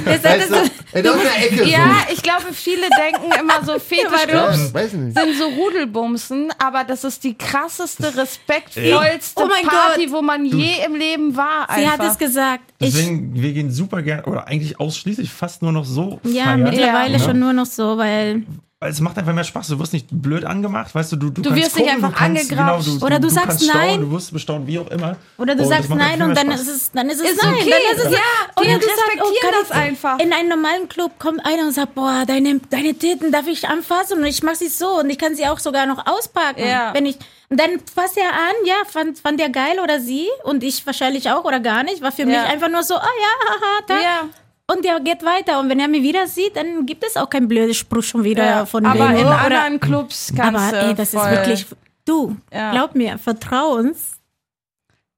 Das 0.04 0.22
weißt 0.24 0.50
du, 0.50 0.98
in 0.98 1.04
irgendeiner 1.04 1.36
Ecke 1.44 1.64
Ja, 1.68 1.96
ich 2.12 2.22
glaube, 2.22 2.52
viele 2.52 2.82
denken 2.98 3.30
immer 3.40 3.64
so 3.64 3.72
so. 3.74 3.78
Fetischclubs 3.78 4.28
Ja, 4.68 4.74
weiß 4.74 4.92
nicht. 4.94 5.18
sind 5.18 5.36
so 5.38 5.44
Rudelbumsen, 5.46 6.52
aber 6.58 6.84
das 6.84 7.04
ist 7.04 7.22
die 7.24 7.34
krasseste, 7.36 8.16
respektvollste 8.16 9.42
Oh 9.42 9.46
mein 9.46 9.66
Party, 9.66 10.10
wo 10.10 10.22
man 10.22 10.44
je 10.44 10.72
im 10.86 10.94
Leben 10.94 11.36
war. 11.36 11.66
Sie 11.74 11.82
Einfach. 11.84 11.98
hat 11.98 12.12
es 12.12 12.18
gesagt. 12.18 12.62
Ich, 12.78 12.92
Deswegen, 12.94 13.34
wir 13.34 13.52
gehen 13.52 13.70
super 13.70 14.02
gerne, 14.02 14.24
oder 14.24 14.46
eigentlich 14.48 14.78
ausschließlich 14.80 15.30
fast 15.30 15.62
nur 15.62 15.72
noch 15.72 15.84
so 15.84 16.20
ja, 16.24 16.44
feiern. 16.44 16.62
mittlerweile 16.64 17.18
Ja. 17.18 17.24
schon 17.24 17.38
nur 17.42 17.52
noch 17.52 17.66
so, 17.66 17.98
weil. 17.98 18.42
Weil 18.80 18.90
es 18.90 18.98
macht 19.00 19.16
einfach 19.16 19.32
mehr 19.32 19.44
Spaß. 19.44 19.68
Du 19.68 19.78
wirst 19.78 19.92
nicht 19.92 20.08
blöd 20.10 20.44
angemacht, 20.44 20.92
weißt 20.92 21.12
du, 21.12 21.16
du, 21.16 21.30
du, 21.30 21.40
Du 21.42 21.54
wirst 21.54 21.76
nicht 21.76 21.86
gucken, 21.88 21.90
einfach 22.04 22.08
du 22.08 22.14
kannst, 22.16 22.42
angegrapscht. 22.50 22.84
Genau, 22.86 22.98
du, 22.98 23.06
Oder 23.06 23.20
du 23.20 23.28
du 23.28 23.32
sagst 23.32 23.46
kannst 23.48 23.64
staunen, 23.66 23.86
nein. 23.86 24.00
Du 24.00 24.10
wirst 24.10 24.32
bestaunt, 24.32 24.66
wie 24.66 24.78
auch 24.80 24.88
immer. 24.90 25.16
Oder 25.38 25.54
du 25.54 25.62
Und 25.62 25.68
sagst 25.68 25.88
nein 25.90 26.00
einfach 26.00 26.26
und 26.26 26.36
dann 26.36 26.46
Spaß. 26.48 26.60
ist 26.62 26.68
es, 26.68 26.90
dann 26.90 27.08
ist 27.08 27.20
es 27.20 27.30
Ist 27.30 27.44
nein. 27.44 27.54
okay. 27.54 27.70
Dann 27.70 27.96
ist 27.96 28.04
es, 28.06 28.12
Ja, 28.12 28.18
oder 28.56 28.68
die 28.70 28.74
du 28.80 28.86
sagst, 28.86 29.40
kann 29.40 29.50
das 29.60 29.70
einfach. 29.70 30.18
In 30.18 30.32
einem 30.32 30.48
normalen 30.48 30.88
Club 30.88 31.12
kommt 31.20 31.46
einer 31.46 31.62
und 31.62 31.70
sagt, 31.72 31.94
boah, 31.94 32.24
deine, 32.26 32.58
deine 32.70 32.94
Titten 32.94 33.30
darf 33.30 33.46
ich 33.46 33.68
anfassen 33.68 34.18
und 34.18 34.24
ich 34.24 34.42
mach 34.42 34.56
sie 34.56 34.66
so 34.66 34.98
und 34.98 35.08
ich 35.10 35.18
kann 35.18 35.36
sie 35.36 35.46
auch 35.46 35.60
sogar 35.60 35.86
noch 35.86 36.04
auspacken. 36.04 36.66
Ja. 36.66 36.92
Wenn 36.92 37.06
ich, 37.06 37.18
und 37.50 37.60
dann 37.60 37.70
fasst 37.94 38.16
er 38.16 38.30
an, 38.32 38.66
ja, 38.66 38.74
fand, 38.88 39.16
fand 39.16 39.38
der 39.38 39.50
geil 39.50 39.78
oder 39.80 40.00
sie 40.00 40.26
und 40.42 40.64
ich 40.64 40.84
wahrscheinlich 40.84 41.30
auch 41.30 41.44
oder 41.44 41.60
gar 41.60 41.84
nicht. 41.84 42.02
War 42.02 42.10
für 42.10 42.26
mich 42.26 42.34
Ja. 42.34 42.46
einfach 42.46 42.68
nur 42.68 42.82
so, 42.82 42.96
ah 42.96 43.00
ja, 43.00 43.48
haha, 43.48 43.84
da. 43.86 43.94
Ja. 43.94 44.28
Und 44.70 44.84
der 44.84 45.00
geht 45.00 45.24
weiter. 45.24 45.58
Und 45.60 45.68
wenn 45.68 45.80
er 45.80 45.88
mich 45.88 46.02
wieder 46.02 46.26
sieht, 46.26 46.56
dann 46.56 46.86
gibt 46.86 47.04
es 47.04 47.16
auch 47.16 47.28
keinen 47.28 47.48
blöden 47.48 47.74
Spruch 47.74 48.02
schon 48.02 48.24
wieder 48.24 48.44
Ja, 48.44 48.66
von 48.66 48.86
aber 48.86 49.08
wegen, 49.10 49.18
in 49.20 49.24
oh, 49.26 49.28
oder, 49.28 49.38
anderen 49.62 49.80
Clubs 49.80 50.32
kannst 50.36 50.58
aber 50.60 50.70
du 50.80 50.86
ey, 50.88 50.94
das 50.94 51.10
voll, 51.10 51.22
ist 51.24 51.30
wirklich, 51.36 51.66
du, 52.04 52.36
Ja. 52.52 52.70
glaub 52.72 52.94
mir, 52.94 53.18
vertrau 53.18 53.72
uns. 53.74 54.18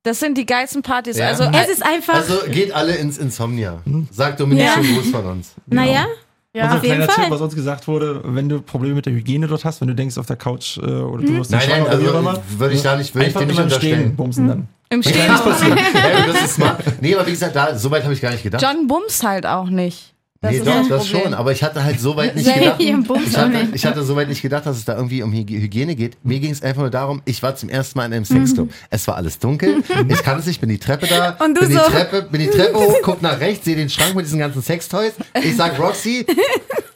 Das 0.02 0.20
sind 0.20 0.36
die 0.36 0.44
geilsten 0.44 0.82
Partys. 0.82 1.16
Ja. 1.18 1.28
Also, 1.28 1.44
Es 1.44 1.68
ist 1.68 1.82
einfach, 1.84 2.14
Also 2.14 2.38
geht 2.50 2.72
alle 2.74 2.94
ins 2.96 3.16
Insomnia. 3.18 3.80
Sagt 4.10 4.40
Dominik 4.40 4.64
Ja. 4.66 4.72
schon 4.74 4.94
Gruß 4.94 5.10
von 5.10 5.24
uns. 5.26 5.54
naja, 5.66 6.06
ja. 6.54 6.64
Unser 6.64 6.76
auf 6.76 6.82
jeden 6.84 6.96
kleiner 6.96 7.12
Fall. 7.12 7.24
Tipp, 7.24 7.32
was 7.32 7.40
uns 7.40 7.54
gesagt 7.54 7.88
wurde, 7.88 8.20
wenn 8.24 8.48
du 8.48 8.62
Probleme 8.62 8.94
mit 8.94 9.06
der 9.06 9.12
Hygiene 9.12 9.46
dort 9.46 9.64
hast, 9.64 9.80
wenn 9.80 9.88
du 9.88 9.94
denkst 9.94 10.16
auf 10.18 10.26
der 10.26 10.36
Couch 10.36 10.78
äh, 10.78 10.80
oder 10.80 11.22
du 11.24 11.36
wirst 11.36 11.50
Nein, 11.50 11.68
nein, 11.68 11.82
oder 11.82 12.00
wie 12.00 12.08
auch 12.08 12.26
also 12.26 12.42
würde 12.58 12.74
ich 12.74 12.82
da 12.82 12.96
nicht, 12.96 13.14
würde 13.14 13.26
ich 13.28 13.34
dir 13.34 13.46
nicht 13.46 13.58
im 13.58 13.70
Stehen 13.70 13.92
unterstellen. 13.92 14.16
bumsen 14.16 14.48
dann. 14.48 14.68
im 14.88 15.02
Stehen. 15.02 15.26
Ja, 15.26 16.26
das 16.32 16.44
ist 16.44 16.54
smart. 16.54 16.82
Nee, 17.00 17.14
aber 17.14 17.26
wie 17.26 17.32
gesagt, 17.32 17.56
da, 17.56 17.76
so 17.76 17.90
weit 17.90 18.04
habe 18.04 18.14
ich 18.14 18.20
gar 18.20 18.30
nicht 18.30 18.42
gedacht. 18.42 18.62
John 18.62 18.86
bumst 18.86 19.22
halt 19.22 19.46
auch 19.46 19.68
nicht. 19.68 20.13
Das 20.44 20.52
nee, 20.52 20.58
doch, 20.60 20.88
das 20.88 21.06
Problem. 21.06 21.22
schon. 21.24 21.34
Aber 21.34 21.52
ich 21.52 21.62
hatte 21.62 21.82
halt 21.82 21.98
so 22.00 22.16
weit 22.16 22.36
nicht 22.36 22.52
gedacht. 22.52 22.80
Ich 22.80 23.36
hatte, 23.36 23.68
ich 23.72 23.86
hatte 23.86 24.02
so 24.04 24.14
weit 24.16 24.28
nicht 24.28 24.42
gedacht, 24.42 24.66
dass 24.66 24.76
es 24.76 24.84
da 24.84 24.94
irgendwie 24.96 25.22
um 25.22 25.32
Hyg- 25.32 25.48
Hygiene 25.50 25.96
geht. 25.96 26.16
Mir 26.22 26.38
ging 26.40 26.50
es 26.52 26.62
einfach 26.62 26.82
nur 26.82 26.90
darum, 26.90 27.22
ich 27.24 27.42
war 27.42 27.56
zum 27.56 27.68
ersten 27.68 27.98
Mal 27.98 28.06
in 28.06 28.12
einem 28.12 28.24
Sexclub. 28.24 28.70
Es 28.90 29.06
war 29.08 29.16
alles 29.16 29.38
dunkel. 29.38 29.82
Ich 30.08 30.22
kann 30.22 30.38
es 30.38 30.46
nicht, 30.46 30.60
bin 30.60 30.68
die 30.68 30.78
Treppe 30.78 31.06
da. 31.06 31.30
Und 31.44 31.54
du 31.54 31.60
bin, 31.60 31.70
die 31.70 31.74
so. 31.76 31.80
Treppe, 31.82 32.22
bin 32.22 32.40
die 32.40 32.48
Treppe 32.50 32.78
hoch, 32.78 32.96
guck 33.02 33.22
nach 33.22 33.40
rechts, 33.40 33.64
sehe 33.64 33.76
den 33.76 33.88
Schrank 33.90 34.14
mit 34.14 34.26
diesen 34.26 34.38
ganzen 34.38 34.62
Sextoys. 34.62 35.12
Ich 35.42 35.56
sag 35.56 35.78
Roxy, 35.78 36.26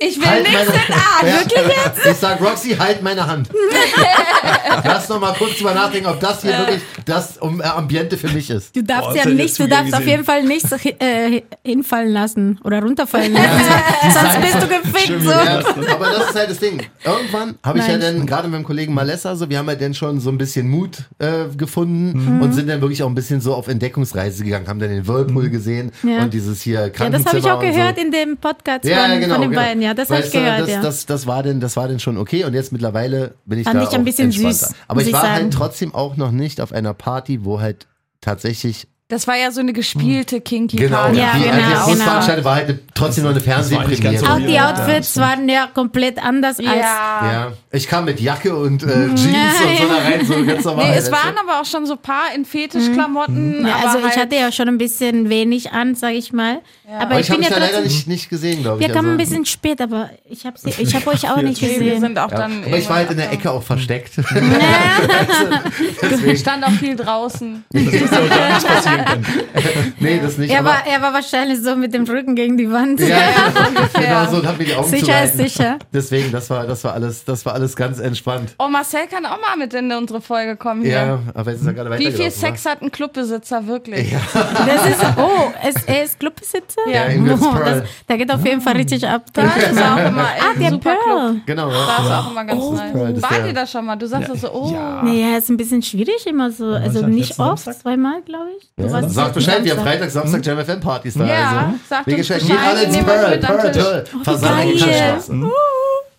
Ich 0.00 0.16
will 0.18 0.26
halt 0.26 0.42
nichts 0.48 0.66
meine 0.66 0.78
in 0.86 0.94
Arsch. 0.94 1.22
Ja, 1.22 1.40
Wirklich 1.40 1.76
jetzt? 1.84 2.06
Ich 2.06 2.16
sag 2.16 2.40
Roxy, 2.40 2.76
halt 2.76 3.02
meine 3.02 3.26
Hand. 3.26 3.48
Lass 4.84 5.08
noch 5.08 5.20
mal 5.20 5.34
kurz 5.34 5.56
drüber 5.58 5.74
nachdenken, 5.74 6.08
ob 6.08 6.20
das 6.20 6.42
hier 6.42 6.56
wirklich 6.58 6.80
das 7.04 7.38
um, 7.38 7.60
äh, 7.60 7.64
Ambiente 7.64 8.16
für 8.16 8.28
mich 8.28 8.50
ist. 8.50 8.74
Du 8.76 8.82
darfst 8.82 9.10
Boah, 9.10 9.16
ja 9.16 9.24
nicht, 9.26 9.58
du 9.58 9.66
darfst 9.66 9.92
auf 9.92 9.98
gesehen. 10.00 10.08
jeden 10.10 10.24
Fall 10.24 10.44
nichts 10.44 10.70
äh, 10.72 11.42
hinfallen 11.64 12.12
lassen 12.12 12.60
oder 12.64 12.80
runterfallen 12.82 13.32
lassen. 13.32 13.48
Sonst 14.12 14.40
bist 14.40 14.54
du 14.62 14.68
gefickt. 14.68 15.22
So. 15.22 15.30
Ja, 15.30 15.62
aber 15.92 16.10
das 16.10 16.30
ist 16.30 16.34
halt 16.36 16.50
das 16.50 16.58
Ding. 16.58 16.82
Irgendwann 17.04 17.56
habe 17.64 17.78
ich 17.78 17.86
ja 17.86 17.98
dann, 17.98 18.26
gerade 18.26 18.48
mit 18.48 18.58
dem 18.58 18.64
Kollegen 18.64 18.94
Malessa, 18.94 19.34
so, 19.36 19.48
wir 19.50 19.58
haben 19.58 19.68
ja 19.68 19.74
dann 19.74 19.94
schon 19.94 20.20
so 20.20 20.30
ein 20.30 20.38
bisschen 20.38 20.68
Mut 20.68 20.98
äh, 21.18 21.46
gefunden 21.56 22.08
Mhm. 22.36 22.42
und 22.42 22.52
sind 22.52 22.68
dann 22.68 22.80
wirklich 22.80 23.02
auch 23.02 23.08
ein 23.08 23.14
bisschen 23.14 23.40
so 23.40 23.54
auf 23.54 23.68
Entdeckungsreise 23.68 24.44
gegangen, 24.44 24.66
haben 24.68 24.78
dann 24.78 24.90
den 24.90 25.06
Whirlpool 25.06 25.48
gesehen 25.50 25.92
Mhm. 26.02 26.08
Ja. 26.10 26.22
und 26.22 26.32
dieses 26.34 26.62
hier 26.62 26.80
Ja, 26.80 26.88
Krankenzimmer 26.90 27.18
das 27.24 27.26
habe 27.26 27.38
ich 27.38 27.50
auch 27.50 27.60
gehört 27.60 27.96
so. 27.96 28.02
in 28.04 28.12
dem 28.12 28.36
Podcast 28.36 28.84
Ja, 28.84 29.02
von, 29.02 29.10
ja, 29.12 29.18
genau, 29.18 29.34
von 29.34 29.42
den 29.42 29.50
genau. 29.50 29.62
beiden. 29.62 29.82
Ja, 29.82 29.87
das 29.94 30.10
habe 30.10 30.22
ich 30.22 30.30
gehört. 30.32 30.60
das, 30.60 30.68
ja. 30.68 30.82
das, 30.82 31.06
das, 31.06 31.26
war 31.26 31.42
denn, 31.42 31.60
das 31.60 31.76
war 31.76 31.88
denn 31.88 32.00
schon 32.00 32.16
okay 32.16 32.44
und 32.44 32.54
jetzt 32.54 32.72
mittlerweile 32.72 33.34
bin 33.44 33.58
ich 33.58 33.64
Fand 33.64 33.80
da 33.80 33.84
ich 33.84 33.90
ein 33.94 34.04
bisschen 34.04 34.32
süß, 34.32 34.74
Aber 34.86 35.00
ich 35.00 35.08
ich 35.08 35.12
war 35.12 35.22
sagen. 35.22 35.34
halt 35.34 35.52
trotzdem 35.52 35.94
auch 35.94 36.16
noch 36.16 36.30
nicht 36.30 36.60
auf 36.60 36.72
einer 36.72 36.94
Party, 36.94 37.44
wo 37.44 37.60
halt 37.60 37.86
tatsächlich 38.20 38.88
Das 39.10 39.26
war 39.26 39.38
ja 39.38 39.50
so 39.50 39.60
eine 39.60 39.72
gespielte 39.72 40.42
Kinky 40.42 40.76
genau, 40.76 40.98
Party. 40.98 41.18
Ja, 41.18 41.32
die, 41.34 41.42
genau, 41.44 41.54
also 41.54 41.64
die 41.64 41.72
genau. 41.72 41.84
Großveranstaltung 41.86 42.44
war 42.44 42.54
halt 42.56 42.80
trotzdem 42.94 43.24
nur 43.24 43.30
eine 43.30 43.40
Fernsehpremiere. 43.40 44.30
auch 44.30 44.38
die 44.38 44.52
Ja, 44.52 44.70
Outfits 44.70 45.16
waren 45.16 45.48
ja 45.48 45.66
komplett 45.72 46.22
anders 46.22 46.58
als. 46.58 46.66
Ja. 46.66 47.32
Ja, 47.32 47.52
ich 47.72 47.88
kam 47.88 48.04
mit 48.04 48.20
Jacke 48.20 48.54
und 48.54 48.82
äh, 48.82 48.86
Jeans 49.14 49.18
und 49.18 49.78
so 49.78 49.88
da 49.88 49.96
rein, 49.96 50.26
so 50.26 50.44
ganz 50.44 50.62
normal. 50.62 50.90
Nee, 50.90 50.98
es 50.98 51.06
du? 51.06 51.12
waren 51.12 51.34
aber 51.38 51.58
auch 51.58 51.64
schon 51.64 51.86
so 51.86 51.96
paar 51.96 52.34
in 52.34 52.44
Fetischklamotten. 52.44 53.66
Ja, 53.66 53.76
aber 53.76 53.86
also 53.86 53.98
ich 54.00 54.04
halt, 54.04 54.16
hatte 54.18 54.36
ja 54.36 54.52
schon 54.52 54.68
ein 54.68 54.76
bisschen 54.76 55.30
wenig 55.30 55.72
an, 55.72 55.94
sage 55.94 56.16
ich 56.16 56.34
mal. 56.34 56.60
Aber, 56.86 57.00
Aber 57.02 57.14
ich 57.14 57.20
ich 57.20 57.30
habe 57.30 57.40
bin 57.40 57.48
mich 57.48 57.56
ja 57.56 57.60
da 57.60 57.66
leider 57.66 57.80
nicht, 57.80 58.08
nicht 58.08 58.28
gesehen, 58.28 58.60
glaube 58.60 58.82
ich. 58.82 58.86
Wir 58.86 58.94
kamen 58.94 59.08
also. 59.08 59.14
ein 59.14 59.26
bisschen 59.26 59.46
spät, 59.46 59.80
aber 59.80 60.10
ich 60.30 60.44
habe 60.46 60.56
ich 60.64 60.94
hab 60.94 61.06
euch 61.06 61.30
auch 61.30 61.36
nicht 61.42 61.60
Nee, 61.62 61.68
wir 61.68 61.78
gesehen. 61.78 62.00
sind 62.00 62.18
auch 62.18 62.30
Ja. 62.30 62.36
dann. 62.38 62.64
Aber 62.64 62.76
ich 62.76 62.88
war 62.88 62.96
halt 62.96 63.10
in 63.10 63.16
der 63.16 63.32
Ecke 63.32 63.50
auch 63.50 63.62
versteckt. 63.62 64.12
abgehauen. 66.02 66.36
Stand 66.36 66.64
auch 66.64 66.70
viel 66.72 66.96
draußen. 66.96 67.64
Das 67.72 67.82
ist 67.84 68.12
ja 68.12 68.18
auch 68.20 68.28
gar 68.28 68.48
nicht 68.54 68.66
passieren 68.66 69.04
können. 69.04 69.26
nee, 70.00 70.20
das 70.22 70.38
nicht. 70.38 70.50
Er 70.52 70.60
aber, 70.60 70.68
war, 70.70 70.86
er 70.86 71.02
war 71.02 71.12
wahrscheinlich 71.14 71.60
so 71.62 71.76
mit 71.76 71.94
dem 71.94 72.04
Rücken 72.04 72.34
gegen 72.34 72.56
die 72.56 72.70
Wand. 72.70 73.00
ja, 73.00 73.08
ja, 73.08 73.52
genau 73.94 74.30
so 74.30 74.36
und 74.38 74.46
hat 74.46 74.58
mir 74.58 74.64
die 74.64 74.74
Augen 74.74 74.88
Sicher 74.88 75.24
ist 75.24 75.36
sicher. 75.36 75.78
Deswegen, 75.92 76.30
das 76.32 76.50
war, 76.50 76.66
das 76.66 76.84
war 76.84 76.94
alles, 76.94 77.24
das 77.24 77.44
war 77.46 77.54
alles 77.54 77.76
ganz 77.76 77.98
entspannt. 77.98 78.54
Oh, 78.58 78.68
Marcel 78.68 79.06
kann 79.10 79.24
auch 79.26 79.40
mal 79.40 79.56
mit 79.56 79.72
in 79.74 79.90
unsere 79.92 80.20
Folge 80.20 80.56
kommen 80.56 80.82
hier. 80.82 80.92
Ja, 80.92 81.18
aber 81.34 81.50
jetzt 81.52 81.60
ist 81.62 81.66
er 81.66 81.72
gerade 81.74 81.98
Wie 81.98 82.12
viel 82.12 82.30
Sex 82.30 82.64
hat 82.66 82.82
ein 82.82 82.90
Clubbesitzer 82.90 83.66
wirklich? 83.66 84.12
Ja. 84.12 84.20
Das 84.34 84.86
ist, 84.86 85.04
oh, 85.16 85.52
es, 85.62 85.84
er 85.84 86.04
ist 86.04 86.18
Clubbesitzer? 86.20 86.82
Ja, 86.90 87.04
Ingrid's 87.04 87.42
Oh, 87.42 87.54
das, 87.58 87.82
der 88.08 88.18
geht 88.18 88.30
auf 88.32 88.44
jeden 88.44 88.60
Fall 88.60 88.76
richtig 88.76 89.06
ab. 89.06 89.22
Da 89.32 89.42
ist 89.42 89.80
auch 89.80 89.98
immer 89.98 90.17
Ah, 90.20 90.50
ein 90.52 90.58
der 90.60 90.68
Club. 90.70 90.82
Pearl. 90.82 91.36
Genau, 91.46 91.68
Da 91.70 91.76
ja. 91.76 92.04
ist 92.04 92.10
auch 92.26 92.30
immer 92.30 92.44
ganz 92.44 92.60
Pearl, 92.92 93.12
nice. 93.12 93.20
das 93.20 93.30
Wart 93.30 93.46
ihr 93.46 93.52
da 93.54 93.66
schon 93.66 93.84
mal? 93.86 93.96
Du 93.96 94.06
sagst 94.06 94.30
das 94.30 94.40
so, 94.40 94.50
oh. 94.52 94.70
Ja. 94.72 95.02
Nee, 95.02 95.20
ja, 95.20 95.38
ist 95.38 95.48
ein 95.48 95.56
bisschen 95.56 95.82
schwierig 95.82 96.26
immer 96.26 96.50
so. 96.50 96.66
Also 96.66 97.06
nicht 97.06 97.38
oft, 97.38 97.64
Samstag? 97.64 97.78
zweimal, 97.82 98.22
glaube 98.22 98.48
ich. 98.58 98.68
Du 98.76 98.84
Ja. 98.86 99.08
Sagt 99.08 99.34
Bescheid, 99.34 99.64
wir 99.64 99.76
haben. 99.76 99.82
Freitag, 99.84 100.10
Samstag 100.10 100.44
Jam 100.44 100.58
FM 100.64 100.80
Partys 100.80 101.14
da. 101.14 101.26
Ja, 101.26 101.34
also. 101.66 101.78
sagt 101.88 102.04
gescheit, 102.06 102.40
Bescheid, 102.40 102.58
geht 102.58 102.68
alle 102.68 102.82
ins 102.82 102.96
euch 102.96 103.04
Pearl, 103.04 103.38
Pearl. 103.38 103.72
Pearl. 103.72 104.04
Versammlung 104.24 104.78
geil. 104.78 104.78
Kantstraße. 104.78 105.50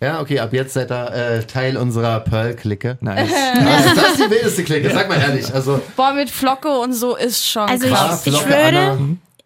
Ja, 0.02 0.20
okay, 0.22 0.38
ab 0.38 0.50
jetzt 0.54 0.72
seid 0.72 0.90
ihr 0.90 1.12
äh, 1.12 1.44
Teil 1.44 1.76
unserer 1.76 2.20
Pearl-Clique. 2.20 2.96
Nice. 3.02 3.30
Also, 3.54 3.94
das 3.94 4.10
ist 4.12 4.18
die 4.24 4.30
wildeste 4.30 4.64
Clique, 4.64 4.90
sag 4.90 5.10
mal 5.10 5.18
ehrlich. 5.20 5.52
Also, 5.52 5.78
Boah, 5.94 6.14
mit 6.14 6.30
Flocke 6.30 6.70
und 6.70 6.94
so 6.94 7.16
ist 7.16 7.46
schon 7.46 7.68
Also 7.68 7.86
krass. 7.86 8.26
ich, 8.26 8.32
ich 8.32 8.38
schwöre, 8.40 8.78
Anna. 8.78 8.98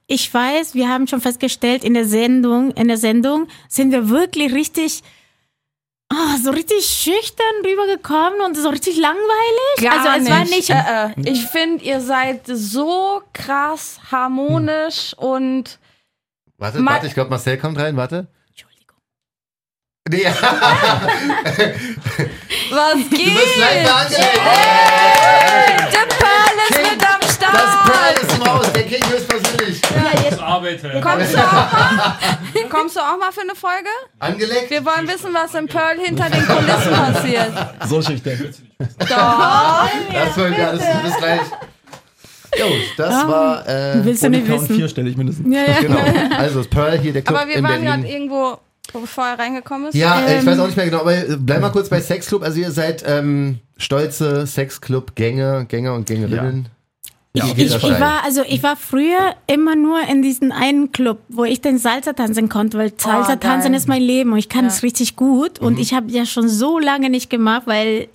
Ich 0.06 0.32
weiß, 0.32 0.74
wir 0.74 0.88
haben 0.88 1.06
schon 1.06 1.20
festgestellt 1.20 1.82
in 1.84 1.94
der 1.94 2.04
Sendung, 2.06 2.70
in 2.72 2.88
der 2.88 2.98
Sendung 2.98 3.48
sind 3.68 3.90
wir 3.90 4.08
wirklich 4.10 4.52
richtig, 4.52 5.02
oh, 6.12 6.36
so 6.42 6.50
richtig 6.50 6.84
schüchtern 6.84 7.54
rübergekommen 7.64 8.40
und 8.46 8.56
so 8.56 8.68
richtig 8.68 8.96
langweilig. 8.98 9.80
Gar 9.80 10.06
also 10.10 10.24
es 10.24 10.30
war 10.30 10.44
nicht, 10.44 10.70
Äh, 10.70 11.06
äh. 11.28 11.30
Ich 11.32 11.44
finde, 11.46 11.82
ihr 11.84 12.00
seid 12.00 12.42
so 12.46 13.22
krass 13.32 13.98
harmonisch 14.10 15.14
und 15.16 15.78
Warte, 16.58 16.78
Ma- 16.80 16.92
warte, 16.92 17.06
ich 17.08 17.14
glaube, 17.14 17.30
Marcel 17.30 17.58
kommt 17.58 17.78
rein, 17.78 17.96
warte. 17.96 18.26
Entschuldigung. 18.48 18.96
Nee, 20.10 20.24
was 22.70 22.94
du 22.94 23.08
bist 23.08 23.10
geht? 23.10 23.56
live 23.58 23.84
Kommst 31.02 31.34
du 31.34 31.38
auch 31.38 31.52
mal? 31.52 32.14
Kommst 32.70 32.96
du 32.96 33.00
auch 33.00 33.18
mal 33.18 33.32
für 33.32 33.42
eine 33.42 33.54
Folge? 33.54 33.88
Angelegt? 34.18 34.70
Wir 34.70 34.84
wollen 34.84 35.06
wissen, 35.08 35.32
was 35.32 35.54
im 35.54 35.66
Pearl 35.66 35.98
hinter 35.98 36.28
den 36.30 36.46
Kulissen 36.46 36.92
passiert. 36.92 37.52
So 37.86 38.02
schüchtern. 38.02 38.54
Doch. 38.98 39.88
Das 40.12 40.36
wollen 40.38 40.56
wir 40.56 40.68
alles 40.68 40.82
bis 41.04 41.16
gleich. 41.16 41.40
Jo, 42.58 42.66
das 42.96 43.26
war, 43.26 43.68
äh, 43.68 44.04
willst 44.04 44.22
du 44.22 44.30
nicht 44.30 44.48
wissen. 44.48 44.76
vier 44.76 44.88
stelle 44.88 45.10
ich 45.10 45.16
mindestens. 45.16 45.52
Ja, 45.52 45.62
ja. 45.64 45.80
genau. 45.80 45.98
Also, 46.38 46.58
das 46.58 46.68
Pearl 46.68 46.98
hier, 46.98 47.12
der 47.12 47.22
Club 47.22 47.36
Aber 47.38 47.48
wir 47.48 47.56
in 47.56 47.64
waren 47.64 47.82
gerade 47.84 48.06
irgendwo, 48.06 48.58
bevor 48.92 49.24
er 49.26 49.38
reingekommen 49.40 49.88
ist. 49.88 49.94
Ja, 49.94 50.20
äh, 50.20 50.34
ich 50.36 50.40
Ähm. 50.42 50.46
weiß 50.46 50.58
auch 50.60 50.66
nicht 50.66 50.76
mehr 50.76 50.86
genau, 50.86 51.00
aber 51.00 51.14
äh, 51.16 51.36
bleib 51.36 51.60
mal 51.60 51.70
kurz 51.72 51.88
bei 51.88 52.00
Sexclub. 52.00 52.42
Also, 52.44 52.60
ihr 52.60 52.70
seid 52.70 53.02
ähm, 53.06 53.58
stolze 53.76 54.46
Sexclub-Gänger, 54.46 55.64
Gänger 55.64 55.94
und 55.94 56.06
Gängerinnen. 56.06 56.64
Ja, 56.64 56.70
Geht 57.34 57.58
Ich, 57.58 57.64
ich 57.74 57.78
steil? 57.78 58.00
war 58.00 58.22
also 58.24 58.42
ich 58.46 58.62
war 58.62 58.76
früher 58.76 59.34
immer 59.48 59.74
nur 59.74 60.00
in 60.08 60.22
diesem 60.22 60.52
einen 60.52 60.92
Club, 60.92 61.18
wo 61.28 61.44
ich 61.44 61.60
den 61.60 61.78
Salsa 61.78 62.12
tanzen 62.12 62.48
konnte, 62.48 62.78
weil 62.78 62.92
Salsa 62.96 63.36
tanzen 63.36 63.72
geil. 63.72 63.80
ist 63.80 63.88
mein 63.88 64.02
Leben 64.02 64.32
und 64.32 64.38
ich 64.38 64.48
kann 64.48 64.64
Ja. 64.64 64.68
es 64.70 64.82
richtig 64.84 65.16
gut 65.16 65.58
und 65.58 65.78
ich 65.80 65.94
habe 65.94 66.10
ja 66.12 66.26
schon 66.26 66.48
so 66.48 66.78
lange 66.78 67.10
nicht 67.10 67.30
gemacht, 67.30 67.62
weil 67.66 68.08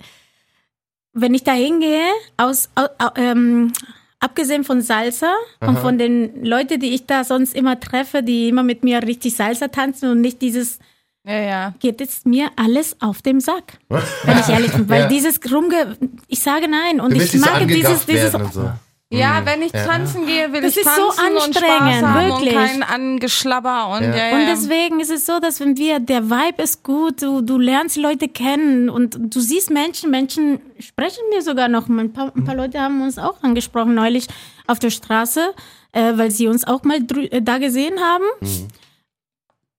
wenn 1.12 1.34
ich 1.34 1.44
da 1.44 1.52
hingehe, 1.52 2.00
aus, 2.38 2.70
au, 2.76 2.84
au, 2.98 3.08
ähm, 3.16 3.72
abgesehen 4.20 4.64
von 4.64 4.80
Salsa 4.80 5.32
und 5.60 5.78
von 5.78 5.98
den 5.98 6.42
Leuten, 6.44 6.80
die 6.80 6.94
ich 6.94 7.04
da 7.06 7.22
sonst 7.24 7.54
immer 7.54 7.78
treffe, 7.78 8.22
die 8.22 8.48
immer 8.48 8.62
mit 8.62 8.84
mir 8.84 9.02
richtig 9.02 9.34
Salsa 9.36 9.68
tanzen 9.68 10.10
und 10.10 10.22
nicht 10.22 10.40
dieses 10.40 10.78
Ja, 11.26 11.38
ja. 11.40 11.74
geht 11.80 12.00
es 12.00 12.24
mir 12.24 12.48
alles 12.56 12.96
auf 13.02 13.20
dem 13.20 13.40
Sack, 13.40 13.78
wenn 13.90 14.38
ich 14.38 14.48
ehrlich 14.48 14.72
bin, 14.72 14.88
weil 14.88 15.02
Ja. 15.02 15.08
dieses 15.08 15.38
Rumge, 15.52 15.98
ich 16.28 16.40
sage 16.40 16.68
nein 16.68 17.00
und 17.02 17.12
ich 17.14 17.34
mag 17.34 17.66
dieses 17.68 18.06
dieses 18.06 18.32
so. 18.32 18.70
Ja, 19.12 19.42
wenn 19.44 19.60
ich 19.60 19.72
tanzen 19.72 20.24
gehe, 20.24 20.52
will 20.52 20.60
Das 20.60 20.76
ich 20.76 20.86
ist 20.86 20.94
so 20.94 21.10
tanzen 21.10 21.36
und 21.48 21.56
Spaß 21.56 22.02
haben 22.02 22.28
wirklich. 22.28 22.54
und 22.56 22.62
kein 22.62 22.82
Angeschlabber 22.84 23.88
und 23.96 24.04
Ja. 24.04 24.14
ja, 24.14 24.26
ja. 24.28 24.34
Und 24.38 24.46
deswegen 24.46 25.00
ist 25.00 25.10
es 25.10 25.26
so, 25.26 25.40
dass 25.40 25.58
wenn 25.58 25.76
wir, 25.76 25.98
der 25.98 26.30
Vibe 26.30 26.62
ist 26.62 26.84
gut, 26.84 27.20
du, 27.20 27.40
du 27.40 27.58
lernst 27.58 27.96
Leute 27.96 28.28
kennen 28.28 28.88
und 28.88 29.16
du 29.18 29.40
siehst 29.40 29.70
Menschen, 29.70 30.10
Menschen 30.12 30.60
sprechen 30.78 31.22
mir 31.30 31.42
sogar 31.42 31.66
noch. 31.66 31.88
Ein 31.88 32.12
paar, 32.12 32.32
ein 32.36 32.44
paar 32.44 32.54
Leute 32.54 32.80
haben 32.80 33.02
uns 33.02 33.18
auch 33.18 33.42
angesprochen 33.42 33.94
neulich 33.94 34.28
auf 34.68 34.78
der 34.78 34.90
Straße, 34.90 35.54
äh, 35.90 36.12
weil 36.14 36.30
sie 36.30 36.46
uns 36.46 36.64
auch 36.64 36.84
mal 36.84 36.98
äh, 37.32 37.42
da 37.42 37.58
gesehen 37.58 37.98
haben. 37.98 38.24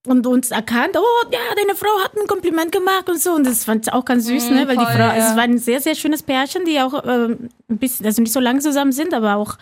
Und 0.08 0.26
uns 0.26 0.50
erkannt, 0.50 0.98
oh 0.98 1.30
ja, 1.32 1.40
deine 1.56 1.76
Frau 1.76 2.04
hat 2.04 2.18
ein 2.18 2.26
Kompliment 2.28 2.72
gemacht 2.72 3.08
und 3.08 3.22
so. 3.22 3.34
Und 3.34 3.46
das 3.46 3.66
fand 3.66 3.86
ich 3.86 3.94
auch 3.94 4.04
ganz 4.04 4.26
süß, 4.26 4.50
ne? 4.50 4.68
Weil 4.68 4.76
voll, 4.76 4.86
die 4.86 4.92
Frau, 4.92 5.08
ja. 5.08 5.16
es 5.16 5.36
war 5.36 5.44
ein 5.44 5.60
sehr, 5.60 5.80
sehr 5.80 5.94
schönes 5.94 6.24
Pärchen, 6.24 6.66
die 6.66 6.80
auch 6.80 7.04
ähm, 7.06 7.50
ein 7.70 7.78
bisschen, 7.78 8.08
also 8.08 8.22
nicht 8.22 8.34
so 8.34 8.40
lange 8.40 8.60
zusammen 8.62 8.92
sind, 8.92 9.14
aber 9.14 9.36
auch, 9.36 9.58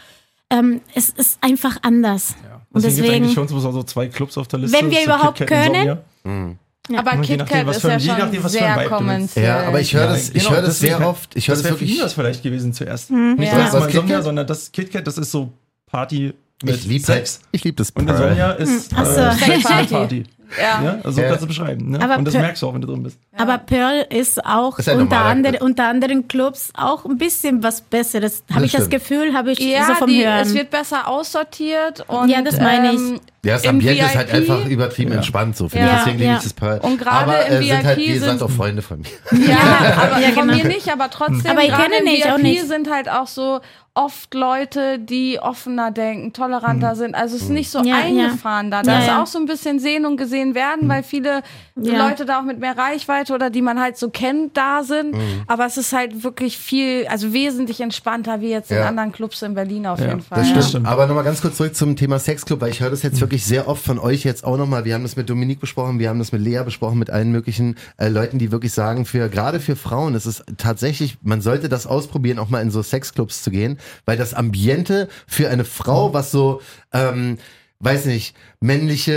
ähm, 0.50 0.80
es 0.96 1.10
ist 1.10 1.40
einfach 1.42 1.78
anders. 1.82 2.36
Und 2.72 2.84
Deswegen, 2.86 3.04
deswegen, 3.08 3.24
eigentlich 3.26 3.34
für 3.34 3.42
uns 3.42 3.52
so 3.52 3.84
zwei 3.84 4.08
Clubs 4.08 4.38
auf 4.38 4.48
der 4.48 4.60
Liste. 4.60 4.78
Wenn 4.78 4.92
wir 4.92 5.04
überhaupt 5.04 5.46
können. 5.46 6.00
Sonja. 6.24 6.56
Aber 6.98 7.14
Und 7.14 7.24
je 7.24 7.38
KitKat 7.38 7.68
ist 7.68 7.82
für 7.82 7.90
ja 7.90 8.00
schon 8.00 8.18
nachdem, 8.18 8.44
was 8.44 8.56
für 8.56 8.66
ein 8.66 8.80
sehr 8.80 8.90
kommerziell. 8.90 9.46
Ja, 9.46 9.68
aber 9.68 9.80
ich 9.80 9.94
höre 9.94 10.06
Ja, 10.06 10.08
das, 10.12 10.30
ich 10.30 10.34
genau, 10.34 10.52
höre 10.52 10.62
das 10.62 10.80
sehr 10.80 11.08
oft. 11.08 11.36
Ich 11.36 11.48
höre 11.48 11.56
Das 11.56 11.62
für 11.62 11.74
ihn 11.74 11.80
wirklich. 11.80 12.00
das 12.00 12.14
vielleicht 12.14 12.44
gewesen 12.44 12.74
zuerst. 12.74 13.10
Hm. 13.10 13.36
Nicht 13.36 13.52
Ja. 13.52 13.60
das 13.60 13.74
Was, 13.74 13.82
mal 13.82 13.92
Sonja, 13.92 14.02
KitKat? 14.02 14.24
sondern 14.24 14.48
das 14.48 14.72
KitKat, 14.72 15.06
das 15.06 15.18
ist 15.18 15.32
so 15.32 15.52
Party 15.86 16.34
Ich 16.64 16.86
liebe 16.86 17.04
Sex. 17.06 17.40
ich 17.52 17.64
lieb 17.64 17.78
das 17.78 17.92
Und 17.92 18.06
der 18.08 18.14
Pearl. 18.14 18.30
Sonja 18.30 18.52
ist 18.54 18.90
so. 18.92 18.96
äh, 18.98 19.32
Sex 19.34 19.64
Sexparty. 19.68 20.24
Ja. 20.60 20.82
Ja, 20.84 20.92
also 21.04 21.12
so 21.12 21.22
Ja. 21.22 21.28
kannst 21.28 21.44
du 21.44 21.48
beschreiben. 21.48 21.92
Ne? 21.92 22.02
Aber 22.02 22.18
und 22.18 22.26
das 22.26 22.34
Per- 22.34 22.42
merkst 22.42 22.64
du 22.64 22.68
auch, 22.68 22.74
wenn 22.74 22.82
du 22.82 22.88
drin 22.88 23.04
bist. 23.04 23.20
Aber 23.38 23.60
Pearl 23.60 24.08
ist 24.10 24.44
auch 24.44 24.80
Ist 24.80 24.90
ein 24.90 25.00
unter, 25.02 25.24
andere, 25.24 25.60
unter 25.64 25.88
anderen 25.88 26.28
Clubs 26.28 26.72
auch 26.76 27.06
ein 27.06 27.20
bisschen 27.20 27.62
was 27.62 27.82
Besseres. 27.82 28.42
Habe 28.52 28.66
ich 28.66 28.72
das 28.72 28.86
stimmt. 28.88 28.94
Gefühl, 28.96 29.34
habe 29.36 29.52
ich 29.52 29.60
Ja, 29.60 29.86
so 29.86 29.94
vom 29.94 30.10
die, 30.10 30.26
Hören. 30.26 30.40
es 30.40 30.56
wird 30.56 30.72
besser 30.72 31.08
aussortiert 31.08 32.04
und 32.08 32.30
Ja, 32.30 32.42
das 32.42 32.60
meine 32.60 32.94
ich. 32.94 33.00
ähm, 33.00 33.20
Ja, 33.46 33.54
das 33.54 33.64
im 33.64 33.70
Ambiente 33.72 34.04
ist 34.04 34.16
halt 34.16 34.28
VIP 34.34 34.36
einfach 34.52 34.66
übertrieben 34.70 35.12
Ja. 35.12 35.18
entspannt, 35.18 35.56
so 35.56 35.70
finde 35.70 35.86
Ja, 35.88 35.92
ich. 35.94 36.00
Deswegen 36.00 36.18
liebe 36.20 36.32
ja. 36.32 36.38
ich 36.38 36.44
das 36.44 36.54
Pearl. 36.54 36.80
Und 36.80 36.98
gerade 37.00 37.16
aber, 37.32 37.46
im 37.46 37.62
äh, 37.62 37.66
sind 37.66 37.84
halt, 37.86 37.98
wie 37.98 38.08
VIP 38.08 38.14
gesagt, 38.16 38.40
sind- 38.40 38.44
auch 38.44 38.52
Freunde 38.52 38.82
von 38.82 39.00
mir. 39.00 39.08
Ja, 39.48 39.58
aber 40.12 40.20
Ja, 40.20 40.30
von 40.32 40.48
genau. 40.48 40.58
mir 40.58 40.66
nicht, 40.68 40.92
aber 40.92 41.10
trotzdem. 41.10 41.52
Aber 41.52 41.62
ich 41.64 41.70
kenne 41.72 41.98
im 42.00 42.04
nicht, 42.06 42.26
auch 42.28 42.38
VIP 42.38 42.44
nicht. 42.44 42.68
sind 42.68 42.92
halt 42.92 43.10
auch 43.10 43.28
so 43.28 43.62
oft 43.96 44.34
Leute, 44.34 44.98
die 44.98 45.40
offener 45.42 45.92
denken, 45.92 46.32
toleranter 46.32 46.96
sind. 46.96 47.16
Also 47.16 47.36
es 47.36 47.42
ist 47.44 47.50
nicht 47.50 47.70
so 47.70 47.80
Ja, 47.80 47.98
ja. 47.98 48.04
eingefahren 48.06 48.72
da. 48.72 48.82
Da 48.82 48.94
Ja, 48.94 49.00
ist 49.00 49.08
ja. 49.08 49.22
auch 49.24 49.28
so 49.28 49.40
ein 49.40 49.46
bisschen 49.46 49.80
sehen 49.80 50.06
und 50.06 50.16
gesehen 50.16 50.56
werden, 50.56 50.88
weil 50.88 51.04
viele 51.04 51.42
Ja. 51.76 52.08
Leute 52.08 52.24
da 52.26 52.40
auch 52.40 52.44
mit 52.44 52.60
mehr 52.60 52.78
Reichweite 52.78 53.34
oder 53.34 53.50
die 53.50 53.62
man 53.62 53.78
halt 53.82 53.98
so 53.98 54.10
kennt, 54.10 54.56
da 54.56 54.84
sind. 54.84 55.16
Aber 55.48 55.66
es 55.66 55.76
ist 55.76 55.92
halt 55.92 56.24
wirklich 56.24 56.58
viel, 56.58 57.08
also 57.10 57.34
wesentlich 57.34 57.82
entspannter 57.82 58.40
wie 58.40 58.50
jetzt 58.52 58.72
in 58.72 58.78
anderen 58.78 59.12
Clubs 59.12 59.42
in 59.42 59.54
Berlin 59.54 59.86
auf 59.86 60.00
Ja, 60.00 60.08
jeden 60.08 60.22
Fall. 60.22 60.46
Das 60.54 60.70
stimmt. 60.70 60.88
Aber 60.88 61.06
nochmal 61.08 61.26
ganz 61.26 61.42
kurz 61.42 61.58
zurück 61.58 61.76
zum 61.76 61.96
Thema 61.98 62.20
Sexclub, 62.20 62.62
weil 62.62 62.70
ich 62.70 62.80
höre 62.80 62.92
das 62.92 63.04
jetzt 63.04 63.20
wirklich 63.20 63.29
sehr 63.38 63.68
oft 63.68 63.84
von 63.84 64.00
euch 64.00 64.24
jetzt 64.24 64.44
auch 64.44 64.58
nochmal. 64.58 64.86
Wir 64.86 64.94
haben 64.94 65.04
das 65.04 65.16
mit 65.16 65.30
Dominique 65.30 65.60
besprochen, 65.60 66.00
wir 66.00 66.10
haben 66.10 66.20
das 66.20 66.32
mit 66.32 66.42
Lea 66.42 66.62
besprochen, 66.66 67.00
mit 67.00 67.10
allen 67.10 67.32
möglichen 67.32 67.76
äh, 67.98 68.10
Leuten, 68.10 68.40
die 68.40 68.52
wirklich 68.52 68.74
sagen, 68.74 69.06
für 69.06 69.30
gerade 69.30 69.60
für 69.60 69.76
Frauen 69.76 70.16
ist 70.16 70.26
es 70.26 70.44
tatsächlich, 70.58 71.18
man 71.22 71.42
sollte 71.42 71.70
das 71.70 71.88
ausprobieren, 71.88 72.40
auch 72.40 72.50
mal 72.50 72.62
in 72.62 72.72
so 72.72 72.82
Sexclubs 72.82 73.44
zu 73.44 73.52
gehen, 73.52 73.78
weil 74.06 74.18
das 74.18 74.34
Ambiente 74.34 75.08
für 75.28 75.50
eine 75.50 75.66
Frau, 75.66 76.14
was 76.14 76.32
so 76.32 76.62
ähm, 76.92 77.38
weiß 77.82 78.06
nicht, 78.06 78.36
männliche, 78.60 79.16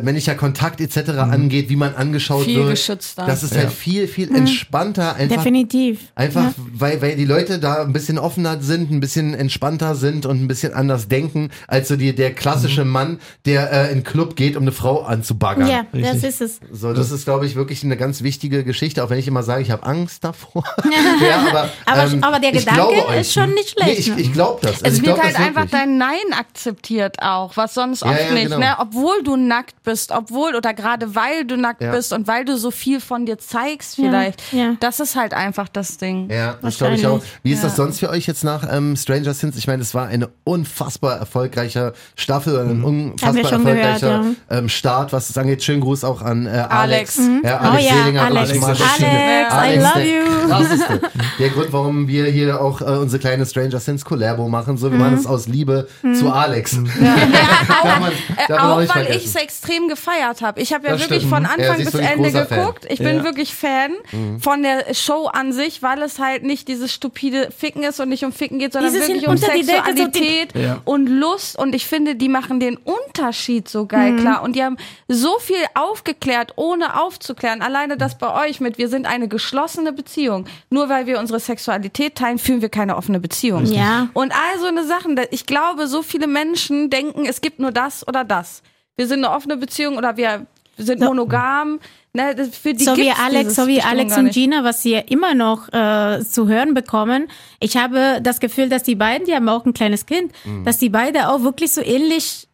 äh, 0.00 0.02
männlicher 0.02 0.34
Kontakt 0.34 0.80
etc. 0.80 1.10
angeht, 1.18 1.68
wie 1.68 1.76
man 1.76 1.94
angeschaut 1.94 2.46
Viel 2.46 2.60
wird. 2.60 2.70
geschützter. 2.70 3.26
Das 3.26 3.42
ist 3.42 3.54
halt 3.54 3.70
viel, 3.70 4.08
viel 4.08 4.34
entspannter, 4.34 5.16
einfach 5.16 5.36
Definitiv. 5.36 5.98
Einfach, 6.14 6.44
Ja. 6.44 6.54
weil, 6.72 7.02
weil 7.02 7.16
die 7.16 7.26
Leute 7.26 7.58
da 7.58 7.82
ein 7.82 7.92
bisschen 7.92 8.18
offener 8.18 8.58
sind, 8.62 8.90
ein 8.90 9.00
bisschen 9.00 9.34
entspannter 9.34 9.94
sind 9.94 10.24
und 10.24 10.42
ein 10.42 10.48
bisschen 10.48 10.72
anders 10.72 11.08
denken, 11.08 11.50
als 11.66 11.88
so 11.88 11.96
die, 11.96 12.14
der 12.14 12.32
klassische 12.32 12.86
Mann, 12.86 13.20
der 13.44 13.70
äh, 13.70 13.88
in 13.92 13.98
den 13.98 14.04
Club 14.04 14.34
geht, 14.34 14.56
um 14.56 14.62
eine 14.62 14.72
Frau 14.72 15.02
anzubaggern. 15.02 15.68
Ja, 15.68 15.84
das 15.92 16.14
Richtig. 16.14 16.24
ist 16.30 16.40
es. 16.40 16.60
So, 16.72 16.94
das 16.94 17.10
ist, 17.10 17.26
glaube 17.26 17.44
ich, 17.44 17.54
wirklich 17.54 17.84
eine 17.84 17.98
ganz 17.98 18.22
wichtige 18.22 18.64
Geschichte, 18.64 19.04
auch 19.04 19.10
wenn 19.10 19.18
ich 19.18 19.28
immer 19.28 19.42
sage, 19.42 19.60
ich 19.60 19.70
habe 19.70 19.82
Angst 19.84 20.24
davor. 20.24 20.64
ja, 21.28 21.46
aber, 21.50 21.70
Aber- 21.84 22.12
ähm, 22.12 22.24
aber 22.24 22.40
der 22.40 22.52
Gedanke 22.52 22.94
ist 23.20 23.34
schon 23.34 23.52
nicht 23.52 23.70
schlecht, 23.72 23.88
Nee, 23.90 23.92
ich, 23.98 24.08
ne? 24.08 24.20
ich 24.22 24.32
glaube 24.32 24.60
das. 24.62 24.82
Also 24.82 24.86
Es 24.86 24.94
ich 24.94 25.02
wird 25.04 25.16
glaub 25.16 25.22
halt 25.26 25.34
das 25.36 25.42
einfach 25.44 25.66
dein 25.70 25.98
Nein 25.98 26.16
akzeptiert 26.32 27.16
auch, 27.20 27.58
was 27.58 27.74
sonst 27.74 27.89
oft 27.92 28.02
Ja, 28.04 28.26
ja, 28.28 28.32
nicht, 28.32 28.44
genau. 28.44 28.58
ne? 28.58 28.74
Obwohl 28.78 29.22
du 29.22 29.36
nackt 29.36 29.82
bist, 29.82 30.10
obwohl 30.12 30.54
oder 30.54 30.72
gerade 30.74 31.14
weil 31.14 31.44
du 31.44 31.56
nackt 31.56 31.82
Ja. 31.82 31.90
bist 31.92 32.12
und 32.12 32.26
weil 32.26 32.44
du 32.44 32.56
so 32.56 32.70
viel 32.70 33.00
von 33.00 33.26
dir 33.26 33.38
zeigst 33.38 33.98
Ja, 33.98 34.04
vielleicht. 34.04 34.52
ja. 34.52 34.74
Das 34.80 35.00
ist 35.00 35.16
halt 35.16 35.34
einfach 35.34 35.68
das 35.68 35.96
Ding. 35.98 36.30
Ja, 36.30 36.56
das 36.62 36.78
glaube 36.78 36.94
ich 36.94 37.06
auch. 37.06 37.20
Wie 37.42 37.52
ist 37.52 37.64
das 37.64 37.72
Ja. 37.72 37.76
sonst 37.84 38.00
für 38.00 38.10
euch 38.10 38.26
jetzt 38.26 38.44
nach 38.44 38.66
ähm, 38.70 38.96
Stranger 38.96 39.34
Things? 39.34 39.56
Ich 39.56 39.66
meine, 39.66 39.82
es 39.82 39.94
war 39.94 40.06
eine 40.08 40.28
unfassbar 40.44 41.18
erfolgreiche 41.18 41.92
Staffel, 42.16 42.58
ein 42.58 42.82
unfassbar 42.84 43.28
Haben 43.28 43.36
wir 43.36 43.44
schon 43.48 43.64
gehört, 43.64 43.78
erfolgreicher 44.02 44.24
ähm, 44.50 44.68
Start, 44.68 45.12
was 45.12 45.30
es 45.30 45.36
angeht. 45.38 45.62
Schönen 45.62 45.80
Gruß 45.80 46.04
auch 46.04 46.22
an 46.22 46.46
äh, 46.46 46.50
Alex. 46.50 47.18
Alex. 47.18 47.20
Ja, 47.44 47.60
Oh 47.62 47.66
Alex 47.68 47.84
ja, 47.88 47.94
Selinger, 47.96 48.22
Alex. 48.24 48.50
Alex, 48.50 48.64
Alex, 48.64 49.52
Alex, 49.52 49.74
I 49.74 49.78
love 49.78 49.92
der 49.94 50.06
you. 50.06 50.98
Der 51.38 51.48
Grund, 51.50 51.72
warum 51.72 52.08
wir 52.08 52.26
hier 52.26 52.60
auch 52.60 52.80
äh, 52.80 52.84
unsere 52.84 53.20
kleine 53.20 53.46
Stranger 53.46 53.80
Things 53.80 54.04
Collabo 54.04 54.48
machen, 54.48 54.76
so 54.76 54.90
wir 54.90 54.98
machen 54.98 55.14
es 55.14 55.26
aus 55.26 55.46
Liebe 55.48 55.88
zu 56.18 56.30
Alex. 56.30 56.72
Ja, 57.00 57.14
Darf 57.82 57.96
auch, 57.96 58.00
man- 58.00 58.12
äh, 58.12 58.46
darf 58.48 58.62
auch 58.62 58.76
weil 58.78 58.86
vergessen. 58.86 59.18
ich 59.18 59.24
es 59.26 59.34
extrem 59.36 59.88
gefeiert 59.88 60.42
habe. 60.42 60.60
Ich 60.60 60.72
habe 60.72 60.86
ja 60.86 60.92
Das 60.92 61.00
wirklich 61.02 61.20
stimmt. 61.22 61.34
von 61.34 61.46
Anfang 61.46 61.76
bis 61.78 61.94
Ende 61.94 62.30
großer 62.30 62.46
Fan. 62.46 62.58
geguckt. 62.60 62.86
Ich 62.88 62.98
bin 62.98 63.16
Ja. 63.18 63.24
wirklich 63.24 63.54
Fan 63.54 63.92
Mhm. 64.12 64.40
von 64.40 64.62
der 64.62 64.94
Show 64.94 65.26
an 65.26 65.52
sich, 65.52 65.82
weil 65.82 66.02
es 66.02 66.18
halt 66.18 66.42
nicht 66.44 66.68
dieses 66.68 66.92
stupide 66.92 67.50
Ficken 67.56 67.82
ist 67.82 68.00
und 68.00 68.08
nicht 68.08 68.24
um 68.24 68.32
Ficken 68.32 68.58
geht, 68.58 68.72
sondern 68.72 68.92
Dieses 68.92 69.08
wirklich 69.08 69.26
um 69.28 69.36
Decke 69.36 69.64
so 69.64 69.72
Sexualität 69.72 70.54
Ja. 70.54 70.80
und 70.84 71.06
Lust. 71.06 71.58
Und 71.58 71.74
ich 71.74 71.86
finde, 71.86 72.14
die 72.16 72.28
machen 72.28 72.60
den 72.60 72.76
Unterschied 72.76 73.68
so 73.68 73.86
geil 73.86 74.16
klar. 74.16 74.42
Und 74.42 74.56
die 74.56 74.62
haben 74.64 74.76
so 75.08 75.38
viel 75.38 75.56
aufgeklärt, 75.74 76.52
ohne 76.56 77.00
aufzuklären. 77.00 77.62
Alleine 77.62 77.96
das 77.96 78.16
bei 78.18 78.46
euch 78.48 78.60
mit, 78.60 78.78
wir 78.78 78.88
sind 78.88 79.06
eine 79.06 79.28
geschlossene 79.28 79.92
Beziehung. 79.92 80.46
Nur 80.70 80.88
weil 80.88 81.06
wir 81.06 81.18
unsere 81.18 81.40
Sexualität 81.40 82.14
teilen, 82.16 82.38
führen 82.38 82.62
wir 82.62 82.68
keine 82.68 82.96
offene 82.96 83.20
Beziehung. 83.20 83.64
Ja. 83.66 84.08
Und 84.12 84.32
all 84.32 84.58
so 84.60 84.66
eine 84.66 84.84
Sachen. 84.84 85.18
Ich 85.30 85.46
glaube, 85.46 85.86
so 85.86 86.02
viele 86.02 86.26
Menschen 86.26 86.90
denken, 86.90 87.26
es 87.26 87.40
gibt 87.40 87.58
nur 87.58 87.69
das 87.72 88.06
oder 88.06 88.24
das. 88.24 88.62
Wir 88.96 89.06
sind 89.06 89.24
eine 89.24 89.34
offene 89.34 89.56
Beziehung 89.56 89.96
oder 89.96 90.16
wir 90.16 90.46
sind 90.76 91.00
monogam. 91.00 91.80
Ne, 92.12 92.34
für 92.50 92.74
die 92.74 92.82
so 92.82 92.96
wie 92.96 93.12
Alex, 93.12 93.54
so 93.54 93.68
wie 93.68 93.80
Alex 93.80 94.16
und. 94.16 94.32
Gina, 94.32 94.64
was 94.64 94.82
sie 94.82 94.94
immer 94.94 95.34
noch 95.34 95.68
äh, 95.72 96.24
zu 96.24 96.48
hören 96.48 96.74
bekommen. 96.74 97.28
Ich 97.60 97.76
habe 97.76 98.18
das 98.20 98.40
Gefühl, 98.40 98.68
dass 98.68 98.82
die 98.82 98.96
beiden, 98.96 99.26
die 99.28 99.34
haben 99.34 99.48
auch 99.48 99.64
ein 99.64 99.74
kleines 99.74 100.06
Kind, 100.06 100.32
Mhm. 100.44 100.64
dass 100.64 100.78
die 100.78 100.88
beide 100.88 101.28
auch 101.28 101.42
wirklich 101.42 101.70
so 101.72 101.80
ähnlich 101.82 102.48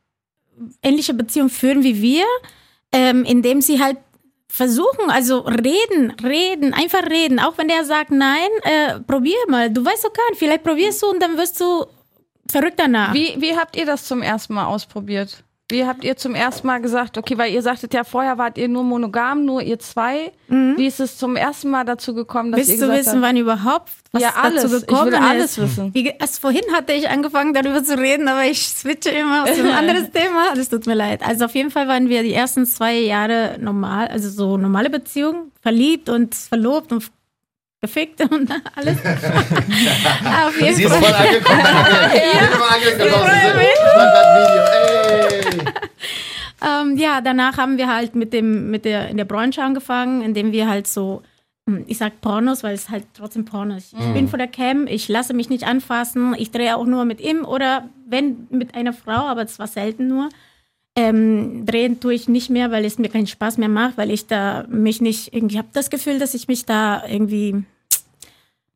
ähnliche 0.83 1.14
Beziehung 1.14 1.49
führen 1.49 1.83
wie 1.85 2.03
wir, 2.03 2.25
ähm, 2.93 3.25
indem 3.25 3.61
sie 3.62 3.83
halt 3.83 3.97
versuchen, 4.49 5.09
also 5.11 5.41
reden, 5.41 6.12
reden, 6.23 6.73
einfach 6.73 7.05
reden. 7.11 7.39
Auch 7.41 7.59
wenn 7.59 7.69
der 7.69 7.85
sagt, 7.85 8.11
nein, 8.11 8.49
äh, 8.62 9.01
probier 9.01 9.37
mal. 9.49 9.71
Du 9.71 9.85
weißt 9.85 10.05
doch 10.05 10.12
gar 10.12 10.29
nicht, 10.31 10.39
vielleicht 10.39 10.62
probierst 10.64 11.03
du 11.03 11.07
und 11.11 11.23
dann 11.23 11.37
wirst 11.37 11.61
du 11.61 11.87
verrückt 12.53 12.78
danach. 12.78 13.14
Wie, 13.14 13.36
wie 13.38 13.57
habt 13.57 13.76
ihr 13.76 13.86
das 13.86 14.05
zum 14.05 14.22
ersten 14.22 14.55
Mal 14.55 14.66
ausprobiert? 14.66 15.42
Wie 15.68 15.84
habt 15.84 16.05
ihr 16.05 16.16
zum 16.16 16.36
ersten 16.36 16.64
Mal 16.68 16.80
gesagt, 16.80 17.18
okay, 17.18 17.36
weil 17.38 17.53
ihr 17.53 17.61
sagtet 17.61 17.92
ja 17.92 18.05
vorher 18.05 18.38
wart 18.38 18.57
ihr 18.57 18.68
nur 18.68 18.84
monogam, 18.84 19.44
nur 19.44 19.61
ihr 19.62 19.80
zwei. 19.80 20.30
Wie 20.47 20.86
ist 20.86 21.01
es 21.01 21.18
zum 21.18 21.34
ersten 21.34 21.70
Mal 21.70 21.84
dazu 21.84 22.14
gekommen, 22.14 22.53
dass 22.53 22.61
ihr 22.61 22.68
Willst 22.68 22.82
du 22.82 22.86
gesagt 22.86 23.01
wissen, 23.01 23.12
habt, 23.14 23.22
wann 23.22 23.36
überhaupt 23.36 23.90
was 24.12 24.22
ja 24.22 24.34
alles, 24.40 24.62
dazu 24.62 24.76
ich 24.76 24.86
gekommen 24.86 25.11
will 25.11 25.18
alles 25.18 25.59
ist? 25.59 25.62
wissen. 25.62 25.92
Wie, 25.92 26.07
erst 26.07 26.40
vorhin 26.40 26.62
hatte 26.72 26.92
ich 26.92 27.09
angefangen, 27.09 27.53
darüber 27.53 27.82
zu 27.82 27.99
reden, 27.99 28.28
aber 28.28 28.44
ich 28.44 28.68
switche 28.68 29.11
immer 29.11 29.42
auf 29.42 29.59
ein 29.59 29.66
anderes 29.72 30.12
Thema. 30.12 30.55
Das 30.55 30.68
tut 30.68 30.86
mir 30.86 30.94
leid. 30.94 31.22
Also 31.26 31.47
auf 31.47 31.55
jeden 31.57 31.72
Fall 31.72 31.88
waren 31.88 32.09
wir 32.09 32.22
die 32.22 32.32
ersten 32.32 32.64
zwei 32.64 33.01
Jahre 33.01 33.57
normal, 33.61 34.07
also 34.07 34.30
so 34.30 34.57
normale 34.57 34.88
Beziehung, 34.88 35.51
verliebt 35.62 36.09
und 36.09 36.36
verlobt 36.36 36.92
und 36.92 37.11
gefickt 37.81 38.20
und 38.22 38.51
alles. 38.74 38.99
auf 40.47 40.61
jeden 40.61 40.74
Sie 40.74 40.85
ist 40.85 40.95
voll 40.95 41.12
angekommen. 41.12 41.61
Ey. 42.12 42.47
Ähm, 46.66 46.97
ja, 46.97 47.20
danach 47.20 47.59
haben 47.59 47.79
wir 47.79 47.89
halt 47.95 48.14
mit 48.14 48.33
dem, 48.33 48.70
mit 48.70 48.85
der, 48.85 49.09
in 49.09 49.16
der 49.16 49.24
Branche 49.24 49.62
angefangen, 49.62 50.22
indem 50.22 50.53
wir 50.53 50.68
halt 50.68 50.87
so, 50.87 51.22
hm, 51.68 51.85
ich 51.87 51.99
sag 51.99 52.20
Pornos, 52.20 52.62
weil 52.62 52.74
es 52.74 52.89
halt 52.89 53.05
trotzdem 53.14 53.45
Pornos. 53.45 53.93
ist. 53.93 53.95
Ich 53.95 54.12
bin 54.12 54.29
vor 54.29 54.39
der 54.39 54.49
Cam, 54.49 54.87
ich 54.87 55.09
lasse 55.09 55.35
mich 55.35 55.49
nicht 55.51 55.64
anfassen, 55.64 56.35
ich 56.39 56.51
drehe 56.51 56.77
auch 56.77 56.87
nur 56.87 57.05
mit 57.05 57.20
ihm 57.20 57.45
oder 57.45 57.89
wenn 58.09 58.47
mit 58.51 58.74
einer 58.74 58.93
Frau, 58.93 59.27
aber 59.27 59.43
es 59.43 59.59
war 59.59 59.66
selten 59.66 60.09
nur. 60.09 60.29
Ähm, 60.99 61.66
drehen 61.66 62.01
tue 62.01 62.14
ich 62.14 62.26
nicht 62.26 62.49
mehr, 62.49 62.70
weil 62.70 62.86
es 62.86 62.99
mir 62.99 63.11
keinen 63.11 63.26
Spaß 63.26 63.59
mehr 63.59 63.68
macht, 63.68 63.99
weil 63.99 64.11
ich 64.11 64.26
da 64.26 64.66
mich 64.68 65.03
nicht 65.03 65.34
irgendwie 65.34 65.59
habe 65.59 65.68
das 65.74 65.90
Gefühl, 65.90 66.18
dass 66.18 66.32
ich 66.32 66.49
mich 66.49 66.64
da 66.64 67.07
irgendwie 67.07 67.64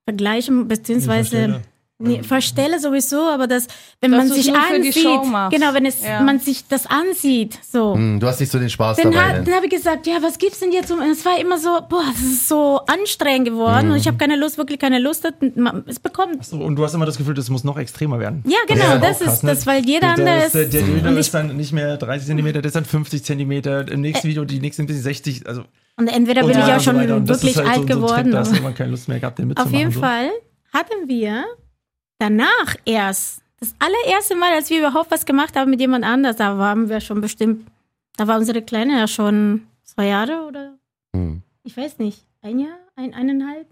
vergleichen 0.05 0.69
beziehungsweise. 0.69 1.63
Nee, 2.01 2.23
verstelle 2.23 2.79
sowieso, 2.81 3.21
aber 3.29 3.47
das, 3.47 3.67
wenn 4.01 4.11
Dass 4.13 4.19
man 4.19 4.29
sich 4.29 4.53
ansieht, 4.55 4.95
genau, 4.95 5.75
wenn 5.75 5.87
es 5.87 6.05
Ja. 6.05 6.21
man 6.23 6.39
sich 6.41 6.67
das 6.69 6.87
ansieht, 6.87 7.59
so. 7.71 7.95
Hm, 7.95 8.19
Du 8.21 8.27
hast 8.27 8.41
nicht 8.41 8.51
so 8.51 8.59
den 8.59 8.71
Spaß 8.71 8.97
Dann, 8.97 9.13
dabei. 9.13 9.25
hat, 9.25 9.37
ne? 9.39 9.45
dann 9.45 9.55
habe 9.55 9.67
ich 9.67 9.73
gesagt, 9.73 10.07
ja, 10.07 10.17
was 10.21 10.39
gibt's 10.39 10.59
denn 10.61 10.73
jetzt? 10.73 10.91
Und 10.91 11.03
es 11.03 11.25
war 11.25 11.39
immer 11.41 11.59
so, 11.59 11.79
boah, 11.89 12.05
das 12.13 12.21
ist 12.23 12.49
so 12.49 12.81
anstrengend 12.87 13.49
geworden 13.49 13.87
Mhm. 13.87 13.93
und 13.93 13.99
ich 13.99 14.07
habe 14.07 14.17
keine 14.17 14.37
Lust, 14.37 14.59
wirklich 14.59 14.79
keine 14.79 14.99
Lust. 14.99 15.25
Es 15.87 15.99
bekommt. 16.01 16.45
So, 16.45 16.57
und 16.59 16.77
du 16.77 16.85
hast 16.85 16.95
immer 16.95 17.07
das 17.07 17.17
Gefühl, 17.19 17.35
das 17.35 17.49
muss 17.51 17.65
noch 17.65 17.79
extremer 17.79 18.19
werden. 18.19 18.43
Ja, 18.47 18.59
genau, 18.67 18.85
Ja, 18.85 18.99
das 18.99 19.19
krass, 19.21 19.35
ist 19.35 19.43
ne? 19.45 19.51
das, 19.51 19.67
weil 19.67 19.85
jeder 19.85 20.09
Das, 20.09 20.19
andere 20.19 20.37
der, 20.37 20.47
ist. 20.47 20.55
der 20.55 20.65
Dildo 20.67 21.09
ist 21.11 21.35
dann 21.35 21.57
nicht 21.57 21.73
mehr 21.73 21.97
30 21.97 22.27
Zentimeter, 22.27 22.63
das 22.63 22.71
ist 22.71 22.77
dann 22.77 22.85
50 22.85 23.23
Zentimeter. 23.25 23.87
Im 23.91 24.01
nächsten 24.01 24.29
Video, 24.29 24.45
die 24.45 24.61
nächsten 24.61 24.87
sind 24.89 24.97
60. 24.97 25.47
Also, 25.47 25.65
und 25.97 26.09
entweder 26.09 26.43
bin 26.43 26.53
und 26.53 26.59
ich 26.59 26.65
so 26.65 26.73
auch 26.73 26.81
schon. 26.81 26.97
Und 27.11 27.29
das 27.29 27.43
wirklich 27.43 27.53
ist 27.53 27.59
halt 27.59 27.69
alt 27.69 27.77
so, 27.77 27.83
so 27.83 27.87
geworden. 28.01 28.31
Da 28.33 28.39
hast 28.39 28.47
du 28.47 28.51
aber- 28.53 28.57
irgendwann 28.57 28.75
keine 28.75 28.91
Lust 28.91 29.09
mehr 29.09 29.21
gehabt, 29.21 29.39
den 29.39 29.45
Auf 29.45 29.49
mitzumachen. 29.49 29.79
jeden 29.79 29.93
so. 29.93 30.01
Fall 30.01 30.31
hatten 30.73 31.09
wir 31.09 31.45
danach 32.21 32.77
erst, 32.85 33.41
das 33.59 33.75
allererste 33.79 34.37
Mal, 34.37 34.53
als 34.53 34.71
wir 34.71 34.79
überhaupt 34.79 35.11
was 35.11 35.27
gemacht 35.27 35.57
haben 35.57 35.71
mit 35.71 35.81
jemand 35.81 36.05
anders, 36.05 36.37
da 36.37 36.57
waren 36.59 36.89
wir 36.89 37.01
schon 37.01 37.21
bestimmt, 37.21 37.67
da 38.17 38.27
war 38.27 38.39
unsere 38.39 38.63
Kleine 38.63 38.99
ja 38.99 39.09
schon 39.09 39.67
zwei 39.83 40.07
Jahre 40.07 40.43
oder 40.47 40.75
Hm. 41.15 41.43
ich 41.65 41.77
weiß 41.77 41.99
nicht, 41.99 42.25
ein 42.43 42.59
Jahr, 42.61 42.79
ein, 42.97 43.13
eineinhalb. 43.15 43.67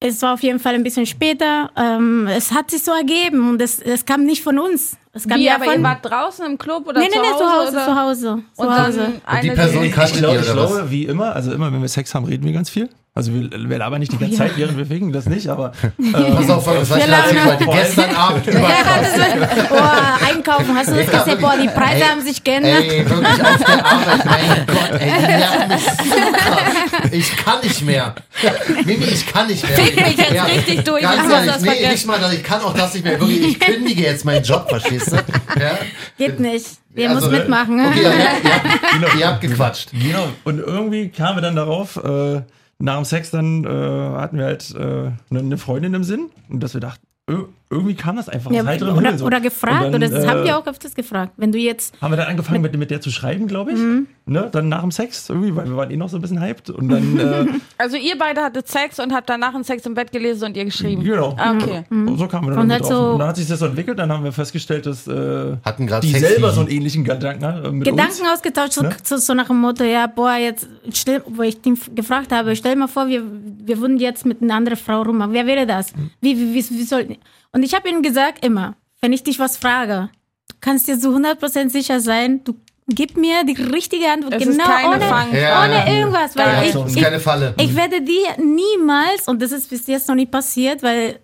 Es 0.00 0.20
war 0.20 0.34
auf 0.34 0.42
jeden 0.42 0.58
Fall 0.58 0.74
ein 0.74 0.82
bisschen 0.82 1.06
später. 1.06 1.70
Ähm, 1.76 2.26
es 2.26 2.52
hat 2.52 2.70
sich 2.70 2.82
so 2.82 2.90
ergeben 2.92 3.48
und 3.48 3.62
es, 3.62 3.78
es 3.80 4.04
kam 4.04 4.24
nicht 4.26 4.42
von 4.42 4.58
uns. 4.58 4.98
Es 5.12 5.26
kam 5.26 5.38
wie, 5.38 5.44
ja 5.44 5.54
aber 5.54 5.64
von. 5.64 5.74
ihr 5.74 5.82
wart 5.82 6.04
draußen 6.04 6.44
im 6.44 6.58
Club 6.58 6.86
oder 6.88 7.00
nee, 7.00 7.06
nee, 7.06 7.14
zu 7.14 7.20
nee, 7.22 7.26
Hause? 7.28 7.38
zu 7.38 7.52
Hause, 7.54 7.72
oder? 7.72 7.84
zu 7.86 7.96
Hause. 8.00 8.42
Zu 8.54 8.62
Und 8.62 8.78
Hause. 8.84 8.98
dann 8.98 9.20
eine, 9.24 9.40
die 9.40 9.50
Person 9.52 9.84
Ich, 9.84 9.92
kanntet 9.92 10.16
ich, 10.16 10.20
glaube, 10.20 10.38
ich 10.40 10.52
glaube, 10.52 10.90
wie 10.90 11.04
immer, 11.06 11.34
also 11.34 11.52
immer, 11.52 11.72
wenn 11.72 11.80
wir 11.80 11.88
Sex 11.88 12.14
haben, 12.14 12.26
reden 12.26 12.44
wir 12.44 12.52
ganz 12.52 12.68
viel. 12.68 12.90
Also 13.16 13.32
wir, 13.32 13.48
wir 13.70 13.78
labern 13.78 14.00
nicht 14.00 14.10
die 14.10 14.18
ganze 14.18 14.36
Zeit, 14.38 14.56
während 14.56 14.76
wir 14.76 14.86
ficken, 14.86 15.12
das 15.12 15.26
nicht, 15.26 15.46
aber 15.46 15.70
Pass 16.12 16.50
auf, 16.50 16.66
was 16.66 16.90
ich 16.90 16.96
erzählen 17.06 17.46
wollte. 17.46 17.64
Gestern 17.66 18.10
Abend 18.16 18.44
Ja, 18.46 18.52
ist, 18.52 19.70
oh, 19.70 20.28
einkaufen, 20.34 20.74
hast 20.76 20.88
du 20.90 20.96
das 20.96 21.06
gesehen? 21.24 21.40
Boah, 21.40 21.54
die 21.56 21.68
Preise 21.68 22.02
Ey, 22.02 22.08
haben 22.08 22.20
sich 22.22 22.42
geändert. 22.42 22.82
Ey, 22.82 23.08
wirklich 23.08 23.44
auf 23.44 23.64
der 23.64 23.86
Arbeit, 23.86 24.24
mein 24.24 24.66
Gott, 24.66 25.00
ey, 25.00 25.12
die 25.12 25.26
nerven 25.26 25.68
mich 25.68 25.84
krass. 26.36 27.10
Ich 27.12 27.36
kann 27.36 27.60
nicht 27.62 27.82
mehr. 27.82 28.14
Mimi, 28.84 29.04
ich 29.04 29.26
kann 29.28 29.46
nicht 29.46 29.62
mehr. 29.62 29.76
Fick 29.78 29.96
mich 30.08 30.16
jetzt 30.18 30.46
richtig 30.48 30.84
durch, 30.84 31.02
Ganz 31.02 31.14
ich 31.16 31.22
muss 31.22 31.32
ehrlich, 31.32 31.52
das 31.52 31.60
nee, 31.62 31.68
vergessen. 31.68 31.92
nicht 31.92 32.06
mal, 32.20 32.34
ich 32.34 32.42
kann 32.42 32.60
auch 32.62 32.74
das 32.74 32.94
nicht 32.94 33.04
mehr. 33.04 33.20
Wirklich, 33.20 33.46
ich 33.46 33.60
kündige 33.60 34.02
jetzt 34.02 34.24
meinen 34.24 34.42
Job, 34.42 34.68
verstehst 34.68 35.12
du? 35.12 35.16
Ja? 35.60 35.78
Geht 36.18 36.40
nicht. 36.40 36.66
Wir 36.92 37.10
Also, 37.10 37.28
müssen 37.30 37.38
mitmachen. 37.42 37.78
Okay, 37.86 38.02
ihr, 38.02 38.08
habt- 38.10 38.44
ihr, 38.44 39.00
habt, 39.08 39.14
ihr 39.20 39.26
habt 39.28 39.40
gequatscht. 39.40 39.90
Genau. 39.92 40.26
Und 40.42 40.58
irgendwie 40.58 41.10
kamen 41.10 41.36
wir 41.36 41.42
dann 41.42 41.54
darauf, 41.54 41.96
äh, 41.96 42.40
nach 42.78 42.96
dem 42.96 43.04
Sex 43.04 43.30
dann 43.30 43.64
äh, 43.64 43.68
hatten 43.68 44.38
wir 44.38 44.44
halt 44.44 44.74
äh, 44.74 44.78
eine, 44.78 45.16
eine 45.30 45.58
Freundin 45.58 45.94
im 45.94 46.04
Sinn 46.04 46.30
und 46.48 46.62
dass 46.62 46.74
wir 46.74 46.80
dachten, 46.80 47.04
irgendwie 47.70 47.94
kam 47.94 48.16
das 48.16 48.28
einfach 48.28 48.50
Ja, 48.50 48.62
oder, 48.62 48.94
Himmel 48.94 49.18
so. 49.18 49.24
oder 49.24 49.40
gefragt, 49.40 49.86
dann, 49.86 49.94
oder 49.94 50.08
das 50.08 50.26
haben 50.26 50.42
äh, 50.42 50.44
wir 50.44 50.58
auch 50.58 50.66
öfters 50.66 50.94
gefragt. 50.94 51.32
Wenn 51.36 51.52
du 51.52 51.58
jetzt 51.58 52.00
Haben 52.00 52.12
wir 52.12 52.16
dann 52.18 52.28
angefangen, 52.28 52.60
mit, 52.60 52.76
mit 52.76 52.90
der 52.90 53.00
zu 53.00 53.10
schreiben, 53.10 53.46
glaube 53.46 53.72
ich. 53.72 53.78
Mhm. 53.78 54.06
Ne? 54.26 54.48
Dann 54.50 54.70
nach 54.70 54.80
dem 54.80 54.90
Sex, 54.90 55.28
irgendwie, 55.28 55.54
weil 55.54 55.66
wir 55.68 55.76
waren 55.76 55.90
eh 55.90 55.96
noch 55.98 56.08
so 56.08 56.16
ein 56.16 56.22
bisschen 56.22 56.40
hyped. 56.40 56.70
Und 56.70 56.88
dann, 56.88 57.18
äh, 57.18 57.46
Also 57.76 57.98
ihr 57.98 58.16
beide 58.16 58.40
hattet 58.42 58.66
Sex 58.68 58.98
und 58.98 59.12
habt 59.12 59.28
danach 59.28 59.54
einen 59.54 59.64
Sex 59.64 59.84
im 59.84 59.92
Bett 59.92 60.12
gelesen 60.12 60.46
und 60.46 60.56
ihr 60.56 60.64
geschrieben. 60.64 61.04
genau. 61.04 61.36
Ah, 61.38 61.52
Okay. 61.54 61.84
Und 61.90 62.16
so 62.16 62.26
kamen 62.26 62.46
wir 62.46 62.52
dann 62.52 62.60
Und 62.60 62.66
mit 62.68 62.72
halt 62.74 62.82
drauf. 62.84 62.90
so- 62.90 63.10
Und 63.12 63.18
dann 63.18 63.28
hat 63.28 63.36
sich 63.36 63.46
das 63.48 63.58
so 63.58 63.66
entwickelt, 63.66 63.98
dann 63.98 64.10
haben 64.10 64.24
wir 64.24 64.32
festgestellt, 64.32 64.86
dass 64.86 65.06
äh, 65.06 65.56
Hatten 65.62 65.86
die 66.00 66.08
Sex 66.12 66.20
selber 66.26 66.52
so 66.52 66.60
einen 66.60 66.70
ähnlichen 66.70 67.04
Gedanken 67.04 67.44
haben. 67.44 67.78
Mit 67.78 67.86
Gedanken 67.88 68.22
uns. 68.22 68.30
ausgetauscht, 68.32 68.72
so, 68.72 68.82
Ne? 68.82 68.96
so, 69.02 69.18
so 69.18 69.34
nach 69.34 69.48
dem 69.48 69.60
Motto, 69.60 69.84
ja, 69.84 70.06
boah, 70.06 70.36
jetzt, 70.36 70.66
stell, 70.90 71.22
wo 71.26 71.42
ich 71.42 71.58
ihn 71.66 71.74
f- 71.74 71.90
gefragt 71.94 72.32
habe, 72.32 72.56
stell 72.56 72.76
mal 72.76 72.88
vor, 72.88 73.08
wir, 73.08 73.22
wir 73.66 73.78
würden 73.78 73.98
jetzt 73.98 74.24
mit 74.24 74.40
einer 74.40 74.54
anderen 74.54 74.78
Frau 74.78 75.02
rummachen. 75.02 75.34
Wer 75.34 75.46
wäre 75.46 75.66
das? 75.66 75.92
Wie, 76.22 76.34
wie, 76.38 76.54
wie, 76.54 76.70
wie 76.70 76.82
soll. 76.84 77.16
Und 77.52 77.62
ich 77.62 77.74
habe 77.74 77.90
ihm 77.90 78.00
gesagt, 78.02 78.42
immer, 78.42 78.74
wenn 79.02 79.12
ich 79.12 79.22
dich 79.22 79.38
was 79.38 79.58
frage, 79.58 80.08
du 80.48 80.56
kannst 80.62 80.88
dir 80.88 80.98
so 80.98 81.10
100% 81.14 81.68
sicher 81.68 82.00
sein, 82.00 82.42
du 82.44 82.54
gib 82.88 83.16
mir 83.16 83.44
die 83.44 83.60
richtige 83.62 84.10
Antwort. 84.10 84.34
Es 84.34 84.44
genau, 84.48 84.64
ist 84.64 84.70
keine 84.70 84.88
ohne. 84.96 85.40
Ja, 85.40 85.64
ohne 85.64 85.74
ja. 85.74 85.86
irgendwas. 85.86 86.36
Weil 86.36 86.46
Ja, 86.46 86.62
ich, 86.86 86.96
ich, 86.96 87.02
keine 87.02 87.20
Falle. 87.20 87.54
ich 87.58 87.74
werde 87.74 88.00
dir 88.02 88.36
niemals, 88.42 89.26
und 89.28 89.40
das 89.40 89.52
ist 89.52 89.70
bis 89.70 89.86
jetzt 89.86 90.08
noch 90.08 90.14
nie 90.14 90.26
passiert, 90.26 90.82
weil 90.82 91.20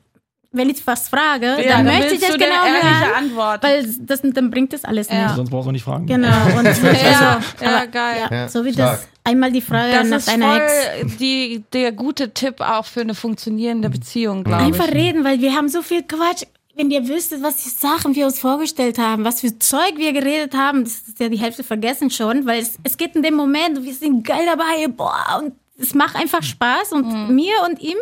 wenn 0.52 0.68
ich 0.68 0.84
was 0.84 1.08
frage, 1.08 1.46
Ja, 1.46 1.76
dann 1.76 1.86
dann 1.86 1.96
möchte 1.98 2.14
ich 2.14 2.20
das 2.20 2.32
genau 2.32 2.46
hören, 2.64 3.14
Antwort. 3.16 3.62
weil 3.62 3.86
das, 4.00 4.20
dann 4.22 4.50
bringt 4.50 4.72
das 4.72 4.84
alles 4.84 5.08
Ja. 5.08 5.26
nicht. 5.26 5.36
Sonst 5.36 5.50
brauchst 5.50 5.68
du 5.68 5.72
nicht 5.72 5.84
fragen. 5.84 6.06
Genau. 6.06 6.26
Und 6.58 6.64
Ja, 6.64 6.92
ja, 6.92 7.40
aber- 7.60 7.86
geil. 7.86 8.16
Ja, 8.30 8.36
Ja, 8.36 8.48
so 8.48 8.64
wie 8.64 8.72
stark. 8.72 8.98
das 8.98 9.08
einmal 9.22 9.52
die 9.52 9.60
Frage 9.60 9.92
Das 9.92 10.08
nach 10.08 10.16
ist 10.18 10.26
deiner 10.28 10.56
Ex. 10.56 10.72
voll 10.72 11.10
die, 11.20 11.62
der 11.72 11.92
gute 11.92 12.34
Tipp 12.34 12.60
auch 12.60 12.84
für 12.84 13.02
eine 13.02 13.14
funktionierende 13.14 13.90
Beziehung, 13.90 14.42
glaube 14.42 14.62
ich. 14.62 14.66
Einfach 14.74 14.88
reden, 14.92 15.22
weil 15.24 15.40
wir 15.40 15.52
haben 15.54 15.68
so 15.68 15.82
viel 15.82 16.02
Quatsch. 16.02 16.42
Wenn 16.80 16.90
ihr 16.90 17.06
wüsstet, 17.08 17.42
was 17.42 17.56
die 17.56 17.68
Sachen 17.68 18.14
wir 18.14 18.24
uns 18.24 18.38
vorgestellt 18.38 18.96
haben, 18.96 19.22
was 19.22 19.42
für 19.42 19.58
Zeug 19.58 19.98
wir 19.98 20.14
geredet 20.14 20.54
haben, 20.54 20.82
das 20.82 21.02
ist 21.06 21.20
ja 21.20 21.28
die 21.28 21.38
Hälfte 21.38 21.62
vergessen 21.62 22.08
schon, 22.08 22.46
weil 22.46 22.62
es, 22.62 22.78
es 22.82 22.96
geht 22.96 23.14
in 23.14 23.22
dem 23.22 23.34
Moment, 23.34 23.84
wir 23.84 23.92
sind 23.92 24.26
geil 24.26 24.46
dabei, 24.46 24.88
boah, 24.88 25.42
und 25.42 25.52
es 25.76 25.92
macht 25.92 26.16
einfach 26.16 26.42
Spaß 26.42 26.92
und 26.92 27.34
mir 27.34 27.52
und 27.68 27.80
ihm. 27.80 27.98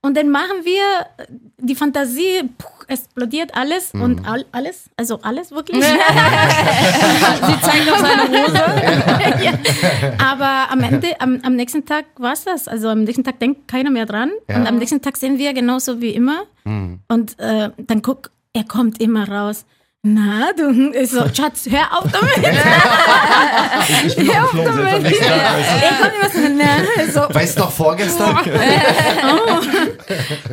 Und 0.00 0.16
dann 0.16 0.30
machen 0.30 0.64
wir 0.64 1.06
die 1.58 1.74
Fantasie, 1.74 2.48
puh, 2.56 2.68
explodiert 2.86 3.54
alles 3.54 3.92
und 3.92 4.26
all, 4.26 4.44
alles, 4.52 4.88
also 4.96 5.20
alles 5.22 5.50
wirklich. 5.50 5.84
Sie 5.84 7.60
zeigt 7.60 7.90
auf 7.90 7.98
seine 7.98 8.28
Hose. 8.28 8.54
ja. 9.44 9.52
Aber 10.18 10.70
am 10.70 10.80
Ende, 10.80 11.20
am, 11.20 11.40
am 11.42 11.56
nächsten 11.56 11.84
Tag 11.84 12.06
war's 12.16 12.44
das. 12.44 12.68
Also 12.68 12.88
am 12.88 13.02
nächsten 13.04 13.24
Tag 13.24 13.40
denkt 13.40 13.66
keiner 13.68 13.90
mehr 13.90 14.06
dran. 14.06 14.30
Ja. 14.48 14.56
Und 14.56 14.66
am 14.68 14.78
nächsten 14.78 15.02
Tag 15.02 15.16
sind 15.16 15.38
wir 15.38 15.52
genauso 15.52 16.00
wie 16.00 16.10
immer. 16.10 16.44
Und 17.08 17.38
äh, 17.38 17.70
dann 17.78 18.02
guck, 18.02 18.30
er 18.52 18.64
kommt 18.64 19.00
immer 19.00 19.28
raus. 19.28 19.64
Na, 20.04 20.52
du, 20.56 20.92
ich 20.92 21.10
so, 21.10 21.22
Schatz, 21.34 21.66
hör 21.68 21.98
auf 21.98 22.04
damit. 22.12 22.36
Ich 24.06 24.14
bin 24.14 24.26
noch 24.26 24.52
geflogen, 24.52 24.74
selbst 24.74 24.94
am 24.94 25.02
nächsten 25.02 25.24
Tag. 25.24 25.82
er 25.82 25.92
kommt 25.98 26.12
immer 26.14 27.12
so, 27.12 27.34
Weißt 27.34 27.56
du 27.56 27.60
noch 27.62 27.70
vorgestern? 27.72 28.38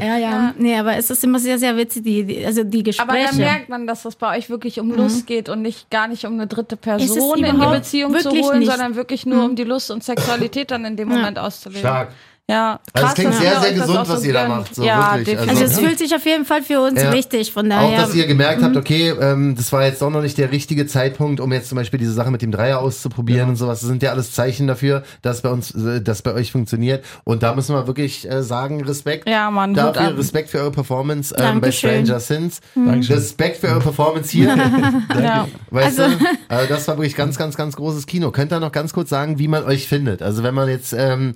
ja, 0.01 0.17
ja, 0.17 0.53
Nee, 0.57 0.77
aber 0.77 0.97
es 0.97 1.09
ist 1.11 1.23
immer 1.23 1.37
sehr, 1.37 1.59
sehr 1.59 1.77
witzig, 1.77 2.03
die, 2.03 2.23
die, 2.23 2.45
also 2.45 2.63
die 2.63 2.79
Aber 2.79 3.13
Gespräche. 3.13 3.27
dann 3.27 3.37
merkt 3.37 3.69
man, 3.69 3.85
dass 3.85 4.01
das 4.03 4.15
bei 4.15 4.35
euch 4.35 4.49
wirklich 4.49 4.79
um 4.79 4.91
Lust 4.91 5.27
geht 5.27 5.47
und 5.49 5.61
nicht 5.61 5.91
gar 5.91 6.07
nicht 6.07 6.25
um 6.25 6.33
eine 6.33 6.47
dritte 6.47 6.75
Person 6.75 7.43
in 7.43 7.59
die 7.59 7.67
Beziehung 7.67 8.17
zu 8.17 8.31
holen, 8.31 8.59
nicht. 8.59 8.71
sondern 8.71 8.95
wirklich 8.95 9.27
nur 9.27 9.45
um 9.45 9.55
die 9.55 9.63
Lust 9.63 9.91
und 9.91 10.03
Sexualität 10.03 10.71
dann 10.71 10.85
in 10.85 10.95
dem 10.97 11.09
Moment 11.09 11.37
auszuleben. 11.37 11.81
Stark. 11.81 12.09
Ja, 12.47 12.73
Also 12.73 12.79
es 12.93 13.01
krass, 13.01 13.13
klingt 13.15 13.33
sehr, 13.33 13.59
sehr 13.59 13.73
gesund, 13.73 13.97
auch 13.97 14.05
so 14.05 14.13
was 14.13 14.23
ihr 14.23 14.33
da 14.33 14.47
macht, 14.47 14.75
so 14.75 14.83
ja, 14.83 15.17
wirklich. 15.17 15.35
Also 15.39 15.49
Also- 15.49 15.63
es 15.63 15.79
fühlt 15.79 15.97
sich 15.97 16.13
auf 16.13 16.23
jeden 16.27 16.45
Fall 16.45 16.61
für 16.61 16.79
uns 16.79 17.01
Ja. 17.01 17.09
richtig. 17.09 17.51
Von 17.51 17.71
Auch, 17.71 17.81
daher. 17.81 18.01
dass 18.01 18.13
ihr 18.13 18.27
gemerkt 18.27 18.61
Mhm. 18.61 18.65
habt, 18.65 18.77
okay, 18.77 19.09
ähm, 19.19 19.55
das 19.55 19.71
war 19.71 19.83
jetzt 19.83 19.99
doch 20.03 20.11
noch 20.11 20.21
nicht 20.21 20.37
der 20.37 20.51
richtige 20.51 20.85
Zeitpunkt, 20.85 21.39
um 21.39 21.51
jetzt 21.51 21.69
zum 21.69 21.77
Beispiel 21.77 21.97
diese 21.97 22.13
Sache 22.13 22.29
mit 22.29 22.43
dem 22.43 22.51
Dreier 22.51 22.81
auszuprobieren 22.81 23.49
und 23.49 23.55
sowas. 23.55 23.79
Das 23.79 23.89
sind 23.89 24.03
ja 24.03 24.11
alles 24.11 24.31
Zeichen 24.31 24.67
dafür, 24.67 25.01
dass 25.23 25.41
bei 25.41 25.49
uns, 25.49 25.71
äh, 25.73 26.01
dass 26.01 26.21
bei 26.21 26.33
euch 26.35 26.51
funktioniert. 26.51 27.03
Und 27.23 27.41
da 27.41 27.55
müssen 27.55 27.73
wir 27.73 27.87
wirklich 27.87 28.29
äh, 28.29 28.43
sagen, 28.43 28.83
Respekt. 28.83 29.27
Ja, 29.27 29.49
Mann, 29.49 29.73
Dafür. 29.73 30.15
Respekt 30.15 30.51
für 30.51 30.59
eure 30.59 30.71
Performance 30.71 31.33
ähm, 31.39 31.59
bei. 31.61 31.71
Stranger 31.71 32.19
Sins. 32.19 32.59
Dankeschön. 32.75 33.15
Respekt 33.15 33.57
für 33.57 33.69
eure 33.69 33.79
Performance 33.79 34.29
hier. 34.31 34.55
ja. 35.19 35.47
Weißt 35.71 35.99
Also- 35.99 36.15
du? 36.15 36.25
Also 36.47 36.69
das 36.69 36.87
war 36.87 36.95
wirklich 36.97 37.15
ganz, 37.15 37.39
ganz, 37.39 37.57
ganz 37.57 37.75
großes 37.75 38.05
Kino. 38.05 38.29
Könnt 38.29 38.53
ihr 38.53 38.59
noch 38.59 38.71
ganz 38.71 38.93
kurz 38.93 39.09
sagen, 39.09 39.39
wie 39.39 39.47
man 39.47 39.63
euch 39.63 39.87
findet? 39.87 40.21
Also 40.21 40.43
wenn 40.43 40.53
man 40.53 40.69
jetzt 40.69 40.93
ähm, 40.93 41.33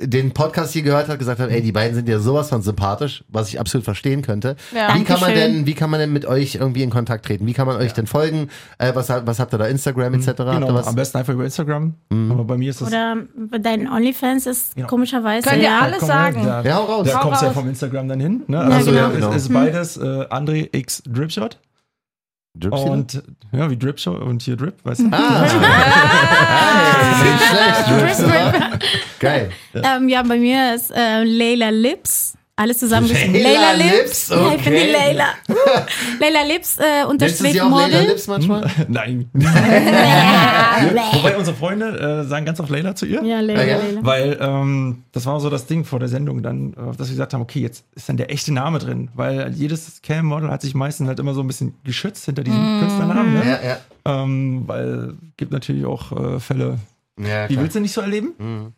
den 0.00 0.30
Podcast 0.32 0.51
hier 0.72 0.82
gehört 0.82 1.08
hat, 1.08 1.18
gesagt 1.18 1.40
hat, 1.40 1.50
ey, 1.50 1.62
die 1.62 1.72
beiden 1.72 1.94
sind 1.94 2.08
ja 2.08 2.18
sowas 2.18 2.48
von 2.48 2.62
sympathisch, 2.62 3.24
was 3.28 3.48
ich 3.48 3.58
absolut 3.60 3.84
verstehen 3.84 4.22
könnte. 4.22 4.56
Ja. 4.74 4.94
Wie 4.94 5.04
kann 5.04 5.20
man 5.20 5.34
denn, 5.34 5.66
wie 5.66 5.74
kann 5.74 5.90
man 5.90 6.00
denn 6.00 6.12
mit 6.12 6.24
euch 6.26 6.54
irgendwie 6.56 6.82
in 6.82 6.90
Kontakt 6.90 7.26
treten? 7.26 7.46
Wie 7.46 7.52
kann 7.52 7.66
man 7.66 7.76
euch 7.76 7.92
denn 7.92 8.06
folgen? 8.06 8.48
Äh, 8.78 8.94
was, 8.94 9.08
was 9.08 9.38
habt 9.38 9.52
ihr 9.54 9.58
da? 9.58 9.66
Instagram 9.66 10.14
etc.? 10.14 10.26
Ihr 10.28 10.34
Genau, 10.34 10.74
was? 10.74 10.86
am 10.86 10.94
besten 10.94 11.18
einfach 11.18 11.32
über 11.32 11.44
Instagram. 11.44 11.94
Aber 12.30 12.44
bei 12.44 12.56
mir 12.56 12.70
ist 12.70 12.80
das. 12.80 12.88
oder 12.88 13.16
bei 13.50 13.58
deinen 13.58 13.88
OnlyFans 13.88 14.46
ist 14.46 14.74
Genau. 14.74 14.86
komischerweise. 14.88 15.48
Könnt 15.48 15.62
ihr 15.62 15.68
ja. 15.68 15.80
alles 15.80 16.00
sagen? 16.00 16.44
Da, 16.44 16.62
Ja, 16.62 16.76
hau 16.76 16.84
raus. 16.84 17.08
Da 17.08 17.18
Hau 17.18 17.22
kommst 17.22 17.42
du 17.42 17.46
ja 17.46 17.52
vom 17.52 17.68
Instagram 17.68 18.08
dann 18.08 18.20
hin. 18.20 18.42
Ne? 18.46 18.56
Ja, 18.56 18.62
Also 18.62 18.90
genau. 18.90 19.10
genau. 19.10 19.30
Es 19.32 19.42
ist 19.42 19.52
beides 19.52 19.96
äh, 19.96 20.00
André 20.00 20.68
X 20.76 21.02
Dripshot. 21.06 21.58
Dripsy? 22.54 22.88
Und 22.88 23.22
ja, 23.52 23.70
wie 23.70 23.76
Dripshot 23.78 24.20
und 24.20 24.42
hier 24.42 24.56
Drip, 24.56 24.74
weißt 24.84 25.00
du? 25.00 25.08
Ah, 25.10 25.44
hey, 27.22 27.32
nicht 27.32 27.44
schlecht. 27.44 28.20
Dripsy. 28.20 28.30
Geil. 29.18 29.50
Ähm, 29.74 30.08
ja, 30.08 30.22
bei 30.22 30.36
mir 30.38 30.74
ist 30.74 30.90
äh, 30.90 31.24
Leila 31.24 31.70
Lips. 31.70 32.36
Alles 32.62 32.78
zusammengeschrieben. 32.78 33.34
Leila 33.42 33.72
Leila 33.72 33.72
Lips, 33.72 34.28
Lips. 34.28 34.28
Ja, 34.30 34.54
ich 34.54 34.62
bin 34.62 34.72
die 34.72 34.78
okay. 34.80 34.92
Leila. 34.92 35.24
Leila 36.20 36.42
Lips 36.46 36.78
äh, 36.78 37.04
unterstrich 37.08 37.60
auch 37.60 37.68
Model. 37.68 38.06
Lips 38.06 38.28
manchmal? 38.28 38.70
Nein. 38.88 39.28
Wobei 41.12 41.36
unsere 41.36 41.56
Freunde 41.56 42.22
äh, 42.22 42.28
sagen 42.28 42.46
ganz 42.46 42.60
oft 42.60 42.70
Leila 42.70 42.94
zu 42.94 43.06
ihr. 43.06 43.22
Ja, 43.24 43.40
Leila, 43.40 43.60
Ah, 43.60 43.64
ja? 43.64 43.76
Leila. 43.78 44.00
Weil 44.04 44.38
ähm, 44.40 45.02
das 45.10 45.26
war 45.26 45.40
so 45.40 45.50
das 45.50 45.66
Ding 45.66 45.84
vor 45.84 45.98
der 45.98 46.08
Sendung 46.08 46.42
dann, 46.44 46.72
äh, 46.74 46.96
dass 46.96 47.08
wir 47.08 47.14
gesagt 47.14 47.34
haben, 47.34 47.42
okay, 47.42 47.60
jetzt 47.60 47.84
ist 47.96 48.08
dann 48.08 48.16
der 48.16 48.30
echte 48.30 48.52
Name 48.52 48.78
drin, 48.78 49.10
weil 49.14 49.52
jedes 49.54 50.00
Cam-Model 50.02 50.48
hat 50.50 50.62
sich 50.62 50.74
meistens 50.76 51.08
halt 51.08 51.18
immer 51.18 51.34
so 51.34 51.40
ein 51.40 51.48
bisschen 51.48 51.74
geschützt 51.84 52.24
hinter 52.26 52.44
diesem 52.44 52.78
Künstlernamen, 52.80 53.34
ne? 53.34 53.42
Ja, 53.44 53.68
ja. 53.70 54.22
ähm, 54.22 54.62
weil 54.66 55.14
gibt 55.36 55.50
natürlich 55.50 55.84
auch 55.84 56.12
äh, 56.12 56.38
Fälle, 56.38 56.78
Ja, 57.18 57.48
die 57.48 57.58
willst 57.58 57.74
du 57.74 57.80
nicht 57.80 57.92
so 57.92 58.00
erleben, 58.02 58.34
Mhm. 58.38 58.72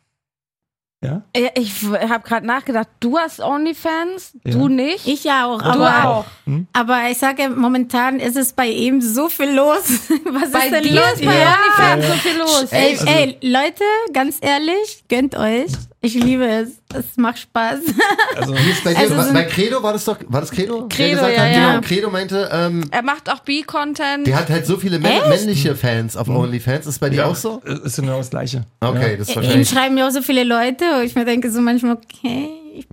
Ja? 1.04 1.22
Ja, 1.36 1.50
Ich 1.54 1.82
habe 1.84 2.26
gerade 2.26 2.46
nachgedacht, 2.46 2.88
du 3.00 3.18
hast 3.18 3.40
Onlyfans, 3.40 4.32
Ja. 4.44 4.52
du 4.52 4.68
nicht. 4.68 5.06
Ich 5.06 5.24
ja 5.24 5.46
auch, 5.46 5.60
du 5.62 5.68
aber, 5.68 6.08
auch. 6.08 6.24
aber 6.72 7.10
ich 7.10 7.18
sage, 7.18 7.48
momentan 7.50 8.18
ist 8.20 8.36
es 8.36 8.52
bei 8.52 8.68
ihm 8.68 9.00
so 9.00 9.28
viel 9.28 9.50
los. 9.54 9.82
Was 10.24 10.50
Bei 10.50 10.66
ist 10.66 10.72
denn 10.72 10.82
dir 10.82 10.94
los? 10.94 11.12
ist 11.14 11.24
bei 11.24 11.38
Ja. 11.38 11.56
Onlyfans 11.56 12.06
so 12.06 12.12
viel 12.28 12.38
los. 12.38 12.66
Ey, 12.72 12.92
Also- 12.92 13.06
ey, 13.06 13.38
Leute, 13.42 13.84
ganz 14.12 14.38
ehrlich, 14.40 15.04
gönnt 15.08 15.36
euch. 15.36 15.70
Ich 16.04 16.14
liebe 16.14 16.46
es. 16.46 16.68
Es 16.94 17.16
macht 17.16 17.38
Spaß. 17.38 17.80
Also 18.36 18.52
Wie 18.54 18.70
ist 18.70 18.82
bei 18.84 18.92
dir? 18.92 18.98
Also 19.00 19.14
Bei- 19.16 19.32
bei 19.32 19.44
Credo 19.44 19.82
war 19.82 19.92
das 19.92 20.04
doch, 20.04 20.18
war 20.28 20.40
das 20.40 20.50
Credo? 20.50 20.86
Credo, 20.88 21.16
gesagt 21.16 21.36
ja, 21.36 21.42
hat, 21.44 21.52
ja. 21.52 21.70
Genau, 21.76 21.86
Credo 21.86 22.10
meinte, 22.10 22.48
ähm, 22.52 22.84
Er 22.90 23.02
macht 23.02 23.30
auch 23.30 23.38
B-Content. 23.40 24.26
der 24.26 24.36
hat 24.36 24.50
halt 24.50 24.66
so 24.66 24.76
viele 24.76 24.98
männ- 24.98 25.28
männliche 25.28 25.74
Fans 25.76 26.16
auf 26.16 26.28
OnlyFans. 26.28 26.86
Ist 26.86 26.98
bei 26.98 27.10
dir 27.10 27.26
auch 27.26 27.36
so? 27.36 27.62
es 27.64 27.78
ist 27.80 27.96
genau 27.96 28.18
das 28.18 28.30
Gleiche. 28.30 28.64
Okay, 28.80 29.12
Ja. 29.12 29.16
das 29.16 29.28
ist 29.28 29.30
Ihm 29.30 29.42
wahrscheinlich. 29.42 29.68
schreiben 29.68 29.94
mir 29.94 30.06
auch 30.06 30.10
so 30.10 30.20
viele 30.22 30.44
Leute 30.44 30.84
und 30.98 31.04
ich 31.04 31.14
mir 31.14 31.24
denke 31.24 31.50
so 31.50 31.60
manchmal, 31.60 31.94
okay. 31.94 32.48
ich- 32.76 32.86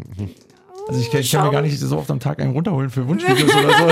Also 0.92 1.02
ich, 1.04 1.10
kann- 1.12 1.22
ich 1.22 1.32
kann 1.32 1.46
mir 1.46 1.52
gar 1.52 1.62
nicht 1.62 1.80
so 1.80 1.98
oft 1.98 2.12
am 2.12 2.20
Tag 2.20 2.42
einen 2.42 2.52
runterholen 2.52 2.89
für 2.89 3.08
Wunschvideos 3.08 3.50
oder 3.56 3.78
so. 3.78 3.88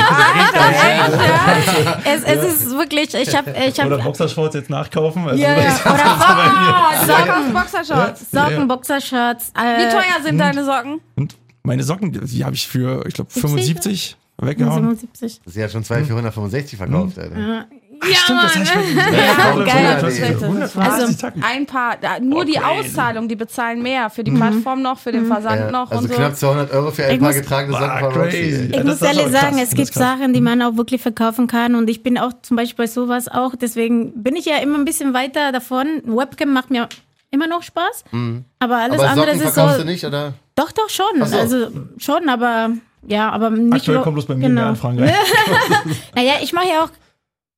Es, 2.05 2.23
es 2.23 2.55
ist 2.61 2.71
wirklich, 2.71 3.13
ich 3.13 3.35
habe, 3.35 3.51
ich 3.51 3.73
oder 3.79 3.91
habe, 3.91 4.03
Boxershorts 4.03 4.55
jetzt 4.55 4.69
nachkaufen. 4.69 5.27
Also 5.27 5.41
ja, 5.41 5.57
ja. 5.57 5.75
oder 5.85 6.17
Oh, 7.01 7.05
Socken, 7.05 7.53
Boxershorts. 7.53 8.31
Socken, 8.31 8.57
Ja. 8.59 8.65
Boxershorts. 8.65 9.49
Äh, 9.55 9.77
Wie 9.79 9.91
teuer 9.91 10.23
sind 10.23 10.37
deine 10.37 10.65
Socken? 10.65 10.99
Und 11.15 11.37
meine 11.63 11.83
Socken, 11.83 12.11
die 12.11 12.43
habe 12.43 12.55
ich 12.55 12.67
für, 12.67 13.05
ich 13.07 13.13
glaube, 13.13 13.29
75 13.31 14.17
Hm, 14.41 14.47
weggehauen. 14.47 14.83
77. 14.97 15.41
Sie 15.45 15.63
hat 15.63 15.71
schon 15.71 15.83
zwei 15.83 16.03
für 16.03 16.11
165 16.13 16.77
verkauft, 16.77 17.17
Alter. 17.19 17.65
Ja, 18.01 18.15
Stimmt, 18.15 18.43
das 18.43 18.55
Mann. 18.55 18.65
heißt, 18.65 18.75
ich 18.89 18.95
Ja, 18.95 19.65
geil. 19.65 20.03
Also, 20.03 20.79
Also- 20.79 21.27
ein 21.41 21.65
paar, 21.65 21.97
nur 22.21 22.45
die 22.45 22.57
Auszahlung, 22.59 23.27
die 23.27 23.35
bezahlen 23.35 23.81
mehr. 23.81 24.09
Für 24.09 24.23
die 24.23 24.31
Plattform 24.31 24.81
noch, 24.81 24.97
für 24.99 25.11
den 25.11 25.25
Versand 25.27 25.59
Ja, 25.61 25.71
noch 25.71 25.91
also 25.91 26.03
und 26.03 26.09
so. 26.09 26.15
knapp 26.15 26.35
200 26.35 26.71
Euro 26.71 26.91
für 26.91 27.05
ein 27.05 27.15
Ich 27.15 27.19
paar 27.21 27.33
getragene 27.33 27.73
Socken 27.77 27.89
Ah, 27.89 27.99
von 28.11 28.21
Roxy. 28.21 28.69
Ich 28.71 28.83
muss 28.83 28.99
das 28.99 29.01
ehrlich 29.09 29.23
aber 29.23 29.31
sagen, 29.31 29.47
krass, 29.57 29.63
es 29.63 29.69
das 29.71 29.75
gibt. 29.77 29.93
Sachen, 29.93 30.33
die 30.33 30.41
man 30.41 30.61
auch 30.61 30.77
wirklich 30.77 31.01
verkaufen 31.01 31.47
kann 31.47 31.75
und 31.75 31.89
ich 31.89 32.01
bin 32.03 32.17
auch 32.17 32.31
zum 32.41 32.55
Beispiel 32.57 32.85
bei 32.85 32.87
sowas 32.87 33.27
auch, 33.27 33.53
deswegen 33.59 34.23
bin 34.23 34.35
ich 34.35 34.45
ja 34.45 34.57
immer 34.57 34.77
ein 34.77 34.85
bisschen 34.85 35.13
weiter 35.13 35.51
davon. 35.51 36.01
Webcam 36.05 36.53
macht 36.53 36.71
mir 36.71 36.87
immer 37.31 37.47
noch 37.47 37.63
Spaß, 37.63 38.05
aber 38.59 38.77
alles 38.77 38.99
Aber 38.99 39.09
andere 39.09 39.31
ist 39.31 39.41
verkaufst 39.41 39.77
so. 39.77 39.83
du 39.83 39.87
nicht, 39.89 40.05
oder? 40.05 40.33
Doch, 40.55 40.71
doch 40.71 40.89
schon. 40.89 41.05
Ach 41.21 41.27
so. 41.27 41.37
Also 41.37 41.67
schon, 41.97 42.27
aber 42.29 42.71
ja, 43.07 43.29
aber 43.29 43.49
nicht 43.49 43.73
Aktuell 43.73 43.95
nur- 43.97 44.03
kommt 44.03 44.15
bloß 44.15 44.25
bei 44.25 44.35
mir 44.35 44.47
genau. 44.47 44.61
mehr 44.61 44.69
Anfragen 44.69 44.99
rein. 44.99 45.13
Naja, 46.15 46.33
ich 46.41 46.53
mache 46.53 46.67
ja 46.67 46.83
auch. 46.83 46.89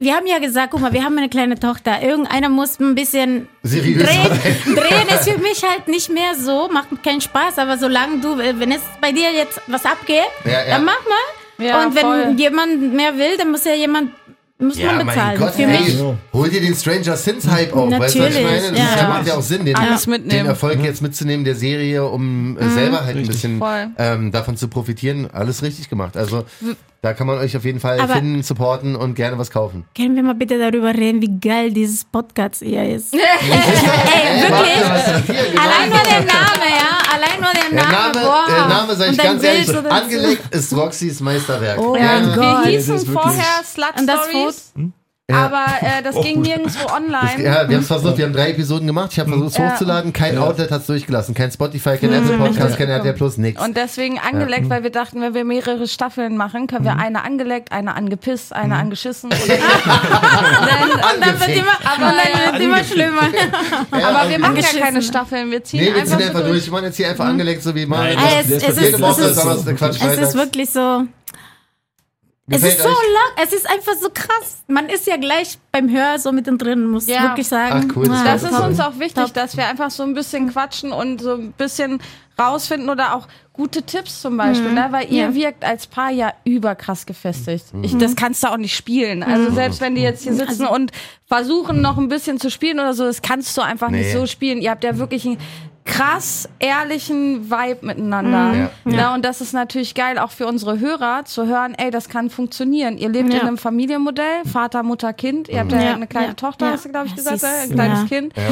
Wir 0.01 0.15
haben 0.15 0.25
ja 0.25 0.39
gesagt, 0.39 0.71
guck 0.71 0.81
mal, 0.81 0.91
wir 0.93 1.03
haben 1.03 1.15
eine 1.15 1.29
kleine 1.29 1.59
Tochter. 1.59 2.01
Irgendeiner 2.01 2.49
muss 2.49 2.79
ein 2.79 2.95
bisschen 2.95 3.47
Seriös 3.61 4.01
drehen. 4.03 4.31
Drehen 4.75 5.07
ist 5.09 5.29
für 5.29 5.37
mich 5.37 5.61
halt 5.63 5.87
nicht 5.87 6.09
mehr 6.11 6.33
so, 6.33 6.69
macht 6.73 6.87
keinen 7.03 7.21
Spaß. 7.21 7.59
Aber 7.59 7.77
solange 7.77 8.19
du, 8.19 8.35
wenn 8.35 8.71
es 8.71 8.81
bei 8.99 9.11
dir 9.11 9.31
jetzt 9.31 9.61
was 9.67 9.85
abgeht, 9.85 10.23
Ja, 10.43 10.51
ja. 10.51 10.59
dann 10.69 10.85
mach 10.85 10.97
mal. 11.05 11.63
Ja, 11.67 11.85
Und 11.85 11.93
wenn 11.93 12.01
voll. 12.01 12.33
jemand 12.35 12.93
mehr 12.95 13.15
will, 13.15 13.37
dann 13.37 13.51
muss 13.51 13.63
ja 13.63 13.75
jemand 13.75 14.09
muss 14.57 14.79
Ja, 14.79 14.91
man 14.93 15.05
bezahlen. 15.05 15.39
Gott, 15.39 15.53
für 15.53 15.61
ey, 15.63 15.67
mich. 15.83 15.99
Hol 16.33 16.49
dir 16.49 16.61
den 16.61 16.73
Stranger 16.73 17.15
Sins 17.15 17.47
Hype 17.47 17.71
auf, 17.75 17.91
weißt 17.91 18.15
du, 18.15 18.19
was 18.21 18.29
ich 18.29 18.35
Natürlich, 18.35 18.43
meine? 18.43 18.69
Das 18.71 18.79
ja. 18.79 18.95
ist 18.95 19.07
macht 19.07 19.27
ja 19.27 19.33
auch 19.35 19.41
Sinn, 19.41 19.65
den, 19.65 19.75
Alles 19.75 20.05
den. 20.05 20.45
Erfolg 20.47 20.83
jetzt 20.83 21.01
mitzunehmen 21.03 21.45
der 21.45 21.55
Serie, 21.55 22.05
um 22.07 22.57
äh, 22.57 22.69
selber 22.69 23.05
halt 23.05 23.17
ein 23.17 23.27
bisschen 23.27 23.61
ähm, 23.99 24.31
davon 24.31 24.57
zu 24.57 24.67
profitieren. 24.67 25.29
Alles 25.31 25.61
richtig 25.61 25.89
gemacht. 25.89 26.17
Also 26.17 26.45
da 27.01 27.13
kann 27.13 27.25
man 27.27 27.37
euch 27.39 27.57
auf 27.57 27.65
jeden 27.65 27.79
Fall 27.79 27.99
Aber- 27.99 28.13
finden, 28.15 28.43
supporten 28.43 28.95
und 28.95 29.15
gerne 29.15 29.37
was 29.37 29.49
kaufen. 29.51 29.85
Können 29.95 30.15
wir 30.15 30.23
mal 30.23 30.35
bitte 30.35 30.59
darüber 30.59 30.93
reden, 30.93 31.21
wie 31.21 31.39
geil 31.39 31.71
dieses 31.71 32.05
Podcast 32.05 32.61
hier 32.63 32.83
ist? 32.95 33.13
Ey, 33.15 33.19
wirklich. 34.41 35.27
genau? 35.27 35.61
Allein 35.61 35.89
nur 35.89 35.99
der 36.03 36.19
Name, 36.19 36.67
ja? 36.69 37.13
Allein 37.13 37.39
nur 37.41 37.51
der 37.53 37.69
Der 37.71 37.91
Name. 37.91 38.13
Name, 38.13 38.25
boah. 38.25 38.45
der 38.47 38.65
Name, 38.67 38.95
sag 38.95 39.11
ich 39.11 39.17
ganz 39.17 39.43
ehrlich, 39.43 39.67
so 39.67 39.79
angelegt 39.79 40.43
ist 40.55 40.73
Roxys 40.75 41.19
Meisterwerk. 41.21 41.79
Oh 41.79 41.95
Ja. 41.95 42.03
mein 42.03 42.25
Gott. 42.27 42.37
Wir 42.37 42.43
das 42.53 42.65
hießen 42.67 42.95
ist 42.95 43.07
wirklich- 43.07 43.23
vorher 43.23 43.63
Slut 43.63 43.99
Und 43.99 44.07
das 44.07 44.29
Stories, 44.29 44.73
Ja. 45.31 45.45
aber 45.45 45.65
äh, 45.81 46.03
das 46.03 46.15
ging 46.23 46.41
nirgendwo 46.41 46.87
online. 46.93 47.43
Ja, 47.43 47.67
wir 47.67 47.75
haben 47.75 47.81
es 47.81 47.87
versucht, 47.87 48.17
wir 48.17 48.25
haben 48.25 48.33
drei 48.33 48.51
Episoden 48.51 48.87
gemacht, 48.87 49.09
ich 49.13 49.19
habe 49.19 49.29
versucht 49.29 49.51
es 49.51 49.57
Ja. 49.57 49.71
hochzuladen, 49.71 50.13
kein 50.13 50.37
Outlet 50.37 50.71
hat 50.71 50.81
es 50.81 50.87
durchgelassen, 50.87 51.33
kein 51.33 51.51
Spotify, 51.51 51.97
kein 51.97 52.13
Apple 52.13 52.37
Podcast, 52.37 52.77
kein 52.77 52.89
RTL 52.89 53.13
Plus, 53.13 53.37
nix. 53.37 53.61
Und 53.63 53.75
deswegen 53.77 54.19
angeleckt, 54.19 54.69
weil 54.69 54.83
wir 54.83 54.91
dachten, 54.91 55.21
wenn 55.21 55.33
wir 55.33 55.43
mehrere 55.43 55.87
Staffeln 55.87 56.37
machen, 56.37 56.67
können 56.67 56.85
wir 56.85 56.97
eine 56.97 57.23
angeleckt, 57.23 57.71
eine 57.71 57.95
angepisst, 57.95 58.53
eine 58.53 58.75
angeschissen. 58.75 59.31
Und 59.41 59.49
dann, 59.49 61.21
dann 61.21 61.39
wird 61.39 61.57
immer, 61.57 61.71
Aber, 61.83 62.13
dann 62.15 62.53
wird 62.53 62.63
immer 62.63 62.83
schlimmer. 62.83 63.21
aber 63.91 64.29
wir 64.29 64.39
machen 64.39 64.57
ja 64.57 64.79
keine 64.79 65.01
Staffeln, 65.01 65.51
wir 65.51 65.63
ziehen 65.63 65.81
Nee, 65.81 65.87
wir 65.87 66.01
einfach 66.01 66.17
ziehen 66.17 66.27
einfach 66.27 66.43
durch. 66.45 66.65
Wir 66.65 66.71
machen 66.71 66.85
jetzt 66.85 66.97
hier 66.97 67.09
einfach 67.09 67.25
angelegt, 67.25 67.63
so 67.63 67.73
wie 67.75 67.85
mal. 67.85 68.15
Es, 68.39 68.49
ist 68.49 68.63
es, 68.63 68.77
es, 68.77 70.35
wirklich 70.35 70.69
so. 70.69 71.03
Es 72.51 72.61
Gefällt 72.61 72.77
ist 72.77 72.83
so 72.83 72.89
lang, 72.89 73.43
es 73.43 73.53
ist 73.53 73.69
einfach 73.69 73.93
so 74.01 74.09
krass. 74.13 74.63
Man 74.67 74.87
ist 74.89 75.07
ja 75.07 75.17
gleich 75.17 75.57
beim 75.71 75.89
Hör 75.89 76.19
so 76.19 76.31
mittendrin, 76.31 76.85
muss 76.87 77.07
Ja. 77.07 77.23
wirklich 77.23 77.47
sagen. 77.47 77.87
Ach, 77.91 77.95
cool, 77.95 78.07
das 78.07 78.23
Das 78.23 78.43
ist 78.51 78.59
uns 78.59 78.79
auch 78.79 78.99
wichtig, 78.99 79.23
Top. 79.23 79.33
dass 79.33 79.55
wir 79.57 79.67
einfach 79.67 79.89
so 79.91 80.03
ein 80.03 80.13
bisschen 80.13 80.49
quatschen 80.51 80.91
und 80.91 81.21
so 81.21 81.33
ein 81.35 81.51
bisschen 81.53 82.01
rausfinden 82.39 82.89
oder 82.89 83.15
auch 83.15 83.27
gute 83.53 83.83
Tipps 83.83 84.21
zum 84.21 84.35
Beispiel, 84.37 84.71
ne? 84.71 84.87
weil 84.89 85.11
ihr 85.11 85.23
Ja. 85.25 85.35
wirkt 85.35 85.63
als 85.63 85.85
Paar 85.85 86.09
ja 86.09 86.33
überkrass 86.43 87.05
gefestigt. 87.05 87.65
Ich, 87.83 87.95
das 87.97 88.15
kannst 88.15 88.43
du 88.43 88.47
auch 88.47 88.57
nicht 88.57 88.75
spielen. 88.75 89.21
Also 89.23 89.51
selbst 89.51 89.79
wenn 89.81 89.93
die 89.95 90.01
jetzt 90.01 90.23
hier 90.23 90.33
sitzen 90.33 90.65
und 90.65 90.91
versuchen 91.27 91.81
noch 91.81 91.97
ein 91.97 92.07
bisschen 92.07 92.39
zu 92.39 92.49
spielen 92.49 92.79
oder 92.79 92.93
so, 92.93 93.03
das 93.05 93.21
kannst 93.21 93.55
du 93.57 93.61
einfach 93.61 93.89
nicht 93.89 94.07
Nee. 94.07 94.13
so 94.13 94.25
spielen. 94.25 94.59
Ihr 94.61 94.71
habt 94.71 94.83
ja 94.83 94.97
wirklich 94.97 95.25
einen 95.25 95.37
krass 95.83 96.47
ehrlichen 96.59 97.49
Vibe 97.49 97.85
miteinander. 97.85 98.69
Ja. 98.85 98.91
Ja. 98.91 99.13
und 99.15 99.25
das 99.25 99.41
ist 99.41 99.53
natürlich 99.53 99.95
geil 99.95 100.19
auch 100.19 100.31
für 100.31 100.47
unsere 100.47 100.79
Hörer 100.79 101.25
zu 101.25 101.47
hören, 101.47 101.73
ey, 101.77 101.91
das 101.91 102.07
kann 102.09 102.29
funktionieren. 102.29 102.97
Ihr 102.97 103.09
lebt 103.09 103.33
Ja. 103.33 103.41
in 103.41 103.47
einem 103.47 103.57
Familienmodell, 103.57 104.45
Vater, 104.51 104.83
Mutter, 104.83 105.11
Kind. 105.13 105.49
Ihr 105.49 105.59
habt 105.59 105.71
ja, 105.71 105.81
Ja. 105.81 105.93
eine 105.93 106.07
kleine 106.07 106.27
Ja. 106.27 106.33
Tochter, 106.33 106.67
Ja. 106.67 106.71
hast 106.73 106.85
du, 106.85 106.89
glaube 106.89 107.07
ich, 107.07 107.15
Das 107.15 107.25
gesagt, 107.25 107.43
ist- 107.43 107.69
ein 107.71 107.75
kleines 107.75 108.01
ja. 108.01 108.07
Kind. 108.07 108.33
Ja. 108.37 108.43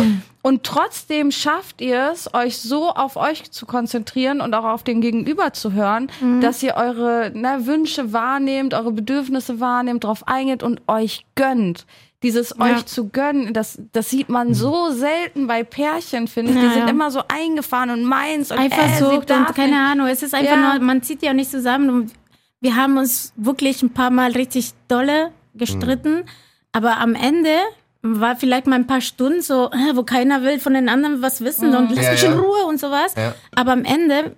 Und 0.42 0.64
trotzdem 0.64 1.32
schafft 1.32 1.82
ihr 1.82 2.12
es, 2.14 2.34
euch 2.34 2.58
so 2.60 2.90
auf 2.90 3.18
euch 3.18 3.52
zu 3.52 3.66
konzentrieren 3.66 4.40
und 4.42 4.54
auch 4.54 4.64
auf 4.64 4.84
den 4.84 5.02
Gegenüber 5.02 5.52
zu 5.54 5.74
hören, 5.74 6.10
dass 6.42 6.64
ihr 6.64 6.76
eure 6.76 7.32
ne, 7.34 7.66
Wünsche 7.66 8.14
wahrnehmt, 8.14 8.74
eure 8.74 8.92
Bedürfnisse 8.94 9.60
wahrnehmt, 9.60 10.04
drauf 10.06 10.28
eingeht 10.28 10.64
und 10.64 10.82
euch 10.88 11.26
gönnt. 11.36 11.86
Dieses 12.24 12.56
Ja. 12.60 12.66
euch 12.66 12.86
zu 12.86 13.10
gönnen, 13.10 13.54
das, 13.54 13.80
das 13.94 14.10
sieht 14.10 14.30
man 14.30 14.54
so 14.54 14.92
selten 14.92 15.48
bei 15.48 15.64
Pärchen, 15.64 16.28
finde 16.28 16.52
ich. 16.52 16.58
Die 16.60 16.66
Ja, 16.66 16.72
sind 16.74 16.84
ja. 16.84 16.90
immer 16.90 17.12
so 17.12 17.22
eingefahren 17.28 17.90
und 17.92 18.04
meins 18.04 18.52
und 18.52 18.60
Eifersucht 18.60 19.12
äh, 19.12 19.16
und 19.18 19.30
darf 19.48 19.56
keine 19.56 19.72
nicht. 19.72 19.80
Ahnung. 19.92 20.08
Es 20.08 20.22
ist 20.24 20.34
einfach 20.34 20.56
Ja. 20.56 20.74
nur, 20.74 20.82
man 20.86 21.02
zieht 21.02 21.22
ja 21.24 21.34
nicht 21.34 21.50
zusammen. 21.50 21.90
Und 21.90 22.14
wir 22.62 22.76
haben 22.76 22.98
uns 22.98 23.34
wirklich 23.38 23.82
ein 23.84 23.92
paar 23.94 24.10
Mal 24.10 24.32
richtig 24.32 24.72
dolle 24.90 25.32
gestritten. 25.56 26.24
Aber 26.74 26.98
am 26.98 27.16
Ende 27.16 27.52
war 28.02 28.36
vielleicht 28.36 28.68
mal 28.68 28.76
ein 28.76 28.88
paar 28.88 29.02
Stunden 29.02 29.42
so, 29.42 29.70
wo 29.94 30.04
keiner 30.04 30.44
will 30.44 30.60
von 30.60 30.74
den 30.74 30.88
anderen 30.90 31.22
was 31.22 31.42
wissen 31.42 31.76
und 31.76 31.90
lass 31.96 32.06
Ja, 32.06 32.12
mich 32.12 32.22
ja. 32.24 32.32
in 32.34 32.40
Ruhe 32.40 32.66
und 32.68 32.80
sowas. 32.80 33.14
Ja. 33.18 33.34
Aber 33.56 33.72
am 33.74 33.84
Ende, 33.86 34.36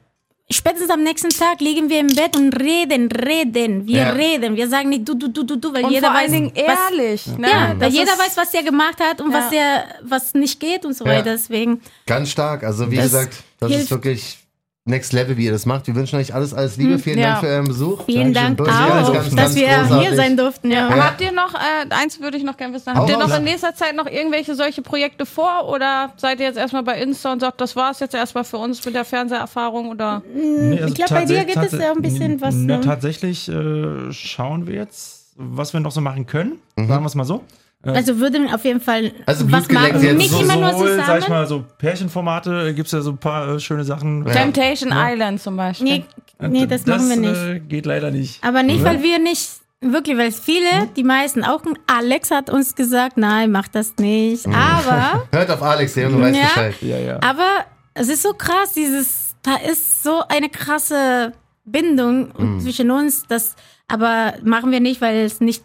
spätestens 0.51 0.89
am 0.89 1.03
nächsten 1.03 1.29
Tag 1.29 1.59
liegen 1.61 1.89
wir 1.89 1.99
im 1.99 2.07
Bett 2.07 2.35
und 2.37 2.51
reden, 2.59 3.11
reden. 3.11 3.87
Wir 3.87 3.97
Ja. 4.01 4.09
reden. 4.11 4.55
Wir 4.55 4.67
sagen 4.69 4.89
nicht 4.89 5.07
du, 5.07 5.13
du, 5.15 5.27
du, 5.29 5.43
du, 5.43 5.55
du, 5.57 5.73
weil 5.73 5.85
Und 5.85 5.91
jeder 5.91 6.07
vor 6.07 6.15
weiß, 6.15 6.23
allen 6.23 6.31
Dingen 6.33 6.51
was, 6.55 6.91
ehrlich. 6.91 7.27
Ne? 7.37 7.49
ja, 7.49 7.75
weil 7.79 7.91
jeder 7.91 8.13
ist- 8.13 8.19
weiß, 8.19 8.37
was 8.37 8.53
er 8.53 8.63
gemacht 8.63 8.99
hat 8.99 9.21
und 9.21 9.31
Ja. 9.31 9.37
was 9.39 9.49
der, 9.49 9.83
was 10.03 10.33
nicht 10.33 10.59
geht 10.59 10.85
und 10.85 10.93
so 10.95 11.05
Ja. 11.05 11.11
weiter. 11.11 11.31
Deswegen. 11.31 11.81
Ganz 12.05 12.29
stark. 12.29 12.63
Also 12.63 12.89
wie 12.91 12.95
Das 12.97 13.05
gesagt, 13.05 13.35
das 13.59 13.71
ist 13.71 13.91
wirklich 13.91 14.37
Next 14.85 15.13
Level, 15.13 15.37
wie 15.37 15.45
ihr 15.45 15.51
das 15.51 15.67
macht. 15.67 15.85
Wir 15.85 15.93
wünschen 15.93 16.17
euch 16.17 16.33
alles, 16.33 16.55
alles 16.55 16.75
Liebe. 16.77 16.97
Vielen 16.97 17.19
Ja. 17.19 17.33
Dank 17.33 17.39
für 17.41 17.47
euren 17.47 17.65
Besuch. 17.67 18.03
Vielen 18.05 18.33
Dank 18.33 18.57
Wirklich 18.57 18.75
auch, 18.75 18.87
ganz, 18.87 19.11
ganz, 19.13 19.25
dass 19.27 19.35
ganz 19.35 19.55
wir 19.55 19.67
großartig. 19.67 20.07
hier 20.07 20.15
sein 20.15 20.37
durften. 20.37 20.71
Ja. 20.71 20.89
Ja. 20.89 21.03
Habt 21.05 21.21
ihr 21.21 21.31
noch, 21.31 21.53
äh, 21.53 21.85
eins 21.91 22.19
würde 22.19 22.37
ich 22.37 22.43
noch 22.43 22.57
gerne 22.57 22.73
wissen, 22.73 22.91
habt 22.95 23.07
ihr 23.07 23.17
noch 23.17 23.37
in 23.37 23.43
nächster 23.43 23.75
Zeit 23.75 23.95
noch 23.95 24.07
irgendwelche 24.07 24.55
solche 24.55 24.81
Projekte 24.81 25.27
vor 25.27 25.69
oder 25.69 26.11
seid 26.17 26.39
ihr 26.39 26.47
jetzt 26.47 26.57
erstmal 26.57 26.81
bei 26.81 26.99
Insta 26.99 27.31
und 27.31 27.41
sagt, 27.41 27.61
das 27.61 27.75
war's 27.75 27.99
jetzt 27.99 28.15
erstmal 28.15 28.43
für 28.43 28.57
uns 28.57 28.83
mit 28.83 28.95
der 28.95 29.05
Fernseherfahrung 29.05 29.89
oder? 29.89 30.23
Nee, 30.33 30.79
also 30.81 30.87
ich 30.87 30.95
glaube, 30.95 31.13
bei 31.13 31.25
dir 31.25 31.45
geht 31.45 31.57
es 31.57 31.71
ja 31.73 31.91
ein 31.91 32.01
bisschen 32.01 32.41
was. 32.41 32.55
Na, 32.55 32.77
Ne? 32.77 32.81
tatsächlich 32.81 33.49
äh, 33.49 34.11
schauen 34.11 34.65
wir 34.65 34.73
jetzt, 34.75 35.27
was 35.35 35.73
wir 35.73 35.79
noch 35.79 35.91
so 35.91 36.01
machen 36.01 36.25
können. 36.25 36.53
Mhm. 36.75 36.87
Sagen 36.87 37.03
wir 37.03 37.07
es 37.07 37.13
mal 37.15 37.23
so. 37.25 37.43
Also 37.83 38.19
würden 38.19 38.53
auf 38.53 38.63
jeden 38.63 38.79
Fall 38.79 39.11
Also 39.25 39.51
was 39.51 39.67
machen. 39.69 40.01
jetzt 40.03 40.15
Nicht 40.17 40.29
so- 40.29 40.41
immer 40.41 40.55
nur 40.55 40.71
zusammen. 40.71 41.03
sag 41.07 41.19
ich 41.19 41.27
mal, 41.29 41.47
so 41.47 41.63
Pärchenformate 41.79 42.73
gibt 42.73 42.85
es 42.87 42.91
ja 42.91 43.01
so 43.01 43.11
ein 43.11 43.17
paar 43.17 43.55
äh, 43.55 43.59
schöne 43.59 43.83
Sachen. 43.83 44.25
Ja. 44.27 44.33
Temptation 44.33 44.91
Island 44.95 45.41
zum 45.41 45.57
Beispiel. 45.57 45.85
nee, 45.87 46.05
nee, 46.47 46.65
das, 46.67 46.85
machen 46.85 47.09
wir 47.09 47.15
nicht. 47.17 47.35
Äh, 47.41 47.59
geht 47.59 47.85
leider 47.85 48.11
nicht. 48.11 48.43
Aber 48.43 48.61
nicht, 48.63 48.83
weil 48.83 49.01
wir 49.01 49.17
nicht, 49.19 49.49
wirklich, 49.81 50.15
weil 50.17 50.31
viele, 50.31 50.87
die 50.95 51.03
meisten, 51.03 51.43
auch 51.43 51.61
Alex 51.87 52.29
hat 52.31 52.49
uns 52.51 52.75
gesagt, 52.75 53.17
nein, 53.17 53.51
mach 53.51 53.67
das 53.67 53.93
nicht. 53.97 54.45
Aber, 54.47 55.23
Hört 55.31 55.49
auf 55.49 55.63
Alex, 55.63 55.93
der 55.95 56.11
weiß 56.13 56.35
Ja. 56.35 56.43
Bescheid. 56.43 56.75
Ja, 56.81 56.97
ja. 56.97 57.19
aber 57.23 57.47
es 57.95 58.09
ist 58.09 58.21
so 58.21 58.33
krass, 58.33 58.73
dieses, 58.75 59.35
da 59.41 59.55
ist 59.55 60.03
so 60.03 60.21
eine 60.29 60.49
krasse 60.49 61.33
Bindung 61.65 62.31
Mhm. 62.37 62.59
zwischen 62.59 62.91
uns, 62.91 63.25
das, 63.27 63.55
aber 63.87 64.33
machen 64.43 64.71
wir 64.71 64.79
nicht, 64.79 65.01
weil 65.01 65.17
es 65.25 65.41
nicht 65.41 65.63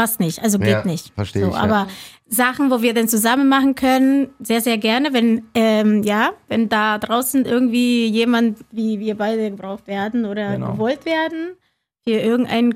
passt 0.00 0.18
nicht, 0.20 0.42
also 0.42 0.58
geht 0.58 0.68
Ja, 0.68 0.84
nicht. 0.84 1.12
verstehe 1.14 1.42
so, 1.42 1.48
ich, 1.48 1.54
ja. 1.54 1.60
Aber 1.60 1.86
Sachen, 2.26 2.70
wo 2.70 2.80
wir 2.80 2.94
dann 2.94 3.06
zusammen 3.08 3.48
machen 3.48 3.74
können, 3.74 4.30
sehr, 4.40 4.60
sehr 4.62 4.78
gerne, 4.78 5.12
wenn, 5.12 5.42
ähm, 5.54 6.02
ja, 6.04 6.30
wenn 6.48 6.68
da 6.70 6.96
draußen 6.98 7.44
irgendwie 7.44 8.06
jemand 8.06 8.58
wie 8.70 8.98
wir 8.98 9.14
beide 9.16 9.50
gebraucht 9.50 9.86
werden 9.86 10.24
oder 10.24 10.52
Genau. 10.54 10.72
gewollt 10.72 11.04
werden, 11.04 11.56
für 12.04 12.12
irgendein, 12.14 12.74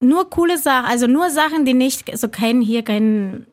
nur 0.00 0.30
coole 0.30 0.56
Sachen, 0.56 0.86
also 0.90 1.06
nur 1.06 1.28
Sachen, 1.28 1.66
die 1.66 1.74
nicht, 1.74 2.16
so 2.16 2.28
kein, 2.28 2.62
hier 2.62 2.82
kein, 2.82 3.46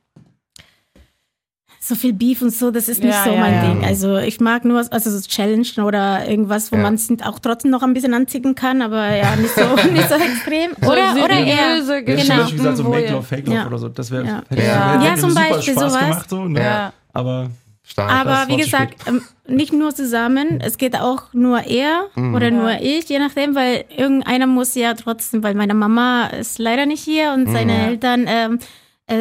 so 1.88 1.96
viel 1.96 2.14
Beef 2.14 2.42
und 2.42 2.52
so, 2.52 2.72
das 2.72 2.90
ist 2.90 3.04
nicht 3.04 3.14
Ja, 3.14 3.24
so 3.24 3.32
ja, 3.32 3.40
mein 3.40 3.54
ja. 3.54 3.68
Ding. 3.70 3.86
Also 3.86 4.18
ich 4.18 4.40
mag 4.40 4.66
nur, 4.66 4.84
also 4.92 5.10
so 5.12 5.22
Challenge 5.28 5.68
oder 5.84 6.28
irgendwas, 6.28 6.72
wo 6.72 6.76
Ja. 6.78 6.82
man 6.82 6.96
es 6.96 7.08
auch 7.24 7.40
trotzdem 7.40 7.72
noch 7.72 7.84
ein 7.84 7.94
bisschen 7.94 8.14
anziehen 8.14 8.56
kann, 8.56 8.82
aber 8.82 9.16
ja, 9.16 9.36
nicht 9.36 9.54
so, 9.54 9.62
nicht 9.92 10.10
so 10.10 10.16
extrem. 10.16 10.72
Oder, 10.82 11.14
so 11.16 11.24
oder 11.24 11.40
eher. 11.40 11.84
seriöse 11.84 11.94
Ja, 11.96 12.02
Genau. 12.02 12.22
Zum 12.24 12.38
Beispiel 12.38 12.58
gesagt, 12.58 12.78
so 12.78 12.84
Make 12.86 13.12
Love, 13.12 13.24
Fake 13.24 13.46
Love 13.48 13.58
Ja. 13.58 13.68
oder 13.68 13.78
so. 13.78 13.90
Das 13.90 14.10
wäre 14.12 14.26
Ja. 14.26 14.42
hätte, 14.50 14.62
Ja. 14.64 14.94
hätte 14.94 15.06
Ja, 15.06 15.16
zum 15.16 15.34
Beispiel 15.34 15.74
Spaß 15.74 15.92
sowas. 15.92 16.00
gemacht. 16.00 16.30
So, 16.30 16.46
ne? 16.46 16.60
Ja. 16.62 16.94
Aber 17.14 17.50
Stark. 17.88 18.12
Aber 18.12 18.48
wie 18.48 18.58
gesagt, 18.58 18.96
ähm, 19.08 19.22
nicht 19.48 19.72
nur 19.72 19.94
zusammen, 19.94 20.60
es 20.60 20.78
geht 20.80 21.00
auch 21.00 21.32
nur 21.34 21.60
er 21.68 22.06
oder 22.34 22.50
nur 22.50 22.82
ich, 22.82 23.08
je 23.10 23.20
nachdem, 23.20 23.54
weil 23.54 23.86
irgendeiner 23.96 24.48
muss 24.48 24.74
ja 24.74 24.96
trotzdem, 24.96 25.44
weil 25.44 25.54
meine 25.54 25.76
Mama 25.76 26.26
ist 26.28 26.58
leider 26.58 26.88
nicht 26.88 27.04
hier 27.04 27.32
und 27.34 27.48
seine 27.52 27.90
Eltern, 27.90 28.26
ähm, 28.28 28.56
äh, 28.56 28.58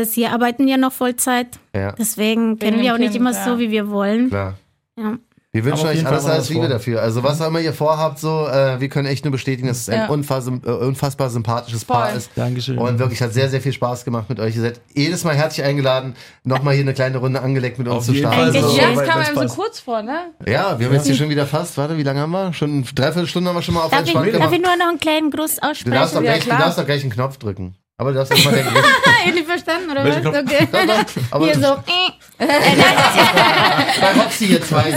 sie 0.05 0.27
arbeiten 0.27 0.67
ja 0.69 0.77
noch 0.77 0.93
Vollzeit. 0.93 1.59
ja, 1.75 1.93
Deswegen 1.93 2.59
können 2.59 2.81
wir 2.81 2.95
auch 2.95 2.99
nicht 2.99 3.13
Kind, 3.13 3.21
immer 3.21 3.33
ja. 3.33 3.45
so, 3.45 3.59
wie 3.59 3.71
wir 3.71 3.91
wollen. 3.91 4.29
klar. 4.31 4.55
Ja. 4.99 5.19
Wir 5.53 5.65
wünschen 5.65 5.87
euch 5.87 6.05
alles, 6.05 6.23
haben 6.23 6.27
wir 6.27 6.33
alles 6.33 6.49
Liebe 6.51 6.67
dafür. 6.69 7.01
Also 7.01 7.23
was 7.23 7.41
auch 7.41 7.47
immer 7.47 7.61
ihr 7.61 7.73
vorhabt, 7.73 8.19
so, 8.19 8.49
äh, 8.49 8.81
wir 8.81 8.89
können 8.89 9.07
echt 9.07 9.25
nur 9.25 9.31
bestätigen, 9.31 9.69
dass 9.69 9.83
es 9.83 9.89
ein 9.89 10.01
Ja. 10.01 10.07
unfassbar, 10.09 10.59
äh, 10.67 10.85
unfassbar 10.85 11.31
sympathisches 11.31 11.85
Paar 11.85 12.09
Voll. 12.09 12.19
ist. 12.19 12.31
Dankeschön. 12.35 12.77
Und 12.77 12.99
wirklich 12.99 13.23
hat 13.23 13.33
sehr, 13.33 13.49
sehr 13.49 13.61
viel 13.61 13.73
Spaß 13.73 14.05
gemacht 14.05 14.29
mit 14.29 14.41
euch. 14.41 14.57
Ihr 14.57 14.63
seid 14.63 14.81
jedes 14.95 15.23
Mal 15.23 15.37
herzlich 15.37 15.65
eingeladen, 15.65 16.17
nochmal 16.43 16.75
hier 16.75 16.83
eine 16.83 16.93
kleine 16.93 17.19
Runde 17.19 17.41
angelegt 17.41 17.79
mit 17.79 17.87
uns 17.87 18.07
zu 18.07 18.15
starten. 18.15 18.53
Dankeschön. 18.53 18.69
So. 18.69 18.77
Ja, 18.77 18.95
das 18.95 19.09
kam 19.09 19.21
einem 19.21 19.49
so 19.49 19.55
kurz 19.55 19.79
vor, 19.79 20.03
ne? 20.03 20.33
Ja, 20.45 20.77
wir 20.81 20.87
haben 20.87 20.95
jetzt 20.95 21.07
hier 21.07 21.15
schon 21.15 21.29
wieder 21.29 21.47
fast, 21.47 21.79
warte, 21.79 21.97
wie 21.99 22.03
lange 22.03 22.19
haben 22.19 22.33
wir? 22.33 22.53
Schon 22.53 22.73
eine 22.73 22.83
Dreiviertelstunde 22.83 23.49
haben 23.51 23.57
wir 23.57 23.63
schon 23.63 23.75
mal 23.75 23.83
auf 23.83 23.91
Darf, 23.93 24.01
ich, 24.03 24.13
entspannt 24.13 24.35
darf 24.35 24.53
ich 24.53 24.61
nur 24.61 24.77
noch 24.77 24.89
einen 24.89 24.99
kleinen 24.99 25.31
Gruß 25.31 25.55
Du 25.55 25.61
darfst, 25.61 25.85
doch 25.85 25.93
aussprechen? 26.01 26.25
Ja, 26.25 26.33
gleich, 26.33 26.43
du 26.43 26.51
darfst 26.51 26.79
doch 26.81 26.87
gleich 26.87 27.03
einen 27.03 27.13
Knopf 27.13 27.37
drücken. 27.37 27.77
Aber 27.97 28.11
du 28.11 28.17
darfst 28.19 28.33
erst 28.33 28.45
mal 28.45 28.55
denken. 28.55 28.75
Nicht 29.35 29.47
verstanden, 29.47 29.91
oder 29.91 30.05
was? 30.05 30.27
Okay. 30.27 30.69
Doch, 30.73 30.87
doch, 30.87 31.05
aber 31.31 31.45
Hier 31.47 31.55
so. 31.55 31.75
äh. 31.75 32.11
bei 34.01 34.21
Roxy 34.21 34.47
hier 34.49 34.61
zwei. 34.63 34.93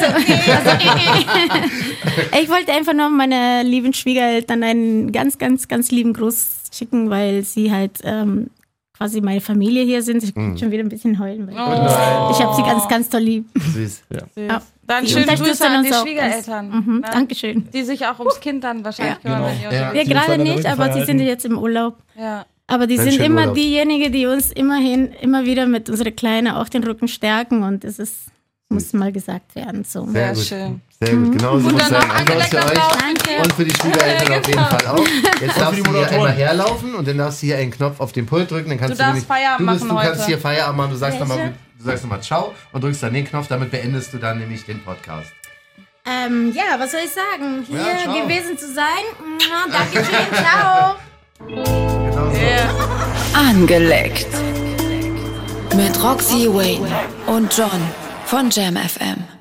Ich 2.42 2.50
wollte 2.50 2.72
einfach 2.74 2.94
nur 2.94 3.10
meiner 3.10 3.64
lieben 3.64 3.94
Schwiegereltern 3.94 4.64
einen 4.64 5.12
ganz, 5.12 5.38
ganz, 5.38 5.68
ganz 5.68 5.92
lieben 5.92 6.14
Gruß 6.14 6.64
schicken, 6.74 7.10
weil 7.12 7.44
sie 7.44 7.72
halt 7.72 8.00
ähm, 8.04 8.50
quasi 8.96 9.22
meine 9.22 9.42
Familie 9.42 9.84
hier 9.84 10.02
sind. 10.02 10.24
Ich 10.24 10.36
Mhm. 10.36 10.50
kann 10.50 10.58
schon 10.58 10.72
wieder 10.72 10.84
ein 10.84 10.90
bisschen 10.90 11.20
heulen. 11.20 11.48
Weil 11.48 11.54
Oh. 11.56 12.32
Ich 12.32 12.42
habe 12.42 12.56
sie 12.56 12.64
ganz, 12.64 12.88
ganz 12.88 13.10
toll 13.10 13.22
lieb. 13.22 13.46
Süß. 13.56 14.04
Ja. 14.36 14.62
Dann 14.88 15.06
Die 15.06 15.12
schöne 15.12 15.26
Grüße 15.28 15.68
an 15.68 15.84
die 15.84 15.94
Schwiegereltern. 15.94 16.70
Mhm, 16.70 17.00
ne? 17.02 17.10
Dankeschön. 17.12 17.70
Die 17.72 17.84
sich 17.84 18.06
auch 18.08 18.18
ums 18.20 18.40
Kind 18.40 18.64
dann 18.64 18.84
wahrscheinlich 18.84 19.18
Ja. 19.24 19.36
kümmern. 19.36 19.52
Genau. 19.62 19.72
Ja. 19.74 19.92
uns 19.92 20.10
gerade 20.10 20.38
nicht, 20.42 20.66
aber 20.66 20.94
sie 20.94 21.04
sind 21.06 21.20
jetzt 21.20 21.46
im 21.46 21.58
Urlaub. 21.60 21.98
Ja. 22.18 22.46
Aber 22.68 22.86
die 22.86 23.00
Einen 23.00 23.12
sind 23.12 23.22
immer 23.22 23.42
Urlaub. 23.42 23.56
diejenigen, 23.56 24.12
die 24.12 24.26
uns 24.26 24.52
immerhin 24.52 25.12
immer 25.22 25.46
wieder 25.46 25.66
mit 25.66 25.90
unserer 25.90 26.12
Kleinen 26.12 26.54
auch 26.54 26.68
den 26.70 26.84
Rücken 26.84 27.08
stärken 27.08 27.64
und 27.64 27.86
es 27.86 27.98
ist, 27.98 28.26
muss 28.70 28.92
mal 28.92 29.12
gesagt 29.14 29.56
werden. 29.56 29.86
So. 29.86 30.06
Sehr 30.08 30.12
Sehr 30.12 30.34
gut. 30.34 30.44
schön. 30.44 30.82
Sehr 31.00 31.16
gut, 31.16 31.32
genau 31.38 31.60
so 31.60 31.70
muss 31.70 31.88
sein. 31.88 32.12
Applaus 32.12 32.48
für 32.48 32.58
euch. 32.58 32.74
Danke. 32.74 33.44
Und 33.44 33.54
für 33.54 33.64
die 33.66 33.74
Schwiegereltern 33.74 34.40
auf 34.40 34.48
jeden 34.48 34.66
Fall 34.66 34.88
auch. 34.88 35.08
Jetzt 35.42 35.62
darfst 35.62 35.86
du 35.86 35.94
hier 35.96 36.10
einmal 36.10 36.32
herlaufen 36.34 36.96
und 36.96 37.08
dann 37.08 37.18
darfst 37.20 37.42
du 37.42 37.46
hier 37.48 37.58
einen 37.58 37.72
Knopf 37.72 38.00
auf 38.02 38.12
den 38.12 38.26
Pult 38.26 38.50
drücken. 38.52 38.70
Dann 38.70 38.80
kannst 38.80 38.94
Du 38.94 38.98
du, 38.98 39.04
darfst 39.04 39.14
nämlich, 39.14 39.28
Feierabend 39.28 39.70
du, 39.70 39.74
bist, 39.74 39.86
machen 39.86 39.96
du 39.96 40.02
kannst 40.04 40.20
heute. 40.22 40.28
hier 40.28 40.38
Feierabend 40.40 40.78
machen. 40.78 40.92
Du 40.92 40.98
sagst 40.98 41.20
nochmal 41.20 41.54
du 41.80 41.84
sagst 41.86 42.06
noch 42.06 42.22
Ciao 42.22 42.54
und 42.74 42.84
drückst 42.84 43.04
dann 43.04 43.14
den 43.14 43.26
Knopf. 43.26 43.48
Damit 43.48 43.72
beendest 43.72 44.12
du 44.14 44.18
dann 44.18 44.40
nämlich 44.40 44.66
den 44.66 44.84
Podcast. 44.84 45.32
Ähm, 46.06 46.52
ja, 46.54 46.78
was 46.80 46.92
soll 46.92 47.02
ich 47.06 47.12
sagen? 47.12 47.64
Hier 47.68 47.78
Ja, 47.78 48.24
gewesen 48.24 48.58
zu 48.58 48.74
sein. 48.74 48.84
Dankeschön, 49.72 50.34
ciao. 50.34 50.96
Genau 51.40 52.32
so. 52.32 53.38
Angeleckt. 53.38 54.28
Mit 55.76 56.04
Roxy 56.04 56.48
Wayne 56.52 56.88
und 57.28 57.56
John 57.56 57.82
von 58.26 58.50
Jam 58.50 58.76
FM. 58.76 59.37